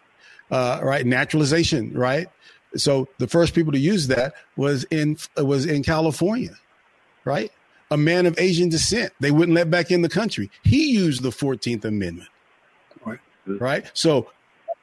Uh, 0.50 0.80
right? 0.82 1.04
Naturalization, 1.04 1.92
right? 1.92 2.28
So 2.74 3.08
the 3.18 3.28
first 3.28 3.54
people 3.54 3.72
to 3.72 3.78
use 3.78 4.06
that 4.06 4.34
was 4.56 4.84
in 4.84 5.18
was 5.36 5.66
in 5.66 5.82
California, 5.82 6.56
right? 7.24 7.52
a 7.92 7.96
man 7.98 8.24
of 8.24 8.34
Asian 8.38 8.70
descent. 8.70 9.12
They 9.20 9.30
wouldn't 9.30 9.54
let 9.54 9.70
back 9.70 9.90
in 9.90 10.00
the 10.00 10.08
country. 10.08 10.50
He 10.64 10.92
used 10.92 11.22
the 11.22 11.28
14th 11.28 11.84
Amendment. 11.84 12.30
Right. 13.04 13.18
Right. 13.46 13.90
So 13.92 14.30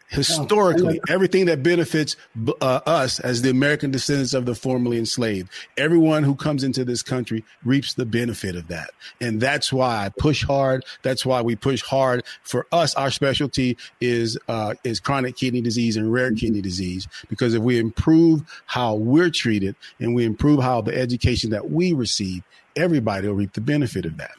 historically, 0.10 1.00
everything 1.08 1.46
that 1.46 1.64
benefits 1.64 2.16
uh, 2.62 2.82
us 2.86 3.20
as 3.20 3.42
the 3.42 3.50
American 3.50 3.92
descendants 3.92 4.34
of 4.34 4.46
the 4.46 4.56
formerly 4.56 4.98
enslaved, 4.98 5.50
everyone 5.78 6.24
who 6.24 6.36
comes 6.36 6.64
into 6.64 6.84
this 6.84 7.04
country 7.04 7.44
reaps 7.64 7.94
the 7.94 8.06
benefit 8.06 8.56
of 8.56 8.68
that. 8.68 8.90
And 9.22 9.40
that's 9.40 9.72
why 9.72 10.06
I 10.06 10.10
push 10.10 10.44
hard. 10.44 10.84
That's 11.04 11.26
why 11.26 11.42
we 11.42 11.56
push 11.56 11.82
hard. 11.84 12.24
For 12.44 12.66
us, 12.72 12.96
our 12.96 13.12
specialty 13.12 13.78
is 14.02 14.38
uh, 14.48 14.74
is 14.84 15.00
chronic 15.00 15.36
kidney 15.36 15.62
disease 15.62 15.96
and 15.96 16.12
rare 16.12 16.34
kidney 16.34 16.62
disease. 16.62 17.08
Because 17.30 17.54
if 17.54 17.62
we 17.62 17.78
improve 17.78 18.42
how 18.66 18.96
we're 18.96 19.30
treated 19.30 19.76
and 20.00 20.16
we 20.16 20.26
improve 20.26 20.62
how 20.62 20.82
the 20.82 20.98
education 20.98 21.52
that 21.52 21.70
we 21.70 21.94
receive, 21.94 22.44
everybody 22.76 23.28
will 23.28 23.36
reap 23.36 23.54
the 23.54 23.62
benefit 23.62 24.06
of 24.06 24.18
that. 24.18 24.32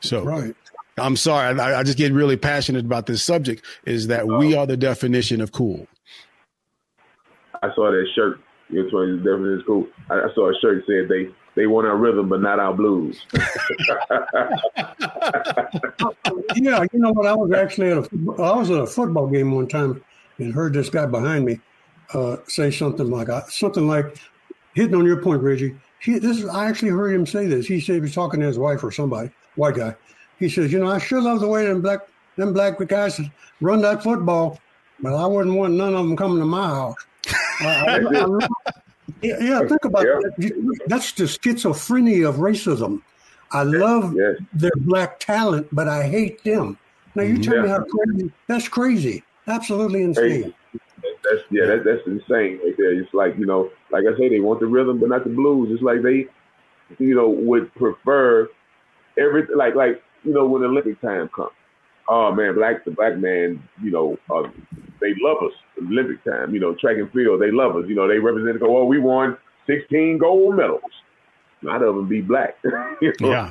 So, 0.00 0.22
right. 0.22 0.54
I'm 1.00 1.16
sorry, 1.16 1.58
I, 1.58 1.80
I, 1.80 1.82
just 1.82 1.98
get 1.98 2.12
really 2.12 2.36
passionate 2.36 2.84
about 2.84 3.06
this 3.06 3.22
subject. 3.22 3.64
Is 3.84 4.06
that 4.08 4.26
we 4.26 4.54
are 4.56 4.66
the 4.66 4.76
definition 4.76 5.40
of 5.40 5.52
cool? 5.52 5.86
I 7.62 7.68
saw 7.74 7.90
that 7.90 8.06
shirt. 8.14 8.40
You 8.68 8.88
know, 8.90 9.06
the 9.06 9.16
definition 9.18 9.58
is 9.58 9.64
cool. 9.66 9.86
I, 10.08 10.14
I 10.20 10.28
saw 10.34 10.50
a 10.50 10.54
shirt 10.60 10.84
that 10.86 11.08
said 11.08 11.08
they 11.08 11.28
they 11.56 11.66
want 11.66 11.86
our 11.86 11.96
rhythm, 11.96 12.28
but 12.28 12.40
not 12.40 12.60
our 12.60 12.72
blues. 12.72 13.26
yeah, 16.56 16.84
you 16.92 16.98
know 16.98 17.12
what? 17.12 17.26
I 17.26 17.34
was 17.34 17.52
actually 17.52 17.90
at 17.90 17.98
a 17.98 18.08
I 18.40 18.56
was 18.56 18.70
at 18.70 18.80
a 18.80 18.86
football 18.86 19.26
game 19.26 19.52
one 19.52 19.66
time 19.66 20.02
and 20.38 20.54
heard 20.54 20.72
this 20.72 20.90
guy 20.90 21.06
behind 21.06 21.44
me 21.44 21.60
uh, 22.14 22.36
say 22.46 22.70
something 22.70 23.10
like 23.10 23.28
uh, 23.28 23.42
something 23.48 23.86
like 23.86 24.16
hitting 24.74 24.94
on 24.94 25.04
your 25.04 25.22
point, 25.22 25.42
Reggie. 25.42 25.76
He, 26.00 26.18
this 26.18 26.38
is, 26.38 26.46
I 26.46 26.66
actually 26.66 26.90
heard 26.90 27.14
him 27.14 27.26
say 27.26 27.46
this. 27.46 27.66
He 27.66 27.80
said 27.80 27.96
he 27.96 28.00
was 28.00 28.14
talking 28.14 28.40
to 28.40 28.46
his 28.46 28.58
wife 28.58 28.82
or 28.82 28.90
somebody, 28.90 29.30
white 29.56 29.74
guy, 29.74 29.94
he 30.40 30.48
says, 30.48 30.72
you 30.72 30.80
know, 30.80 30.90
I 30.90 30.98
sure 30.98 31.22
love 31.22 31.40
the 31.40 31.46
way 31.46 31.66
them 31.66 31.82
black 31.82 32.00
them 32.36 32.52
black 32.52 32.78
guys 32.88 33.20
run 33.60 33.82
that 33.82 34.02
football, 34.02 34.58
but 34.98 35.14
I 35.14 35.26
wouldn't 35.26 35.54
want 35.54 35.74
none 35.74 35.94
of 35.94 36.06
them 36.06 36.16
coming 36.16 36.38
to 36.38 36.46
my 36.46 36.66
house. 36.66 36.96
I, 37.60 38.00
I, 38.00 38.48
yeah, 39.22 39.36
yeah, 39.40 39.58
think 39.60 39.84
about 39.84 40.06
yeah. 40.06 40.20
that. 40.38 40.80
That's 40.86 41.12
the 41.12 41.24
schizophrenia 41.24 42.28
of 42.28 42.36
racism. 42.36 43.02
I 43.52 43.64
love 43.64 44.14
yes. 44.16 44.36
their 44.54 44.70
black 44.78 45.20
talent, 45.20 45.68
but 45.72 45.88
I 45.88 46.04
hate 46.04 46.42
them. 46.44 46.78
Now 47.14 47.24
you 47.24 47.42
tell 47.42 47.56
yeah. 47.56 47.62
me 47.62 47.68
how 47.68 47.84
crazy. 47.84 48.32
That's 48.46 48.68
crazy. 48.68 49.22
Absolutely 49.46 50.02
insane. 50.02 50.42
Hey, 50.42 50.54
that's 51.24 51.42
yeah, 51.50 51.66
that, 51.66 51.84
that's 51.84 52.06
insane 52.06 52.60
right 52.64 52.74
there. 52.78 52.92
It's 52.98 53.12
like 53.12 53.36
you 53.36 53.46
know, 53.46 53.70
like 53.90 54.04
I 54.06 54.16
say, 54.16 54.28
they 54.28 54.40
want 54.40 54.60
the 54.60 54.66
rhythm, 54.66 54.98
but 54.98 55.08
not 55.08 55.24
the 55.24 55.30
blues. 55.30 55.70
It's 55.72 55.82
like 55.82 56.02
they, 56.02 56.26
you 56.98 57.14
know, 57.14 57.28
would 57.28 57.74
prefer 57.74 58.48
everything. 59.18 59.56
Like 59.56 59.74
like 59.74 60.02
you 60.24 60.32
know, 60.32 60.46
when 60.46 60.62
Olympic 60.62 61.00
time 61.00 61.28
comes. 61.34 61.52
Oh 62.08 62.32
man, 62.34 62.54
black 62.54 62.84
the 62.84 62.90
black 62.90 63.16
man, 63.18 63.62
you 63.82 63.90
know, 63.90 64.16
uh, 64.34 64.42
they 65.00 65.14
love 65.20 65.38
us. 65.44 65.52
Olympic 65.78 66.24
time, 66.24 66.52
you 66.52 66.60
know, 66.60 66.74
track 66.74 66.96
and 66.96 67.10
field, 67.12 67.40
they 67.40 67.50
love 67.50 67.76
us. 67.76 67.84
You 67.86 67.94
know, 67.94 68.08
they 68.08 68.18
represent. 68.18 68.58
Go, 68.60 68.78
oh, 68.78 68.84
we 68.84 68.98
won 68.98 69.36
16 69.66 70.18
gold 70.18 70.56
medals. 70.56 70.82
Not 71.62 71.82
of 71.82 71.94
them 71.94 72.08
be 72.08 72.20
black. 72.20 72.56
you 73.00 73.12
know? 73.20 73.30
Yeah. 73.30 73.50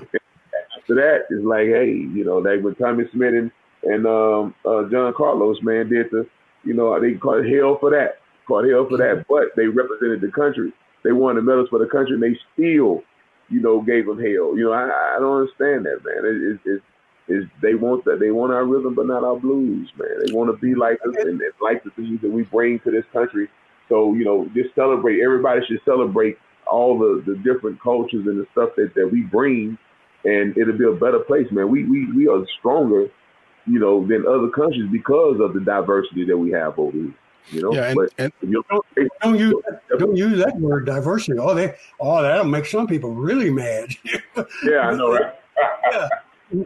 After 0.77 0.95
that, 0.95 1.19
it's 1.29 1.45
like, 1.45 1.67
hey, 1.67 1.91
you 1.91 2.25
know, 2.25 2.41
they 2.41 2.57
when 2.57 2.75
Tommie 2.75 3.05
Smith 3.13 3.33
and 3.33 3.51
and 3.83 4.05
um, 4.05 4.53
uh, 4.65 4.89
John 4.91 5.13
Carlos, 5.15 5.57
man, 5.61 5.89
did 5.89 6.07
the, 6.11 6.27
you 6.63 6.73
know, 6.73 6.99
they 6.99 7.13
called 7.13 7.45
hell 7.45 7.77
for 7.79 7.89
that, 7.91 8.19
called 8.45 8.69
hell 8.69 8.87
for 8.89 8.97
that. 8.97 9.25
But 9.29 9.55
they 9.55 9.67
represented 9.67 10.21
the 10.21 10.31
country. 10.31 10.73
They 11.03 11.13
won 11.13 11.35
the 11.35 11.41
medals 11.41 11.69
for 11.69 11.79
the 11.79 11.85
country, 11.85 12.15
and 12.15 12.23
they 12.23 12.37
still 12.53 13.03
you 13.49 13.61
know, 13.61 13.81
gave 13.81 14.05
them 14.05 14.17
hell. 14.17 14.57
You 14.57 14.65
know, 14.65 14.71
I, 14.71 15.15
I 15.15 15.17
don't 15.19 15.41
understand 15.41 15.85
that, 15.85 16.01
man. 16.03 16.25
It, 16.25 16.37
it, 16.51 16.75
it, 16.75 16.81
is 17.29 17.45
they 17.61 17.75
want 17.75 18.03
that 18.05 18.19
they 18.19 18.31
want 18.31 18.51
our 18.51 18.65
rhythm, 18.65 18.95
but 18.95 19.05
not 19.05 19.23
our 19.23 19.39
blues, 19.39 19.89
man. 19.97 20.09
They 20.25 20.33
want 20.33 20.49
to 20.49 20.57
be 20.57 20.73
like 20.73 20.97
us 21.07 21.15
and, 21.19 21.39
like 21.61 21.83
the 21.83 21.91
things 21.91 22.19
that 22.21 22.31
we 22.31 22.43
bring 22.43 22.79
to 22.79 22.91
this 22.91 23.05
country. 23.13 23.47
So 23.87 24.13
you 24.13 24.25
know, 24.25 24.49
just 24.55 24.73
celebrate. 24.75 25.21
Everybody 25.21 25.61
should 25.67 25.79
celebrate 25.85 26.37
all 26.69 26.97
the 26.97 27.23
the 27.25 27.37
different 27.37 27.81
cultures 27.81 28.25
and 28.25 28.39
the 28.39 28.45
stuff 28.51 28.71
that 28.77 28.93
that 28.95 29.09
we 29.11 29.21
bring, 29.21 29.77
and 30.25 30.57
it'll 30.57 30.77
be 30.77 30.85
a 30.85 30.91
better 30.91 31.19
place, 31.19 31.47
man. 31.51 31.69
We 31.69 31.85
we 31.85 32.11
we 32.13 32.27
are 32.27 32.43
stronger, 32.59 33.07
you 33.65 33.79
know, 33.79 34.05
than 34.07 34.25
other 34.27 34.49
countries 34.49 34.89
because 34.91 35.39
of 35.39 35.53
the 35.53 35.61
diversity 35.61 36.25
that 36.25 36.37
we 36.37 36.51
have 36.51 36.79
over 36.79 36.91
here. 36.91 37.13
You 37.51 37.63
know, 37.63 37.73
yeah, 37.73 37.87
and, 37.87 37.95
but 37.95 38.13
and 38.17 38.33
you 38.41 38.63
don't, 38.69 38.85
don't 39.21 39.39
use 39.39 39.55
don't 39.97 40.15
use 40.15 40.43
that 40.43 40.55
word 40.57 40.85
diversity. 40.85 41.39
Oh, 41.39 41.55
they 41.55 41.75
oh 41.99 42.21
that'll 42.21 42.45
make 42.45 42.65
some 42.65 42.85
people 42.85 43.13
really 43.13 43.49
mad. 43.49 43.89
yeah, 44.63 44.81
I 44.81 44.95
know, 44.95 45.13
right? 45.13 45.33
yeah. 45.91 46.07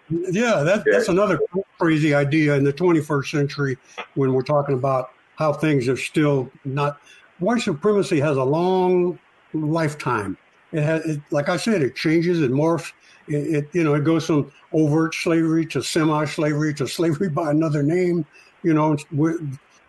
Yeah, 0.10 0.64
that, 0.64 0.84
yeah, 0.86 0.94
that's 0.94 1.10
another 1.10 1.38
crazy 1.78 2.14
idea 2.14 2.56
in 2.56 2.64
the 2.64 2.72
21st 2.72 3.30
century 3.30 3.78
when 4.16 4.32
we're 4.32 4.42
talking 4.44 4.76
about 4.76 5.12
how 5.36 5.52
things 5.52 5.90
are 5.90 5.98
still 5.98 6.50
not. 6.64 7.02
White 7.40 7.62
supremacy 7.62 8.20
has 8.22 8.38
a 8.38 8.44
long 8.44 9.20
lifetime. 9.54 10.38
It 10.72 10.84
has, 10.84 11.06
it, 11.06 11.22
like 11.32 11.50
I 11.50 11.58
said, 11.58 11.82
it 11.82 11.96
changes, 11.96 12.42
it 12.42 12.52
morphs. 12.52 12.94
It, 13.28 13.56
it, 13.56 13.70
you 13.74 13.84
know, 13.84 13.94
it 13.94 14.04
goes 14.04 14.26
from 14.26 14.52
overt 14.72 15.16
slavery 15.16 15.66
to 15.68 15.82
semi-slavery 15.82 16.74
to 16.76 16.88
slavery 16.88 17.30
by 17.30 17.52
another 17.52 17.84
name. 17.84 18.26
You 18.64 18.74
know, 18.74 18.98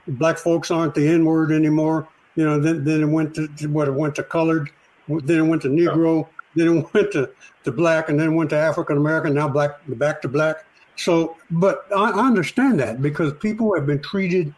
black 0.07 0.39
folks 0.39 0.71
aren't 0.71 0.95
the 0.95 1.07
N 1.07 1.25
word 1.25 1.53
anymore. 1.53 2.09
You 2.37 2.45
know, 2.45 2.59
then 2.59 2.85
then 2.85 3.03
it 3.03 3.07
went 3.07 3.35
to, 3.35 3.49
what 3.69 3.89
it 3.89 3.95
went 3.95 4.15
to 4.17 4.23
colored, 4.23 4.71
then 5.09 5.39
it 5.39 5.49
went 5.49 5.63
to 5.63 5.69
Negro, 5.69 6.29
then 6.55 6.79
it 6.79 6.87
went 6.95 7.13
to, 7.13 7.31
to 7.65 7.73
black, 7.73 8.09
and 8.09 8.19
then 8.19 8.33
it 8.33 8.35
went 8.35 8.51
to 8.51 8.57
African 8.57 8.97
American. 8.97 9.35
Now 9.35 9.49
black 9.49 9.79
back 9.89 10.23
to 10.23 10.29
black. 10.29 10.65
So, 10.97 11.37
but 11.51 11.87
I, 11.95 12.11
I 12.11 12.27
understand 12.27 12.79
that 12.81 13.03
because 13.03 13.33
people 13.35 13.75
have 13.75 13.87
been 13.87 14.01
treated, 14.01 14.55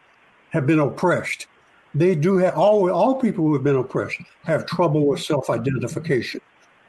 have 0.51 0.67
been 0.67 0.79
oppressed. 0.79 1.47
They 1.95 2.15
do 2.15 2.37
have 2.39 2.57
all 2.57 2.91
all 2.91 3.15
people 3.15 3.45
who 3.45 3.55
have 3.55 3.65
been 3.65 3.77
oppressed 3.77 4.19
have 4.45 4.67
trouble 4.67 5.07
with 5.07 5.21
self 5.21 5.49
identification, 5.49 6.41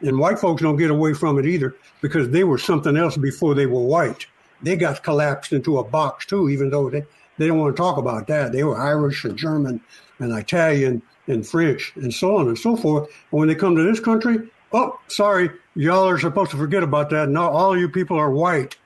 and 0.01 0.20
white 0.20 0.39
folks 0.39 0.62
don't 0.62 0.76
get 0.76 0.91
away 0.91 1.14
from 1.14 1.39
it 1.39 1.45
either 1.45 1.76
because 2.01 2.30
they 2.30 2.43
were 2.43 2.58
something 2.58 2.97
else 2.97 3.18
before 3.18 3.55
they 3.55 3.66
were 3.66 3.84
white. 3.84 4.26
They 4.62 4.76
got 4.76 5.03
collapsed 5.03 5.53
into 5.53 5.78
a 5.78 5.84
box 5.84 6.26
too, 6.26 6.49
even 6.49 6.70
though 6.70 6.89
they 6.89 7.05
they 7.38 7.47
don't 7.47 7.59
want 7.59 7.75
to 7.75 7.81
talk 7.81 7.97
about 7.97 8.27
that. 8.27 8.51
They 8.51 8.63
were 8.63 8.77
Irish 8.77 9.23
and 9.25 9.38
German 9.38 9.81
and 10.19 10.31
Italian 10.31 11.01
and 11.27 11.47
French 11.47 11.93
and 11.95 12.13
so 12.13 12.38
on 12.38 12.47
and 12.47 12.57
so 12.57 12.75
forth. 12.75 13.09
And 13.31 13.39
when 13.39 13.47
they 13.47 13.55
come 13.55 13.75
to 13.75 13.83
this 13.83 13.99
country, 13.99 14.49
oh, 14.73 14.99
sorry, 15.07 15.49
y'all 15.75 16.07
are 16.07 16.19
supposed 16.19 16.51
to 16.51 16.57
forget 16.57 16.83
about 16.83 17.09
that. 17.11 17.29
Now 17.29 17.49
all 17.49 17.77
you 17.77 17.89
people 17.89 18.17
are 18.17 18.31
white. 18.31 18.77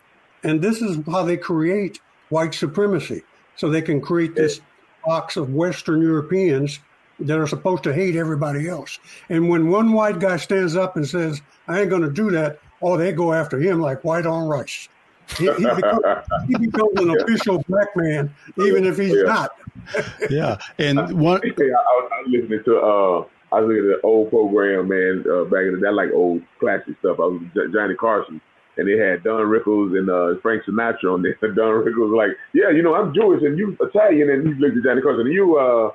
And 0.44 0.62
this 0.62 0.82
is 0.82 0.98
how 1.06 1.24
they 1.24 1.38
create 1.38 2.00
white 2.30 2.54
supremacy. 2.54 3.24
So 3.56 3.70
they 3.70 3.82
can 3.82 4.02
create 4.02 4.36
this 4.36 4.60
box 5.06 5.38
of 5.38 5.54
Western 5.54 6.02
Europeans 6.02 6.80
that 7.20 7.38
are 7.38 7.48
supposed 7.48 7.84
to 7.84 7.94
hate 7.94 8.16
everybody 8.16 8.68
else. 8.68 9.00
And 9.30 9.50
when 9.50 9.70
one 9.70 9.94
white 9.94 10.20
guy 10.20 10.38
stands 10.38 10.76
up 10.76 10.96
and 10.96 11.08
says, 11.08 11.42
I 11.68 11.82
ain't 11.82 11.90
going 11.90 12.02
to 12.02 12.10
do 12.10 12.32
that, 12.32 12.60
oh, 12.82 12.98
they 12.98 13.12
go 13.12 13.34
after 13.34 13.60
him 13.60 13.80
like 13.80 14.04
white 14.04 14.26
on 14.26 14.48
rice. 14.48 14.90
He, 15.38 15.46
he, 15.46 15.52
becomes, 15.52 16.04
he 16.48 16.56
becomes 16.58 17.00
an 17.00 17.10
yeah. 17.12 17.24
official 17.24 17.64
black 17.68 17.88
man, 17.96 18.34
even 18.58 18.86
if 18.86 18.98
he's 18.98 19.16
yeah. 19.16 19.24
not. 19.24 19.52
yeah, 20.30 20.58
and 20.78 20.98
one. 21.20 21.42
I, 21.44 21.50
I, 21.50 21.54
was, 21.54 22.28
listening 22.28 22.64
to. 22.66 22.78
Uh, 22.78 23.26
I 23.52 23.60
was 23.60 23.68
looking 23.68 23.92
at 23.92 24.02
the 24.02 24.08
old 24.08 24.30
program, 24.30 24.88
man, 24.88 25.26
uh, 25.30 25.44
back 25.46 25.64
in 25.68 25.74
the 25.74 25.82
day, 25.82 25.92
like 25.92 26.12
old 26.14 26.42
classic 26.60 26.96
stuff. 27.00 27.20
I 27.20 27.28
was 27.28 27.42
Johnny 27.74 27.96
Carson, 27.96 28.40
and 28.78 28.88
they 28.88 28.98
had 28.98 29.24
Don 29.24 29.48
Rickles 29.48 29.98
and 29.98 30.10
uh, 30.10 30.40
Frank 30.42 30.64
Sinatra 30.64 31.14
on 31.14 31.22
there. 31.22 31.36
Don 31.42 31.84
Rickles 31.84 32.12
was 32.12 32.16
like, 32.16 32.38
"Yeah, 32.54 32.70
you 32.70 32.82
know, 32.82 32.96
I'm 32.96 33.14
Jewish 33.14 33.44
and 33.44 33.58
you 33.58 33.78
Italian," 33.80 34.30
and 34.30 34.48
he 34.48 34.54
looked 34.56 34.78
at 34.78 34.84
Johnny 34.84 35.02
Carson, 35.02 35.28
and 35.28 35.34
you, 35.34 35.58
uh, 35.58 35.88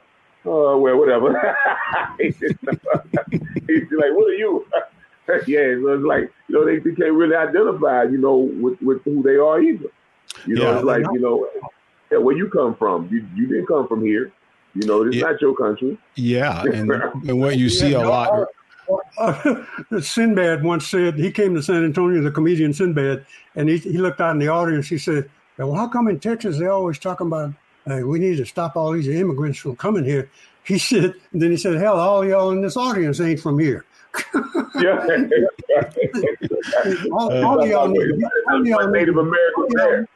uh, 0.49 0.76
well, 0.76 0.97
whatever. 0.99 1.32
He's 2.18 2.41
like, 2.41 4.12
"What 4.12 4.30
are 4.30 4.37
you?" 4.37 4.66
yeah, 5.47 5.74
so 5.81 5.93
it's 5.93 6.05
like 6.05 6.33
you 6.49 6.55
know 6.55 6.64
they, 6.64 6.79
they 6.79 6.95
can't 6.95 7.14
really 7.14 7.35
identify, 7.35 8.05
you 8.05 8.18
know, 8.18 8.37
with, 8.37 8.81
with 8.81 9.03
who 9.03 9.22
they 9.22 9.37
are 9.37 9.61
either. 9.61 9.91
You 10.47 10.57
know, 10.57 10.70
yeah, 10.70 10.77
it's 10.77 10.85
like 10.85 11.05
you 11.12 11.20
know, 11.20 11.49
yeah, 12.12 12.18
where 12.18 12.37
you 12.37 12.49
come 12.49 12.77
from. 12.77 13.09
You 13.11 13.27
you 13.35 13.47
didn't 13.47 13.66
come 13.66 13.89
from 13.89 14.05
here. 14.05 14.33
You 14.74 14.87
know, 14.87 15.03
it's 15.03 15.16
yeah. 15.16 15.24
not 15.24 15.41
your 15.41 15.57
country. 15.57 15.99
Yeah, 16.14 16.62
and, 16.72 16.91
and 16.91 17.41
what 17.41 17.59
you 17.59 17.68
see 17.68 17.95
a 17.95 18.01
lot. 18.01 18.47
Uh, 19.18 19.64
Sinbad 20.01 20.62
once 20.62 20.87
said 20.87 21.14
he 21.14 21.33
came 21.33 21.55
to 21.55 21.62
San 21.62 21.85
Antonio, 21.85 22.22
the 22.22 22.31
comedian 22.31 22.72
Sinbad, 22.72 23.27
and 23.57 23.68
he, 23.68 23.79
he 23.79 23.99
looked 23.99 24.20
out 24.20 24.31
in 24.31 24.39
the 24.39 24.49
audience. 24.49 24.87
He 24.89 24.99
said, 24.99 25.29
"Well, 25.59 25.74
how 25.74 25.89
come 25.89 26.07
in 26.07 26.20
Texas 26.20 26.59
they 26.59 26.66
always 26.66 27.01
talking 27.01 27.27
about 27.27 27.53
uh, 27.91 28.07
we 28.07 28.20
need 28.20 28.37
to 28.37 28.47
stop 28.47 28.77
all 28.77 28.93
these 28.93 29.09
immigrants 29.09 29.59
from 29.59 29.74
coming 29.74 30.05
here?" 30.05 30.31
He 30.62 30.79
said, 30.79 31.14
then 31.33 31.51
he 31.51 31.57
said, 31.57 31.79
"Hell, 31.79 31.99
all 31.99 32.24
y'all 32.24 32.51
in 32.51 32.61
this 32.61 32.77
audience 32.77 33.20
ain't 33.20 33.41
from 33.41 33.59
here." 33.59 33.85
Yeah. 34.81 35.07
all, 37.12 37.45
all 37.45 37.67
y'all 37.67 37.89
Native 38.89 39.17
American 39.17 40.07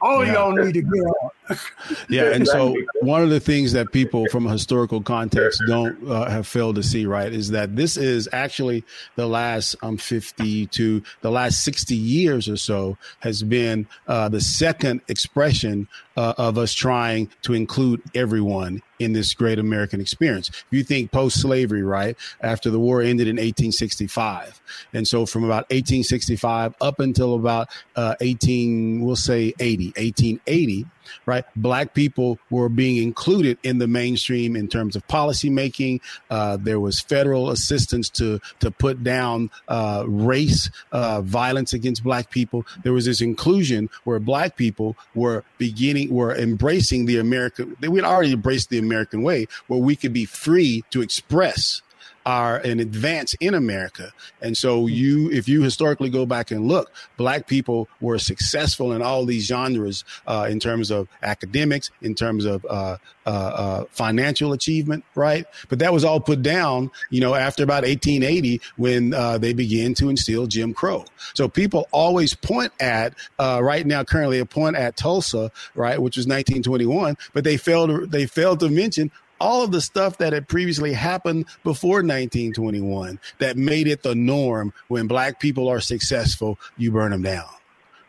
All 0.00 0.24
yeah. 0.24 0.32
y'all 0.32 0.52
need 0.52 0.74
to 0.74 0.82
get 0.82 1.04
out. 1.06 1.58
yeah, 2.08 2.32
and 2.32 2.46
so 2.46 2.76
one 3.02 3.22
of 3.22 3.30
the 3.30 3.38
things 3.38 3.72
that 3.72 3.92
people 3.92 4.26
from 4.30 4.46
a 4.46 4.50
historical 4.50 5.00
context 5.00 5.62
don't 5.68 6.08
uh, 6.08 6.28
have 6.28 6.46
failed 6.46 6.74
to 6.76 6.82
see, 6.82 7.06
right, 7.06 7.32
is 7.32 7.50
that 7.50 7.76
this 7.76 7.96
is 7.96 8.28
actually 8.32 8.84
the 9.14 9.26
last 9.26 9.76
um 9.82 9.96
50 9.96 10.66
to 10.68 11.02
the 11.20 11.30
last 11.30 11.62
60 11.62 11.94
years 11.94 12.48
or 12.48 12.56
so 12.56 12.96
has 13.20 13.44
been 13.44 13.86
uh, 14.08 14.28
the 14.28 14.40
second 14.40 15.02
expression 15.08 15.86
uh, 16.16 16.34
of 16.36 16.58
us 16.58 16.74
trying 16.74 17.30
to 17.42 17.54
include 17.54 18.02
everyone 18.14 18.82
in 19.02 19.12
this 19.12 19.34
great 19.34 19.58
American 19.58 20.00
experience. 20.00 20.50
You 20.70 20.84
think 20.84 21.10
post 21.10 21.40
slavery, 21.40 21.82
right, 21.82 22.16
after 22.40 22.70
the 22.70 22.78
war 22.78 23.02
ended 23.02 23.28
in 23.28 23.36
1865. 23.36 24.60
And 24.92 25.06
so 25.06 25.26
from 25.26 25.44
about 25.44 25.64
1865 25.70 26.74
up 26.80 27.00
until 27.00 27.34
about 27.34 27.68
uh, 27.96 28.14
18, 28.20 29.04
we'll 29.04 29.16
say 29.16 29.52
80, 29.58 29.86
1880, 29.96 30.86
right? 31.26 31.44
Black 31.56 31.94
people 31.94 32.38
were 32.50 32.68
being 32.68 33.02
included 33.02 33.58
in 33.62 33.78
the 33.78 33.86
mainstream 33.86 34.56
in 34.56 34.68
terms 34.68 34.96
of 34.96 35.06
policy 35.08 35.50
making. 35.50 36.00
Uh, 36.30 36.56
there 36.56 36.80
was 36.80 37.00
federal 37.00 37.50
assistance 37.50 38.08
to 38.10 38.40
to 38.60 38.70
put 38.70 39.02
down 39.02 39.50
uh, 39.68 40.04
race 40.06 40.70
uh, 40.92 41.20
violence 41.22 41.72
against 41.72 42.02
black 42.04 42.30
people. 42.30 42.64
There 42.82 42.92
was 42.92 43.06
this 43.06 43.20
inclusion 43.20 43.90
where 44.04 44.18
black 44.18 44.56
people 44.56 44.96
were 45.14 45.44
beginning 45.58 46.12
were 46.12 46.34
embracing 46.34 47.06
the 47.06 47.18
American. 47.18 47.76
They 47.80 47.88
had 47.88 48.04
already 48.04 48.32
embraced 48.32 48.70
the 48.70 48.78
American 48.78 49.22
way, 49.22 49.46
where 49.66 49.80
we 49.80 49.96
could 49.96 50.12
be 50.12 50.24
free 50.24 50.84
to 50.90 51.02
express 51.02 51.82
are 52.24 52.58
an 52.58 52.80
advance 52.80 53.34
in 53.34 53.54
America. 53.54 54.12
And 54.40 54.56
so 54.56 54.86
you, 54.86 55.30
if 55.30 55.48
you 55.48 55.62
historically 55.62 56.10
go 56.10 56.26
back 56.26 56.50
and 56.50 56.68
look, 56.68 56.92
black 57.16 57.46
people 57.46 57.88
were 58.00 58.18
successful 58.18 58.92
in 58.92 59.02
all 59.02 59.24
these 59.24 59.46
genres 59.46 60.04
uh, 60.26 60.46
in 60.50 60.60
terms 60.60 60.90
of 60.90 61.08
academics, 61.22 61.90
in 62.00 62.14
terms 62.14 62.44
of 62.44 62.64
uh, 62.66 62.96
uh, 63.24 63.28
uh 63.28 63.84
financial 63.90 64.52
achievement, 64.52 65.04
right? 65.14 65.46
But 65.68 65.78
that 65.80 65.92
was 65.92 66.04
all 66.04 66.20
put 66.20 66.42
down, 66.42 66.90
you 67.10 67.20
know, 67.20 67.34
after 67.34 67.62
about 67.62 67.84
1880 67.84 68.60
when 68.76 69.14
uh, 69.14 69.38
they 69.38 69.52
began 69.52 69.94
to 69.94 70.08
instill 70.08 70.46
Jim 70.46 70.74
Crow. 70.74 71.04
So 71.34 71.48
people 71.48 71.88
always 71.92 72.34
point 72.34 72.72
at 72.80 73.14
uh, 73.38 73.60
right 73.62 73.86
now, 73.86 74.04
currently, 74.04 74.38
a 74.38 74.46
point 74.46 74.76
at 74.76 74.96
Tulsa, 74.96 75.50
right, 75.74 76.00
which 76.00 76.16
was 76.16 76.26
1921, 76.26 77.16
but 77.32 77.44
they 77.44 77.56
failed. 77.56 78.10
They 78.10 78.26
failed 78.26 78.60
to 78.60 78.68
mention 78.68 79.10
all 79.42 79.62
of 79.62 79.72
the 79.72 79.80
stuff 79.80 80.18
that 80.18 80.32
had 80.32 80.48
previously 80.48 80.92
happened 80.92 81.46
before 81.64 81.96
1921 81.96 83.18
that 83.38 83.56
made 83.56 83.88
it 83.88 84.02
the 84.02 84.14
norm 84.14 84.72
when 84.88 85.06
black 85.06 85.40
people 85.40 85.68
are 85.68 85.80
successful, 85.80 86.58
you 86.78 86.92
burn 86.92 87.10
them 87.10 87.22
down. 87.22 87.48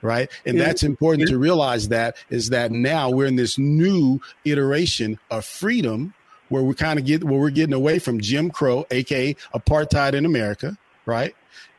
Right. 0.02 0.30
And 0.46 0.58
yeah. 0.58 0.66
that's 0.66 0.84
important 0.84 1.30
to 1.30 1.38
realize 1.38 1.88
that 1.88 2.18
is 2.30 2.50
that 2.50 2.72
now 2.72 3.10
we're 3.10 3.26
in 3.26 3.38
this 3.38 3.58
new 3.58 4.20
iteration 4.44 5.18
of 5.32 5.46
freedom 5.46 6.14
where 6.50 6.62
we 6.62 6.74
kind 6.74 7.00
of 7.00 7.06
get 7.06 7.24
where 7.24 7.40
we're 7.40 7.50
getting 7.50 7.74
away 7.74 8.00
from 8.00 8.20
Jim 8.20 8.52
Crow, 8.52 8.86
aka 8.92 9.34
apartheid 9.56 10.14
in 10.14 10.26
America, 10.26 10.78
right? 11.06 11.34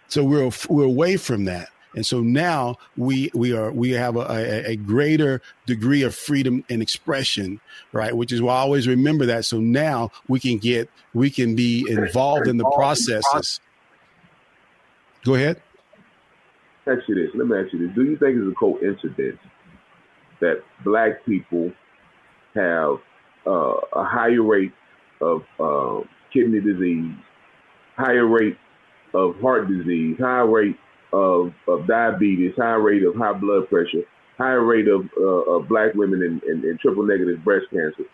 So 0.09 0.25
we're 0.25 0.51
we're 0.71 0.85
away 0.85 1.19
from 1.19 1.45
that. 1.45 1.69
And 1.95 2.05
so 2.05 2.21
now 2.21 2.77
we 2.97 3.31
we 3.35 3.53
are 3.53 3.71
we 3.71 3.91
have 3.93 4.17
a, 4.17 4.21
a, 4.21 4.71
a, 4.73 4.77
greater 4.77 5.41
degree 5.67 6.03
of 6.03 6.15
freedom 6.15 6.65
and 6.69 6.83
expression, 6.83 7.61
right? 7.93 8.17
Which 8.17 8.33
is 8.33 8.43
why 8.43 8.55
I 8.55 8.59
always 8.59 8.89
remember 8.89 9.27
that. 9.27 9.45
So 9.45 9.61
now 9.61 10.11
we 10.29 10.41
can 10.41 10.59
get 10.59 10.91
we 11.13 11.31
can 11.31 11.55
be 11.55 11.87
involved 11.89 12.49
in 12.49 12.57
the 12.57 12.71
processes. 12.75 13.61
Go 15.25 15.35
ahead. 15.35 15.63
Ask 16.87 17.09
you 17.09 17.15
this. 17.15 17.31
Let 17.35 17.47
me 17.47 17.57
ask 17.57 17.73
you 17.73 17.87
this. 17.87 17.95
Do 17.95 18.05
you 18.05 18.17
think 18.19 18.37
it's 18.37 18.51
a 18.51 18.55
coincidence 18.59 19.39
that 20.41 20.63
black 20.85 21.25
people 21.25 21.73
have 22.55 22.99
uh, 23.47 23.77
a 23.95 24.05
higher 24.05 24.43
rate 24.43 24.73
of 25.21 25.43
uh, 25.59 26.07
kidney 26.33 26.61
disease, 26.61 27.15
higher 27.97 28.27
rate 28.27 28.59
of 29.15 29.41
heart 29.41 29.69
disease, 29.69 30.17
higher 30.19 30.47
rate 30.47 30.77
of, 31.15 31.55
of 31.69 31.87
diabetes, 31.87 32.53
high 32.57 32.75
rate 32.75 33.05
of 33.05 33.15
high 33.15 33.33
blood 33.33 33.69
pressure, 33.69 34.03
high 34.37 34.55
rate 34.55 34.89
of, 34.89 35.09
uh, 35.17 35.53
of 35.53 35.69
black 35.69 35.95
women 35.95 36.23
and, 36.23 36.43
in, 36.43 36.69
in, 36.69 36.79
triple 36.79 37.05
negative 37.05 37.45
breast 37.45 37.67
cancer. 37.71 38.05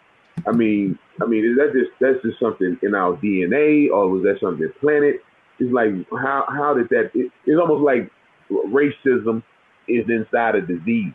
I 0.46 0.52
mean, 0.52 0.98
I 1.20 1.26
mean, 1.26 1.44
is 1.44 1.56
that 1.56 1.72
just 1.72 1.90
that's 2.00 2.22
just 2.22 2.38
something 2.38 2.78
in 2.82 2.94
our 2.94 3.16
DNA, 3.16 3.90
or 3.90 4.08
was 4.08 4.22
that 4.24 4.38
something 4.40 4.70
planted? 4.80 5.16
It's 5.58 5.72
like 5.72 5.90
how 6.10 6.44
how 6.48 6.74
did 6.74 6.88
that? 6.90 7.10
It, 7.14 7.30
it's 7.46 7.60
almost 7.60 7.82
like 7.82 8.10
racism 8.50 9.42
is 9.88 10.08
inside 10.08 10.56
of 10.56 10.68
diseases. 10.68 11.14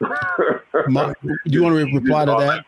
My, 0.88 1.12
do 1.22 1.36
you 1.46 1.62
want 1.62 1.76
to 1.76 1.94
reply 1.94 2.24
to 2.24 2.32
that? 2.32 2.64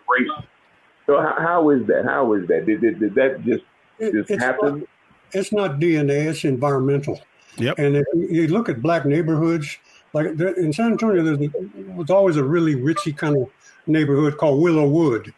So 1.06 1.20
how, 1.20 1.34
how 1.38 1.70
is 1.70 1.86
that? 1.86 2.04
How 2.04 2.32
is 2.34 2.46
that? 2.48 2.66
Did, 2.66 2.80
did, 2.80 3.00
did 3.00 3.14
that 3.14 3.44
just 3.44 3.64
just 4.00 4.30
it's 4.30 4.42
happen? 4.42 4.80
Not, 4.80 4.88
it's 5.32 5.52
not 5.52 5.80
DNA. 5.80 6.26
It's 6.26 6.44
environmental. 6.44 7.20
Yep. 7.58 7.78
And 7.78 7.96
if 7.96 8.06
you 8.14 8.48
look 8.48 8.68
at 8.68 8.80
black 8.80 9.04
neighborhoods, 9.04 9.78
like 10.12 10.26
in 10.26 10.72
San 10.72 10.92
Antonio, 10.92 11.22
there 11.22 11.50
was 11.94 12.10
always 12.10 12.36
a 12.36 12.44
really 12.44 12.74
ritzy 12.74 13.16
kind 13.16 13.36
of 13.36 13.50
neighborhood 13.86 14.38
called 14.38 14.62
Willow 14.62 14.88
Wood, 14.88 15.32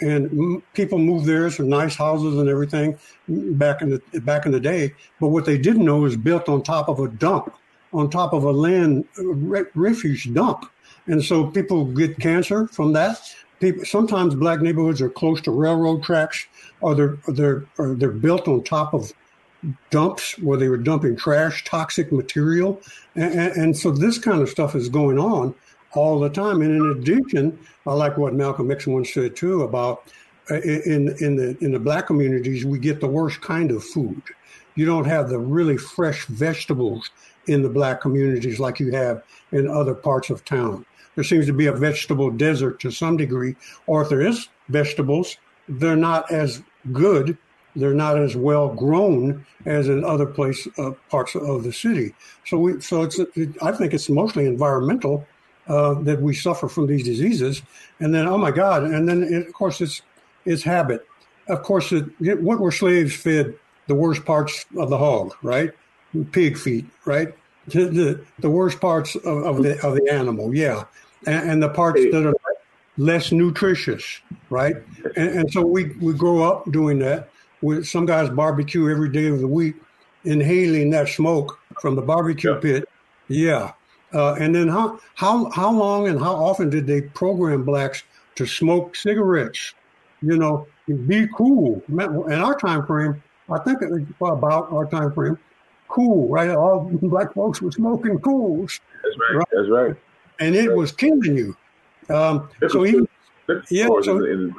and 0.00 0.62
people 0.74 0.98
moved 0.98 1.26
there, 1.26 1.50
some 1.50 1.68
nice 1.68 1.94
houses 1.94 2.38
and 2.38 2.48
everything 2.48 2.98
back 3.28 3.82
in 3.82 3.90
the 3.90 4.20
back 4.20 4.46
in 4.46 4.52
the 4.52 4.60
day. 4.60 4.94
But 5.20 5.28
what 5.28 5.44
they 5.44 5.58
didn't 5.58 5.84
know 5.84 6.04
is 6.04 6.16
built 6.16 6.48
on 6.48 6.62
top 6.62 6.88
of 6.88 7.00
a 7.00 7.08
dump, 7.08 7.54
on 7.92 8.10
top 8.10 8.32
of 8.32 8.44
a 8.44 8.50
land 8.50 9.04
uh, 9.18 9.24
re- 9.26 9.70
refuge 9.74 10.32
dump, 10.32 10.70
and 11.06 11.22
so 11.22 11.46
people 11.46 11.84
get 11.84 12.18
cancer 12.18 12.66
from 12.68 12.92
that. 12.94 13.20
People, 13.60 13.84
sometimes 13.84 14.34
black 14.34 14.60
neighborhoods 14.60 15.00
are 15.00 15.08
close 15.08 15.40
to 15.42 15.50
railroad 15.50 16.02
tracks, 16.02 16.46
or 16.80 16.94
they're 16.94 17.16
they're 17.28 17.64
or 17.78 17.94
they're 17.94 18.10
built 18.10 18.48
on 18.48 18.62
top 18.64 18.92
of 18.92 19.12
dumps 19.90 20.38
where 20.38 20.58
they 20.58 20.68
were 20.68 20.76
dumping 20.76 21.16
trash, 21.16 21.64
toxic 21.64 22.12
material. 22.12 22.80
And, 23.14 23.34
and, 23.34 23.76
so 23.76 23.90
this 23.90 24.18
kind 24.18 24.42
of 24.42 24.48
stuff 24.48 24.74
is 24.74 24.88
going 24.88 25.18
on 25.18 25.54
all 25.92 26.20
the 26.20 26.28
time. 26.28 26.62
And 26.62 26.70
in 26.70 26.90
addition, 26.98 27.58
I 27.86 27.94
like 27.94 28.16
what 28.16 28.34
Malcolm 28.34 28.70
X 28.70 28.86
once 28.86 29.12
said 29.12 29.36
too 29.36 29.62
about 29.62 30.04
uh, 30.50 30.60
in, 30.60 31.16
in, 31.20 31.36
the, 31.36 31.56
in 31.60 31.72
the 31.72 31.80
black 31.80 32.06
communities, 32.06 32.64
we 32.64 32.78
get 32.78 33.00
the 33.00 33.08
worst 33.08 33.40
kind 33.40 33.70
of 33.70 33.82
food. 33.82 34.22
You 34.76 34.86
don't 34.86 35.06
have 35.06 35.28
the 35.28 35.38
really 35.38 35.76
fresh 35.76 36.26
vegetables 36.26 37.10
in 37.46 37.62
the 37.62 37.68
black 37.68 38.00
communities 38.00 38.60
like 38.60 38.78
you 38.78 38.92
have 38.92 39.22
in 39.52 39.68
other 39.68 39.94
parts 39.94 40.30
of 40.30 40.44
town. 40.44 40.84
There 41.14 41.24
seems 41.24 41.46
to 41.46 41.52
be 41.52 41.66
a 41.66 41.72
vegetable 41.72 42.30
desert 42.30 42.78
to 42.80 42.90
some 42.90 43.16
degree, 43.16 43.56
or 43.86 44.02
if 44.02 44.10
there 44.10 44.20
is 44.20 44.48
vegetables, 44.68 45.38
they're 45.68 45.96
not 45.96 46.30
as 46.30 46.62
good 46.92 47.38
they're 47.76 47.94
not 47.94 48.18
as 48.18 48.34
well 48.34 48.70
grown 48.74 49.44
as 49.66 49.88
in 49.88 50.02
other 50.02 50.26
place 50.26 50.66
uh, 50.78 50.92
parts 51.10 51.34
of 51.34 51.62
the 51.62 51.72
city. 51.72 52.14
So 52.46 52.58
we, 52.58 52.80
so 52.80 53.02
it's, 53.02 53.18
it, 53.18 53.50
I 53.62 53.72
think 53.72 53.92
it's 53.92 54.08
mostly 54.08 54.46
environmental 54.46 55.26
uh, 55.68 55.94
that 56.02 56.20
we 56.20 56.34
suffer 56.34 56.68
from 56.68 56.86
these 56.86 57.04
diseases. 57.04 57.62
And 58.00 58.14
then, 58.14 58.26
oh 58.26 58.38
my 58.38 58.50
God! 58.50 58.84
And 58.84 59.08
then, 59.08 59.22
it, 59.22 59.46
of 59.46 59.52
course, 59.52 59.80
it's 59.80 60.02
it's 60.44 60.62
habit. 60.62 61.06
Of 61.48 61.62
course, 61.62 61.92
it, 61.92 62.04
what 62.40 62.58
were 62.60 62.72
slaves 62.72 63.14
fed? 63.14 63.54
The 63.88 63.94
worst 63.94 64.24
parts 64.24 64.66
of 64.76 64.90
the 64.90 64.98
hog, 64.98 65.34
right? 65.42 65.70
Pig 66.32 66.58
feet, 66.58 66.86
right? 67.04 67.34
The 67.68 67.84
the, 67.84 68.24
the 68.38 68.50
worst 68.50 68.80
parts 68.80 69.14
of, 69.16 69.24
of, 69.24 69.62
the 69.62 69.80
of 69.86 69.94
the 69.94 70.08
animal, 70.10 70.54
yeah, 70.54 70.84
and, 71.26 71.50
and 71.50 71.62
the 71.62 71.68
parts 71.68 72.00
that 72.00 72.26
are 72.26 72.34
less 72.96 73.32
nutritious, 73.32 74.20
right? 74.50 74.76
And, 75.16 75.40
and 75.40 75.52
so 75.52 75.66
we 75.66 75.84
we 76.00 76.14
grow 76.14 76.42
up 76.42 76.70
doing 76.70 76.98
that 77.00 77.28
with 77.62 77.86
some 77.86 78.06
guys 78.06 78.28
barbecue 78.30 78.90
every 78.90 79.08
day 79.08 79.26
of 79.26 79.40
the 79.40 79.46
week, 79.46 79.74
inhaling 80.24 80.90
that 80.90 81.08
smoke 81.08 81.58
from 81.80 81.94
the 81.94 82.02
barbecue 82.02 82.52
yeah. 82.52 82.60
pit. 82.60 82.88
Yeah. 83.28 83.72
Uh, 84.14 84.34
and 84.34 84.54
then 84.54 84.68
how 84.68 85.00
how 85.14 85.50
how 85.50 85.70
long 85.70 86.08
and 86.08 86.18
how 86.18 86.34
often 86.34 86.70
did 86.70 86.86
they 86.86 87.02
program 87.02 87.64
blacks 87.64 88.04
to 88.36 88.46
smoke 88.46 88.94
cigarettes? 88.94 89.74
You 90.22 90.36
know, 90.36 90.66
be 91.06 91.28
cool. 91.34 91.82
In 91.88 92.32
our 92.32 92.58
time 92.58 92.86
frame, 92.86 93.22
I 93.50 93.58
think 93.58 93.82
it 93.82 93.90
was 93.90 94.02
about 94.20 94.72
our 94.72 94.86
time 94.86 95.12
frame, 95.12 95.38
cool, 95.88 96.28
right? 96.28 96.50
All 96.50 96.90
black 97.02 97.34
folks 97.34 97.60
were 97.60 97.72
smoking 97.72 98.18
Kools. 98.18 98.80
That's 99.02 99.16
right. 99.18 99.36
right? 99.36 99.48
That's 99.52 99.68
right. 99.68 99.96
And 100.38 100.54
it 100.54 100.74
was 100.74 100.92
killing 100.92 101.36
you. 101.36 101.56
Um, 102.08 102.48
so 102.68 102.86
even 102.86 103.08
yeah, 103.70 103.88
so 104.02 104.52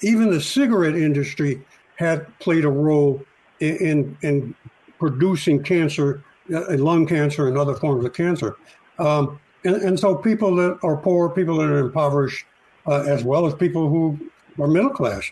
even 0.00 0.30
the 0.30 0.40
cigarette 0.40 0.96
industry 0.96 1.62
had 1.96 2.26
played 2.38 2.64
a 2.64 2.68
role 2.68 3.22
in, 3.60 3.76
in, 3.76 4.18
in 4.22 4.54
producing 4.98 5.62
cancer, 5.62 6.22
uh, 6.52 6.76
lung 6.76 7.06
cancer, 7.06 7.48
and 7.48 7.58
other 7.58 7.74
forms 7.74 8.04
of 8.04 8.12
cancer. 8.12 8.56
Um, 8.98 9.40
and, 9.64 9.76
and, 9.76 10.00
so 10.00 10.14
people 10.14 10.54
that 10.56 10.78
are 10.82 10.96
poor, 10.96 11.28
people 11.28 11.56
that 11.58 11.68
are 11.68 11.78
impoverished, 11.78 12.46
uh, 12.86 13.02
as 13.06 13.24
well 13.24 13.46
as 13.46 13.54
people 13.54 13.88
who 13.88 14.18
are 14.62 14.68
middle 14.68 14.90
class, 14.90 15.30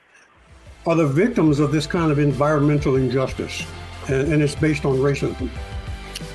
are 0.86 0.94
the 0.94 1.06
victims 1.06 1.60
of 1.60 1.72
this 1.72 1.86
kind 1.86 2.10
of 2.10 2.18
environmental 2.18 2.96
injustice. 2.96 3.64
And, 4.08 4.34
and 4.34 4.42
it's 4.42 4.54
based 4.54 4.84
on 4.84 4.96
racism. 4.96 5.48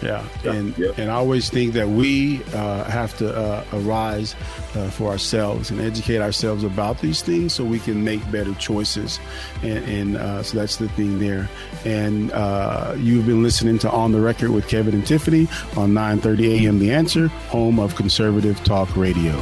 Yeah, 0.01 0.25
and 0.45 0.77
yeah. 0.77 0.91
and 0.97 1.11
I 1.11 1.15
always 1.15 1.49
think 1.49 1.73
that 1.73 1.89
we 1.89 2.43
uh, 2.53 2.85
have 2.85 3.17
to 3.17 3.35
uh, 3.35 3.63
arise 3.73 4.35
uh, 4.75 4.89
for 4.89 5.09
ourselves 5.09 5.71
and 5.71 5.81
educate 5.81 6.19
ourselves 6.21 6.63
about 6.63 6.99
these 6.99 7.21
things 7.21 7.53
so 7.53 7.63
we 7.63 7.79
can 7.79 8.03
make 8.03 8.19
better 8.31 8.53
choices. 8.55 9.19
And, 9.61 9.85
and 9.85 10.17
uh, 10.17 10.43
so 10.43 10.57
that's 10.57 10.77
the 10.77 10.89
thing 10.89 11.19
there. 11.19 11.49
And 11.85 12.31
uh, 12.31 12.95
you've 12.97 13.25
been 13.25 13.43
listening 13.43 13.77
to 13.79 13.91
On 13.91 14.11
the 14.11 14.21
Record 14.21 14.51
with 14.51 14.67
Kevin 14.67 14.93
and 14.93 15.05
Tiffany 15.05 15.47
on 15.75 15.91
9:30 15.91 16.63
a.m. 16.63 16.79
The 16.79 16.91
Answer, 16.91 17.27
home 17.27 17.79
of 17.79 17.95
conservative 17.95 18.63
talk 18.63 18.95
radio. 18.95 19.37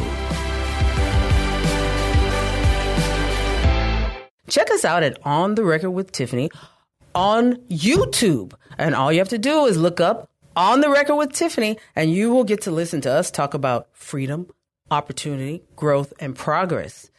Check 4.50 4.72
us 4.72 4.86
out 4.86 5.04
at 5.04 5.18
On 5.26 5.56
the 5.56 5.64
Record 5.64 5.92
with 5.92 6.12
Tiffany 6.12 6.50
on 7.14 7.56
YouTube. 7.70 8.54
And 8.78 8.96
all 8.96 9.12
you 9.12 9.20
have 9.20 9.30
to 9.30 9.38
do 9.38 9.66
is 9.66 9.78
look 9.78 10.00
up 10.00 10.30
on 10.58 10.82
the 10.82 10.90
record 10.90 11.16
with 11.16 11.34
Tiffany, 11.34 11.78
and 11.96 12.12
you 12.12 12.34
will 12.34 12.44
get 12.44 12.62
to 12.62 12.72
listen 12.72 13.00
to 13.02 13.12
us 13.12 13.30
talk 13.30 13.54
about 13.54 13.88
freedom, 13.94 14.50
opportunity, 14.90 15.64
growth, 15.76 16.12
and 16.20 16.36
progress. 16.36 17.12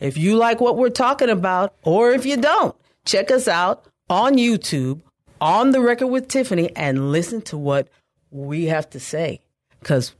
If 0.00 0.16
you 0.16 0.36
like 0.36 0.60
what 0.60 0.78
we're 0.78 0.88
talking 0.88 1.28
about, 1.28 1.74
or 1.82 2.12
if 2.12 2.24
you 2.24 2.38
don't, 2.38 2.74
check 3.04 3.30
us 3.30 3.46
out 3.46 3.86
on 4.08 4.36
YouTube, 4.36 5.02
on 5.42 5.72
the 5.72 5.80
record 5.80 6.06
with 6.06 6.28
Tiffany, 6.28 6.74
and 6.74 7.12
listen 7.12 7.42
to 7.42 7.58
what 7.58 7.88
we 8.30 8.64
have 8.64 8.88
to 8.90 8.98
say. 8.98 9.42
Because 9.80 10.14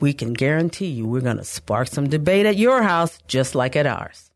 we 0.00 0.14
can 0.14 0.32
guarantee 0.32 0.86
you 0.86 1.06
we're 1.06 1.20
going 1.20 1.36
to 1.36 1.44
spark 1.44 1.88
some 1.88 2.08
debate 2.08 2.46
at 2.46 2.56
your 2.56 2.82
house 2.82 3.18
just 3.28 3.54
like 3.54 3.76
at 3.76 3.86
ours. 3.86 4.30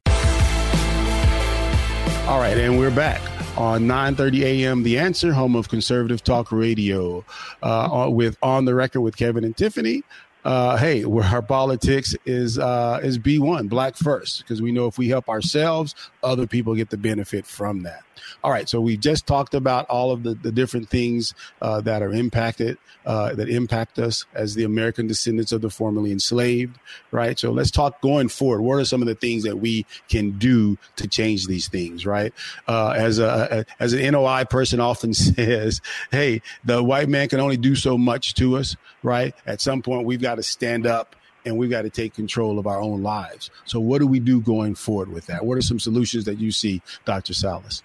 All 2.29 2.39
right, 2.39 2.59
and 2.59 2.79
we're 2.79 2.95
back 2.95 3.38
on 3.59 3.83
9:30 3.83 4.43
a.m. 4.43 4.83
The 4.85 4.99
Answer, 4.99 5.33
home 5.33 5.57
of 5.57 5.69
conservative 5.69 6.23
talk 6.23 6.53
radio, 6.53 7.25
uh, 7.63 8.09
with 8.09 8.39
on 8.41 8.65
the 8.65 8.75
record 8.75 9.01
with 9.01 9.17
Kevin 9.17 9.45
and 9.45 9.57
Tiffany. 9.57 10.05
Uh, 10.45 10.77
hey, 10.77 11.05
where 11.05 11.25
our 11.25 11.43
politics 11.43 12.15
is 12.25 12.59
uh, 12.59 13.01
is 13.03 13.19
B 13.19 13.39
one, 13.39 13.67
black 13.67 13.97
first, 13.97 14.39
because 14.39 14.63
we 14.63 14.71
know 14.71 14.87
if 14.87 14.97
we 14.97 15.09
help 15.09 15.29
ourselves, 15.29 15.95
other 16.23 16.47
people 16.47 16.75
get 16.77 16.91
the 16.91 16.97
benefit 16.97 17.45
from 17.45 17.83
that. 17.83 18.05
All 18.43 18.51
right, 18.51 18.69
so 18.69 18.81
we 18.81 18.97
just 18.97 19.27
talked 19.27 19.55
about 19.55 19.87
all 19.89 20.11
of 20.11 20.23
the, 20.23 20.35
the 20.35 20.53
different 20.53 20.89
things 20.89 21.35
uh, 21.61 21.81
that 21.83 22.03
are 22.03 22.13
impacted, 22.13 22.79
uh, 23.07 23.35
that 23.35 23.49
impact 23.49 23.99
us 23.99 24.25
as 24.35 24.55
the 24.55 24.65
American 24.65 25.07
descendants 25.07 25.53
of 25.53 25.61
the 25.61 25.71
formerly 25.71 26.13
enslaved, 26.13 26.79
right? 27.11 27.39
So 27.39 27.51
let's 27.51 27.71
talk 27.71 28.01
going 28.01 28.29
forward. 28.29 28.63
What 28.63 28.75
are 28.75 28.85
some 28.85 29.03
of 29.03 29.09
the 29.09 29.15
things 29.15 29.45
that 29.45 29.59
we 29.59 29.87
can 30.09 30.39
do 30.39 30.79
to 30.97 31.09
change 31.09 31.47
these 31.47 31.69
things, 31.69 32.07
right? 32.07 32.33
Uh, 32.67 32.95
as 32.97 33.19
a, 33.19 33.67
a 33.79 33.83
as 33.83 33.93
an 33.93 34.13
NOI 34.13 34.45
person 34.45 34.81
often 34.81 35.15
says, 35.15 35.81
hey, 36.11 36.43
the 36.65 36.83
white 36.83 37.09
man 37.09 37.29
can 37.29 37.41
only 37.41 37.57
do 37.57 37.75
so 37.75 37.99
much 37.99 38.35
to 38.35 38.57
us, 38.57 38.77
right? 39.03 39.35
At 39.47 39.61
some 39.61 39.83
point, 39.83 40.07
we've 40.07 40.21
got 40.21 40.37
to 40.37 40.43
stand 40.43 40.87
up 40.87 41.17
and 41.45 41.57
we've 41.57 41.71
got 41.71 41.83
to 41.83 41.91
take 41.91 42.15
control 42.15 42.59
of 42.59 42.67
our 42.67 42.81
own 42.81 43.03
lives. 43.03 43.51
So, 43.65 43.81
what 43.81 43.99
do 43.99 44.07
we 44.07 44.21
do 44.21 44.41
going 44.41 44.75
forward 44.75 45.11
with 45.11 45.27
that? 45.27 45.45
What 45.45 45.59
are 45.59 45.63
some 45.63 45.81
solutions 45.81 46.25
that 46.25 46.39
you 46.39 46.53
see, 46.53 46.83
Dr. 47.05 47.35
Salas? 47.35 47.83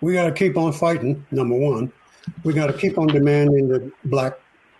We 0.00 0.14
got 0.14 0.26
to 0.26 0.32
keep 0.32 0.56
on 0.56 0.72
fighting, 0.72 1.24
number 1.30 1.56
one. 1.56 1.92
We 2.44 2.52
got 2.52 2.66
to 2.66 2.72
keep 2.72 2.98
on 2.98 3.08
demanding 3.08 3.68
that 3.68 3.92
black 4.04 4.34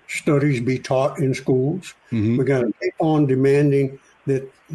studies 0.09 0.61
be 0.61 0.79
taught 0.79 1.19
in 1.19 1.35
schools. 1.35 1.95
Mm-hmm. 2.11 2.37
We 2.37 2.45
got 2.45 2.61
to 2.61 2.73
keep 2.81 2.95
on 2.99 3.27
demanding 3.27 3.99
that 4.27 4.51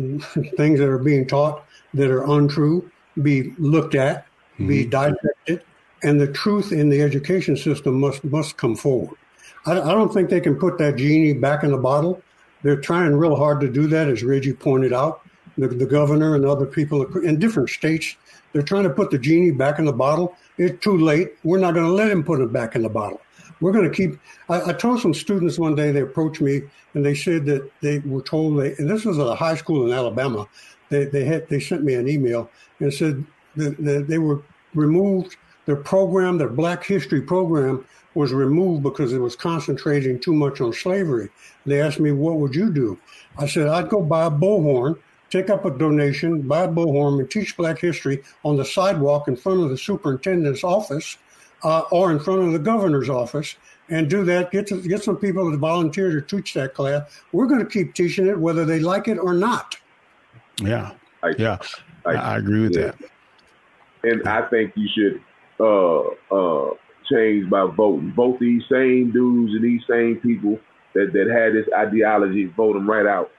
things 0.57 0.79
that 0.79 0.89
are 0.89 0.97
being 0.97 1.27
taught 1.27 1.65
that 1.93 2.09
are 2.09 2.23
untrue 2.23 2.89
be 3.21 3.53
looked 3.57 3.95
at, 3.95 4.25
mm-hmm. 4.53 4.67
be 4.67 4.85
dissected, 4.85 5.63
and 6.03 6.19
the 6.19 6.27
truth 6.27 6.71
in 6.71 6.89
the 6.89 7.01
education 7.01 7.55
system 7.55 7.99
must 7.99 8.23
must 8.23 8.57
come 8.57 8.75
forward. 8.75 9.17
I, 9.65 9.73
I 9.73 9.91
don't 9.91 10.13
think 10.13 10.29
they 10.29 10.41
can 10.41 10.55
put 10.55 10.77
that 10.77 10.97
genie 10.97 11.33
back 11.33 11.63
in 11.63 11.71
the 11.71 11.77
bottle. 11.77 12.21
They're 12.63 12.81
trying 12.81 13.15
real 13.15 13.35
hard 13.35 13.61
to 13.61 13.69
do 13.69 13.87
that, 13.87 14.09
as 14.09 14.23
Reggie 14.23 14.53
pointed 14.53 14.93
out. 14.93 15.21
The, 15.57 15.69
the 15.69 15.85
governor 15.85 16.35
and 16.35 16.45
other 16.45 16.65
people 16.65 17.05
in 17.19 17.39
different 17.39 17.69
states 17.69 18.17
they're 18.55 18.63
trying 18.63 18.83
to 18.83 18.89
put 18.89 19.11
the 19.11 19.19
genie 19.19 19.51
back 19.51 19.79
in 19.79 19.85
the 19.85 19.91
bottle. 19.91 20.33
It's 20.57 20.81
too 20.81 20.97
late. 20.97 21.33
We're 21.43 21.59
not 21.59 21.73
going 21.73 21.87
to 21.87 21.91
let 21.91 22.09
him 22.09 22.23
put 22.23 22.39
it 22.39 22.53
back 22.53 22.73
in 22.77 22.83
the 22.83 22.89
bottle. 22.89 23.19
We're 23.59 23.73
going 23.73 23.83
to 23.83 23.93
keep. 23.93 24.17
I, 24.47 24.69
I, 24.69 24.73
told 24.73 25.01
some 25.01 25.13
students 25.13 25.59
one 25.59 25.75
day, 25.75 25.91
they 25.91 25.99
approached 25.99 26.39
me 26.39 26.61
and 26.93 27.05
they 27.05 27.15
said 27.15 27.45
that 27.47 27.69
they 27.81 27.99
were 27.99 28.21
told, 28.21 28.57
they, 28.61 28.73
and 28.77 28.89
this 28.89 29.03
was 29.03 29.19
at 29.19 29.27
a 29.27 29.35
high 29.35 29.57
school 29.57 29.85
in 29.85 29.91
Alabama. 29.91 30.47
They, 30.87 31.03
they, 31.03 31.25
had, 31.25 31.49
they 31.49 31.59
sent 31.59 31.83
me 31.83 31.95
an 31.95 32.07
email 32.07 32.49
and 32.79 32.93
said 32.93 33.25
that, 33.57 33.75
that 33.83 34.07
they 34.07 34.19
were 34.19 34.41
removed. 34.73 35.35
Their 35.65 35.75
program, 35.75 36.37
their 36.37 36.47
Black 36.47 36.85
History 36.85 37.21
program, 37.21 37.85
was 38.13 38.31
removed 38.31 38.83
because 38.83 39.11
it 39.11 39.19
was 39.19 39.35
concentrating 39.35 40.17
too 40.17 40.33
much 40.33 40.61
on 40.61 40.71
slavery. 40.71 41.27
They 41.65 41.81
asked 41.81 41.99
me, 41.99 42.13
What 42.13 42.37
would 42.37 42.55
you 42.55 42.71
do? 42.71 42.97
I 43.37 43.47
said, 43.47 43.67
I'd 43.67 43.89
go 43.89 44.01
buy 44.01 44.27
a 44.27 44.31
bullhorn 44.31 44.97
take 45.35 45.49
up 45.49 45.65
a 45.65 45.71
donation, 45.71 46.41
buy 46.41 46.63
a 46.63 46.67
bullhorn, 46.67 47.19
and 47.19 47.29
teach 47.29 47.57
Black 47.57 47.79
history 47.79 48.23
on 48.43 48.55
the 48.55 48.63
sidewalk 48.63 49.27
in 49.27 49.35
front 49.35 49.61
of 49.61 49.69
the 49.69 49.77
superintendent's 49.77 50.63
office 50.63 51.17
uh, 51.63 51.81
or 51.91 52.11
in 52.11 52.19
front 52.19 52.41
of 52.41 52.53
the 52.53 52.59
governor's 52.59 53.09
office, 53.09 53.55
and 53.89 54.09
do 54.09 54.23
that. 54.23 54.51
Get 54.51 54.67
to, 54.67 54.81
get 54.81 55.03
some 55.03 55.17
people 55.17 55.51
to 55.51 55.57
volunteer 55.57 56.11
to 56.11 56.21
teach 56.21 56.53
that 56.53 56.73
class. 56.73 57.01
We're 57.33 57.47
going 57.47 57.59
to 57.59 57.65
keep 57.65 57.93
teaching 57.93 58.27
it 58.27 58.39
whether 58.39 58.63
they 58.63 58.79
like 58.79 59.07
it 59.07 59.17
or 59.17 59.33
not. 59.33 59.75
Yeah, 60.61 60.91
I, 61.21 61.33
yeah, 61.37 61.57
I, 62.05 62.11
I, 62.11 62.37
agree 62.37 62.61
with 62.61 62.77
yeah. 62.77 62.91
that. 62.91 62.97
And 64.03 64.27
I 64.27 64.47
think 64.47 64.71
you 64.75 64.87
should 64.95 65.21
uh, 65.59 66.01
uh, 66.33 66.75
change 67.11 67.49
by 67.49 67.65
voting. 67.65 68.13
Vote 68.13 68.39
these 68.39 68.63
same 68.71 69.11
dudes 69.11 69.53
and 69.53 69.63
these 69.63 69.81
same 69.89 70.15
people 70.17 70.59
that, 70.93 71.11
that 71.11 71.27
had 71.29 71.53
this 71.53 71.67
ideology. 71.75 72.45
Vote 72.45 72.73
them 72.73 72.89
right 72.89 73.05
out 73.05 73.31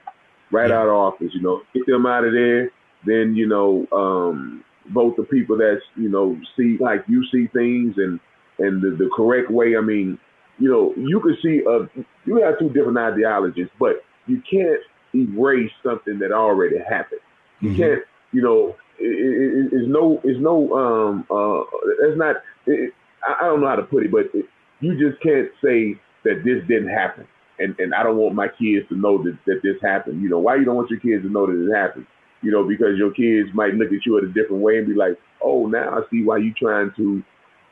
right 0.51 0.69
yeah. 0.69 0.79
out 0.79 0.87
of 0.87 0.93
office. 0.93 1.31
You 1.33 1.41
know, 1.41 1.61
get 1.73 1.85
them 1.85 2.05
out 2.05 2.23
of 2.23 2.33
there. 2.33 2.71
Then 3.05 3.35
you 3.35 3.47
know, 3.47 3.87
um, 3.91 4.63
vote 4.93 5.17
the 5.17 5.23
people 5.23 5.57
that 5.57 5.79
you 5.95 6.09
know 6.09 6.39
see 6.57 6.77
like 6.79 7.03
you 7.07 7.25
see 7.31 7.47
things 7.47 7.95
and 7.97 8.19
and 8.59 8.81
the, 8.81 8.91
the 8.97 9.09
correct 9.15 9.51
way. 9.51 9.77
I 9.77 9.81
mean, 9.81 10.17
you 10.59 10.69
know, 10.69 10.93
you 10.95 11.19
can 11.19 11.37
see 11.41 11.63
uh, 11.65 11.85
you 12.25 12.41
have 12.41 12.59
two 12.59 12.69
different 12.69 12.97
ideologies, 12.97 13.69
but 13.79 14.03
you 14.25 14.41
can't 14.49 14.81
erase 15.15 15.71
something 15.83 16.19
that 16.19 16.31
already 16.31 16.77
happened. 16.79 17.21
You 17.61 17.69
mm-hmm. 17.69 17.81
can't, 17.81 18.01
you 18.33 18.41
know, 18.41 18.75
it, 18.99 19.05
it, 19.05 19.73
it's 19.73 19.87
no, 19.87 20.19
it's 20.23 20.39
no, 20.39 20.73
um, 20.73 21.27
uh, 21.29 21.61
it's 22.07 22.17
not. 22.17 22.37
It, 22.65 22.93
I 23.27 23.45
don't 23.45 23.61
know 23.61 23.67
how 23.67 23.75
to 23.75 23.83
put 23.83 24.03
it, 24.03 24.11
but 24.11 24.25
it, 24.33 24.45
you 24.79 24.93
just 24.93 25.21
can't 25.21 25.49
say 25.63 25.99
that 26.23 26.43
this 26.43 26.65
didn't 26.67 26.89
happen 26.89 27.27
and, 27.59 27.75
and 27.79 27.93
I 27.93 28.03
don't 28.03 28.17
want 28.17 28.35
my 28.35 28.47
kids 28.47 28.87
to 28.89 28.95
know 28.95 29.21
that, 29.23 29.37
that 29.45 29.61
this 29.63 29.75
happened. 29.81 30.21
You 30.21 30.29
know, 30.29 30.39
why 30.39 30.55
you 30.55 30.65
don't 30.65 30.75
want 30.75 30.89
your 30.89 30.99
kids 30.99 31.23
to 31.23 31.29
know 31.29 31.45
that 31.47 31.67
it 31.69 31.75
happened? 31.75 32.05
You 32.41 32.51
know, 32.51 32.63
because 32.67 32.97
your 32.97 33.11
kids 33.11 33.49
might 33.53 33.73
look 33.73 33.91
at 33.91 34.05
you 34.05 34.17
in 34.19 34.25
a 34.25 34.33
different 34.33 34.61
way 34.61 34.77
and 34.77 34.87
be 34.87 34.93
like, 34.93 35.17
oh, 35.41 35.65
now 35.65 35.97
I 35.97 36.01
see 36.11 36.23
why 36.23 36.37
you're 36.37 36.53
trying 36.57 36.91
to 36.97 37.23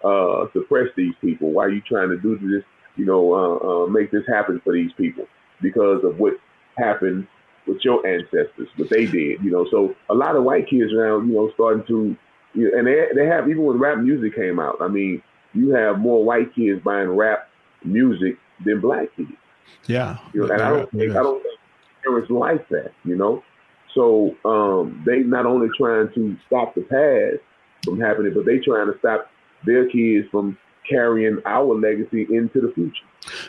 uh, 0.03 0.47
suppress 0.53 0.87
these 0.95 1.13
people. 1.21 1.51
Why 1.51 1.67
you 1.67 1.81
trying 1.81 2.09
to 2.09 2.17
do 2.17 2.37
this, 2.37 2.63
you 2.95 3.05
know, 3.05 3.33
uh, 3.33 3.83
uh, 3.83 3.87
make 3.87 4.11
this 4.11 4.23
happen 4.27 4.59
for 4.63 4.73
these 4.73 4.91
people 4.97 5.25
because 5.61 6.03
of 6.03 6.19
what 6.19 6.33
happened 6.77 7.27
with 7.67 7.77
your 7.83 8.05
ancestors, 8.05 8.67
what 8.77 8.89
they 8.89 9.05
did, 9.05 9.43
you 9.43 9.51
know. 9.51 9.67
So 9.71 9.95
a 10.09 10.13
lot 10.13 10.35
of 10.35 10.43
white 10.43 10.69
kids 10.69 10.93
around, 10.93 11.27
you 11.27 11.35
know, 11.35 11.51
starting 11.53 11.83
to, 11.87 12.15
you 12.53 12.71
know, 12.71 12.77
and 12.77 12.87
they, 12.87 13.07
they 13.15 13.25
have, 13.27 13.49
even 13.49 13.63
when 13.63 13.79
rap 13.79 13.99
music 13.99 14.35
came 14.35 14.59
out, 14.59 14.77
I 14.81 14.87
mean, 14.87 15.21
you 15.53 15.69
have 15.71 15.99
more 15.99 16.23
white 16.23 16.53
kids 16.53 16.81
buying 16.83 17.09
rap 17.09 17.49
music 17.83 18.37
than 18.63 18.81
black 18.81 19.07
kids. 19.15 19.31
Yeah. 19.87 20.17
You 20.33 20.47
know, 20.47 20.53
and 20.53 20.61
I 20.61 20.69
don't 20.69 20.91
think 20.91 21.11
I 21.11 21.23
don't 21.23 21.41
think 21.41 21.59
parents 22.03 22.29
like 22.29 22.67
that, 22.69 22.91
you 23.03 23.15
know. 23.15 23.43
So 23.93 24.35
um, 24.45 25.03
they 25.05 25.19
not 25.19 25.45
only 25.45 25.69
trying 25.77 26.09
to 26.15 26.37
stop 26.47 26.75
the 26.75 26.81
past 26.81 27.41
from 27.83 27.99
happening, 27.99 28.33
but 28.33 28.45
they 28.45 28.59
trying 28.59 28.91
to 28.91 28.97
stop 28.99 29.29
their 29.65 29.87
kids 29.87 30.27
from 30.31 30.57
carrying 30.87 31.39
our 31.45 31.73
legacy 31.73 32.27
into 32.29 32.61
the 32.61 32.71
future. 32.73 33.05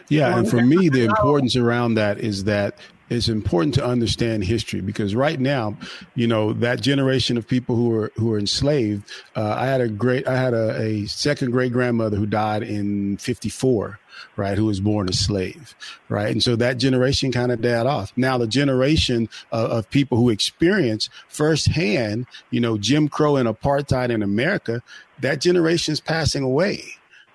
Yeah, 0.09 0.39
and 0.39 0.49
for 0.49 0.62
me, 0.62 0.89
the 0.89 1.05
importance 1.05 1.57
around 1.57 1.95
that 1.95 2.19
is 2.19 2.45
that 2.45 2.79
it's 3.09 3.29
important 3.29 3.75
to 3.75 3.85
understand 3.85 4.45
history 4.45 4.81
because 4.81 5.15
right 5.15 5.39
now, 5.39 5.77
you 6.15 6.27
know, 6.27 6.53
that 6.55 6.81
generation 6.81 7.37
of 7.37 7.47
people 7.47 7.77
who 7.77 7.89
were 7.89 8.13
who 8.17 8.27
were 8.27 8.39
enslaved. 8.39 9.11
Uh, 9.35 9.55
I 9.59 9.67
had 9.67 9.81
a 9.81 9.89
great, 9.89 10.27
I 10.27 10.37
had 10.37 10.55
a, 10.55 10.81
a 10.81 11.07
second 11.07 11.53
great 11.53 11.73
grandmother 11.73 12.17
who 12.17 12.27
died 12.27 12.63
in 12.63 13.17
'54 13.19 13.99
right, 14.37 14.57
who 14.57 14.67
was 14.67 14.81
born 14.81 15.09
a 15.09 15.13
slave, 15.13 15.75
right? 16.09 16.31
And 16.31 16.43
so 16.43 16.57
that 16.57 16.79
generation 16.79 17.33
kind 17.33 17.53
of 17.53 17.61
died 17.61 17.87
off. 17.87 18.13
Now 18.17 18.39
the 18.39 18.47
generation 18.47 19.29
of, 19.53 19.71
of 19.71 19.91
people 19.91 20.17
who 20.19 20.31
experience 20.31 21.09
firsthand, 21.29 22.27
you 22.51 22.61
know, 22.61 22.79
Jim 22.79 23.09
Crow 23.09 23.37
and 23.37 23.49
apartheid 23.49 24.11
in 24.11 24.23
America, 24.23 24.83
that 25.21 25.41
generation 25.41 25.93
is 25.93 26.01
passing 26.01 26.43
away 26.43 26.83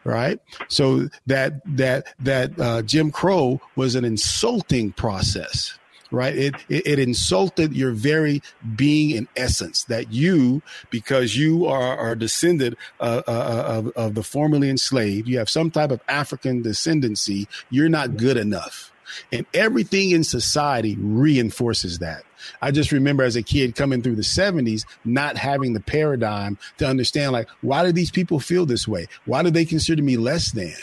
right 0.04 0.39
so 0.68 1.08
that 1.28 1.62
that 1.66 2.14
that 2.20 2.60
uh, 2.60 2.82
jim 2.82 3.12
crow 3.12 3.60
was 3.76 3.95
an 3.95 4.06
insulting 4.06 4.91
process 4.91 5.78
right? 6.12 6.36
It, 6.36 6.56
it, 6.70 6.86
it 6.86 6.99
insulted 6.99 7.74
your 7.74 7.91
very 7.91 8.41
being 8.76 9.18
and 9.18 9.28
essence 9.36 9.86
that 9.86 10.12
you, 10.12 10.62
because 10.89 11.36
you 11.36 11.66
are, 11.66 11.97
are 11.97 12.16
descended 12.16 12.78
uh, 12.99 13.22
uh, 13.28 13.32
uh, 13.32 13.78
of, 13.78 13.88
of 13.95 14.16
the 14.16 14.24
formerly 14.24 14.70
enslaved, 14.70 15.28
you 15.28 15.38
have 15.38 15.49
some 15.49 15.72
type 15.72 15.91
of 15.91 16.02
African 16.08 16.62
descendancy, 16.62 17.47
you're 17.70 17.89
not 17.89 18.18
good 18.18 18.38
enough. 18.38 18.91
And 19.32 19.45
everything 19.53 20.12
in 20.12 20.24
society 20.24 20.95
reinforces 20.99 21.99
that. 21.99 22.24
I 22.62 22.72
just 22.72 22.91
remember 22.91 23.24
as 23.24 23.36
a 23.36 23.43
kid 23.43 23.76
coming 23.76 24.01
through 24.01 24.16
the 24.16 24.22
70s, 24.22 24.86
not 25.05 25.38
having 25.38 25.74
the 25.74 25.80
paradigm 25.80 26.57
to 26.78 26.88
understand, 26.88 27.32
like, 27.32 27.47
why 27.62 27.86
do 27.86 27.91
these 27.91 28.12
people 28.12 28.39
feel 28.39 28.66
this 28.66 28.88
way? 28.88 29.07
Why 29.26 29.43
do 29.43 29.51
they 29.51 29.66
consider 29.66 30.01
me 30.01 30.18
less 30.18 30.51
than? 30.51 30.74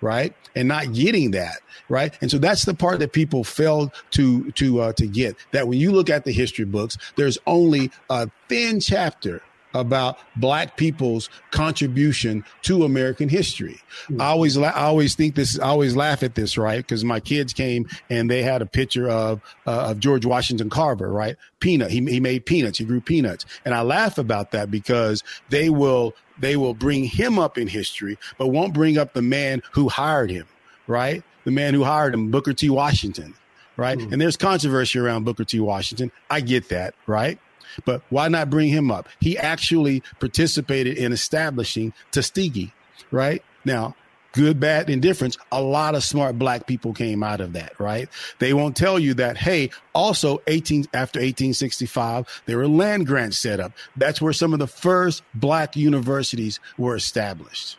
Right. 0.00 0.34
And 0.54 0.68
not 0.68 0.94
getting 0.94 1.32
that. 1.32 1.58
Right. 1.88 2.16
And 2.22 2.30
so 2.30 2.38
that's 2.38 2.64
the 2.64 2.74
part 2.74 3.00
that 3.00 3.12
people 3.12 3.44
failed 3.44 3.90
to, 4.12 4.50
to, 4.52 4.80
uh, 4.80 4.92
to 4.94 5.06
get 5.06 5.36
that 5.52 5.68
when 5.68 5.78
you 5.78 5.92
look 5.92 6.08
at 6.08 6.24
the 6.24 6.32
history 6.32 6.64
books, 6.64 6.96
there's 7.16 7.38
only 7.46 7.90
a 8.08 8.30
thin 8.48 8.80
chapter 8.80 9.42
about 9.74 10.18
black 10.36 10.76
people's 10.76 11.28
contribution 11.50 12.44
to 12.62 12.84
American 12.84 13.28
history. 13.28 13.80
Mm-hmm. 14.04 14.20
I 14.20 14.26
always, 14.26 14.58
I 14.58 14.70
always 14.72 15.14
think 15.14 15.34
this, 15.34 15.58
I 15.58 15.68
always 15.68 15.96
laugh 15.96 16.22
at 16.22 16.34
this, 16.34 16.58
right? 16.58 16.86
Cause 16.86 17.04
my 17.04 17.20
kids 17.20 17.52
came 17.52 17.88
and 18.08 18.30
they 18.30 18.42
had 18.42 18.62
a 18.62 18.66
picture 18.66 19.08
of, 19.08 19.40
uh, 19.66 19.90
of 19.90 20.00
George 20.00 20.26
Washington 20.26 20.70
Carver, 20.70 21.10
right? 21.10 21.36
Peanut. 21.60 21.90
He, 21.90 22.04
he 22.04 22.20
made 22.20 22.46
peanuts. 22.46 22.78
He 22.78 22.84
grew 22.84 23.00
peanuts. 23.00 23.46
And 23.64 23.74
I 23.74 23.82
laugh 23.82 24.18
about 24.18 24.50
that 24.52 24.70
because 24.70 25.22
they 25.48 25.70
will, 25.70 26.14
they 26.38 26.56
will 26.56 26.74
bring 26.74 27.04
him 27.04 27.38
up 27.38 27.58
in 27.58 27.68
history, 27.68 28.18
but 28.38 28.48
won't 28.48 28.74
bring 28.74 28.98
up 28.98 29.12
the 29.12 29.22
man 29.22 29.62
who 29.72 29.88
hired 29.88 30.30
him, 30.30 30.46
right? 30.86 31.22
The 31.44 31.50
man 31.50 31.74
who 31.74 31.84
hired 31.84 32.14
him, 32.14 32.30
Booker 32.30 32.52
T. 32.52 32.70
Washington, 32.70 33.34
right? 33.76 33.98
Mm-hmm. 33.98 34.12
And 34.12 34.20
there's 34.20 34.36
controversy 34.36 34.98
around 34.98 35.24
Booker 35.24 35.44
T. 35.44 35.60
Washington. 35.60 36.10
I 36.28 36.40
get 36.40 36.68
that, 36.70 36.94
right? 37.06 37.38
But 37.84 38.02
why 38.10 38.28
not 38.28 38.50
bring 38.50 38.68
him 38.68 38.90
up? 38.90 39.08
He 39.20 39.36
actually 39.38 40.02
participated 40.18 40.96
in 40.96 41.12
establishing 41.12 41.92
Tuskegee, 42.10 42.72
right? 43.10 43.42
Now, 43.64 43.94
good, 44.32 44.60
bad, 44.60 44.90
indifference, 44.90 45.36
a 45.50 45.60
lot 45.60 45.94
of 45.94 46.04
smart 46.04 46.38
black 46.38 46.66
people 46.66 46.92
came 46.92 47.22
out 47.22 47.40
of 47.40 47.52
that, 47.54 47.78
right? 47.78 48.08
They 48.38 48.52
won't 48.52 48.76
tell 48.76 48.98
you 48.98 49.14
that, 49.14 49.36
hey, 49.36 49.70
also 49.92 50.40
18, 50.46 50.86
after 50.94 51.18
1865, 51.18 52.42
there 52.46 52.58
were 52.58 52.68
land 52.68 53.06
grants 53.06 53.38
set 53.38 53.60
up. 53.60 53.72
That's 53.96 54.20
where 54.20 54.32
some 54.32 54.52
of 54.52 54.58
the 54.58 54.66
first 54.66 55.22
black 55.34 55.76
universities 55.76 56.60
were 56.78 56.94
established, 56.94 57.78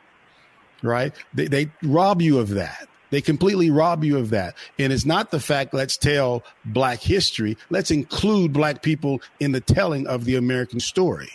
right? 0.83 1.13
They, 1.33 1.47
they 1.47 1.71
rob 1.83 2.21
you 2.21 2.39
of 2.39 2.49
that. 2.49 2.87
They 3.11 3.21
completely 3.21 3.69
rob 3.69 4.03
you 4.03 4.17
of 4.17 4.31
that. 4.31 4.55
And 4.79 4.91
it's 4.91 5.05
not 5.05 5.29
the 5.29 5.39
fact, 5.39 5.73
let's 5.73 5.97
tell 5.97 6.43
black 6.65 6.99
history. 6.99 7.57
Let's 7.69 7.91
include 7.91 8.53
black 8.53 8.81
people 8.81 9.21
in 9.39 9.51
the 9.51 9.61
telling 9.61 10.07
of 10.07 10.25
the 10.25 10.35
American 10.35 10.79
story. 10.79 11.29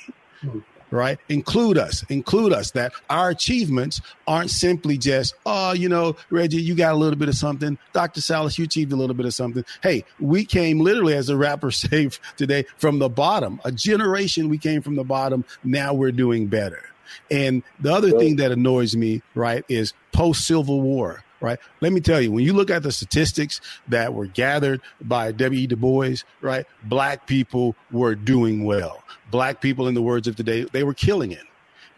Right? 0.91 1.19
Include 1.29 1.79
us, 1.79 2.05
include 2.09 2.53
us 2.53 2.71
that 2.71 2.93
our 3.11 3.29
achievements 3.31 4.01
aren't 4.27 4.51
simply 4.51 4.97
just, 4.97 5.35
oh, 5.45 5.73
you 5.73 5.89
know, 5.89 6.17
Reggie, 6.31 6.63
you 6.63 6.77
got 6.77 6.93
a 6.93 6.97
little 6.97 7.19
bit 7.19 7.29
of 7.29 7.35
something. 7.35 7.77
Dr. 7.93 8.21
Salas, 8.21 8.57
you 8.57 8.65
achieved 8.65 8.93
a 8.93 8.97
little 8.97 9.15
bit 9.15 9.27
of 9.27 9.35
something. 9.35 9.65
Hey, 9.83 10.05
we 10.21 10.45
came 10.45 10.79
literally, 10.79 11.15
as 11.15 11.29
a 11.29 11.37
rapper 11.37 11.71
saved 11.73 12.21
today, 12.37 12.65
from 12.79 13.01
the 13.01 13.09
bottom. 13.09 13.61
A 13.65 13.73
generation 13.73 14.49
we 14.49 14.59
came 14.59 14.81
from 14.81 14.95
the 14.95 15.05
bottom. 15.05 15.45
Now 15.65 15.93
we're 15.93 16.13
doing 16.13 16.47
better. 16.47 16.83
And 17.31 17.65
the 17.81 17.93
other 17.93 18.13
thing 18.13 18.37
that 18.37 18.53
annoys 18.53 18.97
me, 18.97 19.23
right, 19.35 19.65
is 19.69 19.93
post 20.13 20.47
Civil 20.47 20.81
War 20.81 21.25
right? 21.41 21.59
Let 21.81 21.93
me 21.93 22.01
tell 22.01 22.21
you, 22.21 22.33
when 22.33 22.45
you 22.45 22.53
look 22.53 22.71
at 22.71 22.83
the 22.83 22.93
statistics 22.93 23.61
that 23.89 24.15
were 24.15 24.27
gathered 24.27 24.81
by 25.01 25.33
W.E. 25.33 25.67
Du 25.67 25.77
Bois, 25.77 26.17
right? 26.41 26.67
Black 26.85 27.27
people 27.27 27.77
were 27.91 28.15
doing 28.15 28.65
well. 28.65 29.03
Black 29.31 29.61
people, 29.61 29.89
in 29.89 29.95
the 29.95 30.03
words 30.03 30.27
of 30.29 30.37
today, 30.37 30.65
they 30.73 30.85
were 30.85 30.95
killing 30.95 31.33
it. 31.33 31.45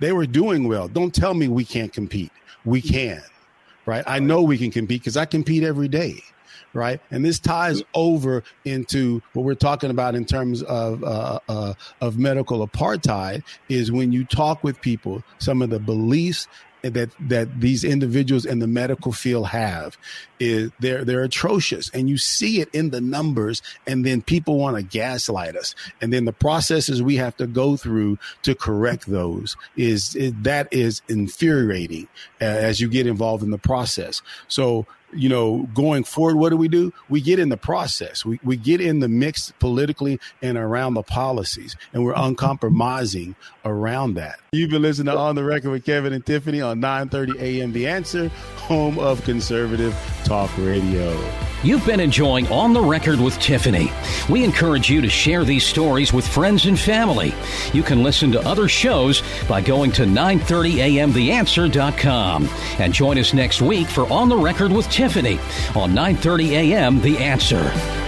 They 0.01 0.13
were 0.13 0.27
doing 0.27 0.69
well. 0.69 0.89
Don't 0.89 1.15
tell 1.15 1.35
me 1.35 1.49
we 1.49 1.65
can't 1.65 1.93
compete. 1.93 2.33
We 2.65 2.81
can, 2.81 3.23
right? 3.87 4.05
I 4.07 4.19
know 4.19 4.43
we 4.43 4.59
can 4.59 4.71
compete 4.71 5.01
because 5.01 5.17
I 5.17 5.25
compete 5.25 5.63
every 5.63 5.89
day. 5.89 6.23
Right. 6.75 7.01
And 7.11 7.25
this 7.25 7.39
ties 7.39 7.83
over 7.95 8.45
into 8.67 9.23
what 9.33 9.45
we're 9.45 9.55
talking 9.55 9.91
about 9.91 10.15
in 10.15 10.27
terms 10.27 10.63
of, 10.63 11.03
uh, 11.03 11.41
uh, 11.49 11.73
of 12.03 12.19
medical 12.19 12.67
apartheid 12.67 13.43
is 13.71 13.91
when 13.91 14.13
you 14.13 14.25
talk 14.25 14.63
with 14.63 14.79
people, 14.83 15.25
some 15.39 15.63
of 15.63 15.71
the 15.71 15.81
beliefs 15.81 16.47
that 16.83 17.11
that 17.21 17.61
these 17.61 17.85
individuals 17.85 18.45
in 18.45 18.59
the 18.59 18.67
medical 18.67 19.13
field 19.13 19.49
have 19.49 19.97
is 20.41 20.71
they're 20.79 21.05
they're 21.05 21.23
atrocious. 21.23 21.91
And 21.91 22.09
you 22.09 22.19
see 22.19 22.61
it 22.61 22.69
in 22.73 22.91
the 22.91 23.01
numbers 23.01 23.63
and 23.87 24.05
then 24.05 24.23
people 24.23 24.59
want 24.59 24.77
to 24.77 24.83
gaslight 24.83 25.57
us. 25.57 25.75
And 26.01 26.13
then 26.13 26.25
the 26.25 26.33
processes 26.33 27.03
we 27.03 27.17
have 27.17 27.37
to 27.39 27.47
go 27.47 27.77
through 27.77 28.19
to 28.43 28.55
correct 28.55 29.07
those 29.07 29.57
is, 29.77 30.15
is 30.15 30.33
that 30.43 30.69
is 30.71 31.03
infuriating 31.09 32.09
uh, 32.41 32.45
as 32.45 32.81
you 32.81 32.89
get 32.89 33.07
involved 33.07 33.43
in 33.43 33.51
the 33.51 33.59
process. 33.59 34.23
So 34.47 34.87
you 35.13 35.29
know, 35.29 35.69
going 35.75 36.05
forward, 36.05 36.37
what 36.37 36.51
do 36.51 36.57
we 36.57 36.69
do? 36.69 36.93
We 37.09 37.21
get 37.21 37.39
in 37.39 37.49
the 37.49 37.57
process. 37.57 38.25
We, 38.25 38.41
we 38.43 38.57
get 38.57 38.81
in 38.81 38.99
the 39.01 39.09
mix 39.09 39.53
politically 39.59 40.21
and 40.43 40.59
around 40.59 40.95
the 40.95 41.03
policies, 41.03 41.75
and 41.93 42.05
we're 42.05 42.15
uncompromising 42.15 43.35
around 43.65 44.15
that. 44.15 44.39
You've 44.53 44.71
been 44.71 44.83
listening 44.83 45.13
to 45.13 45.19
On 45.19 45.35
the 45.35 45.45
Record 45.45 45.71
with 45.71 45.85
Kevin 45.85 46.13
and 46.13 46.25
Tiffany 46.25 46.61
on 46.61 46.81
9:30 46.81 47.41
a.m. 47.41 47.73
The 47.73 47.87
Answer, 47.87 48.29
home 48.57 48.99
of 48.99 49.23
conservative 49.25 49.97
talk 50.25 50.51
radio. 50.59 51.17
You've 51.65 51.85
been 51.85 51.99
enjoying 51.99 52.47
On 52.53 52.73
the 52.73 52.81
Record 52.81 53.19
with 53.19 53.37
Tiffany. 53.41 53.91
We 54.31 54.45
encourage 54.45 54.89
you 54.89 55.01
to 55.01 55.09
share 55.09 55.45
these 55.45 55.67
stories 55.67 56.13
with 56.13 56.25
friends 56.27 56.67
and 56.67 56.79
family. 56.79 57.35
You 57.73 57.83
can 57.83 58.05
listen 58.05 58.31
to 58.33 58.47
other 58.47 58.69
shows 58.69 59.25
by 59.49 59.61
going 59.61 59.91
to 59.93 60.05
930amtheanswer.com 60.05 62.49
and 62.79 62.95
join 62.95 63.19
us 63.19 63.35
next 63.35 63.61
week 63.61 63.89
for 63.89 64.07
On 64.13 64.29
the 64.29 64.37
Record 64.37 64.71
with 64.71 64.89
Tiffany 64.89 64.98
on 65.77 65.95
930 65.95 66.57
AM 66.57 67.01
The 67.01 67.19
Answer. 67.19 68.08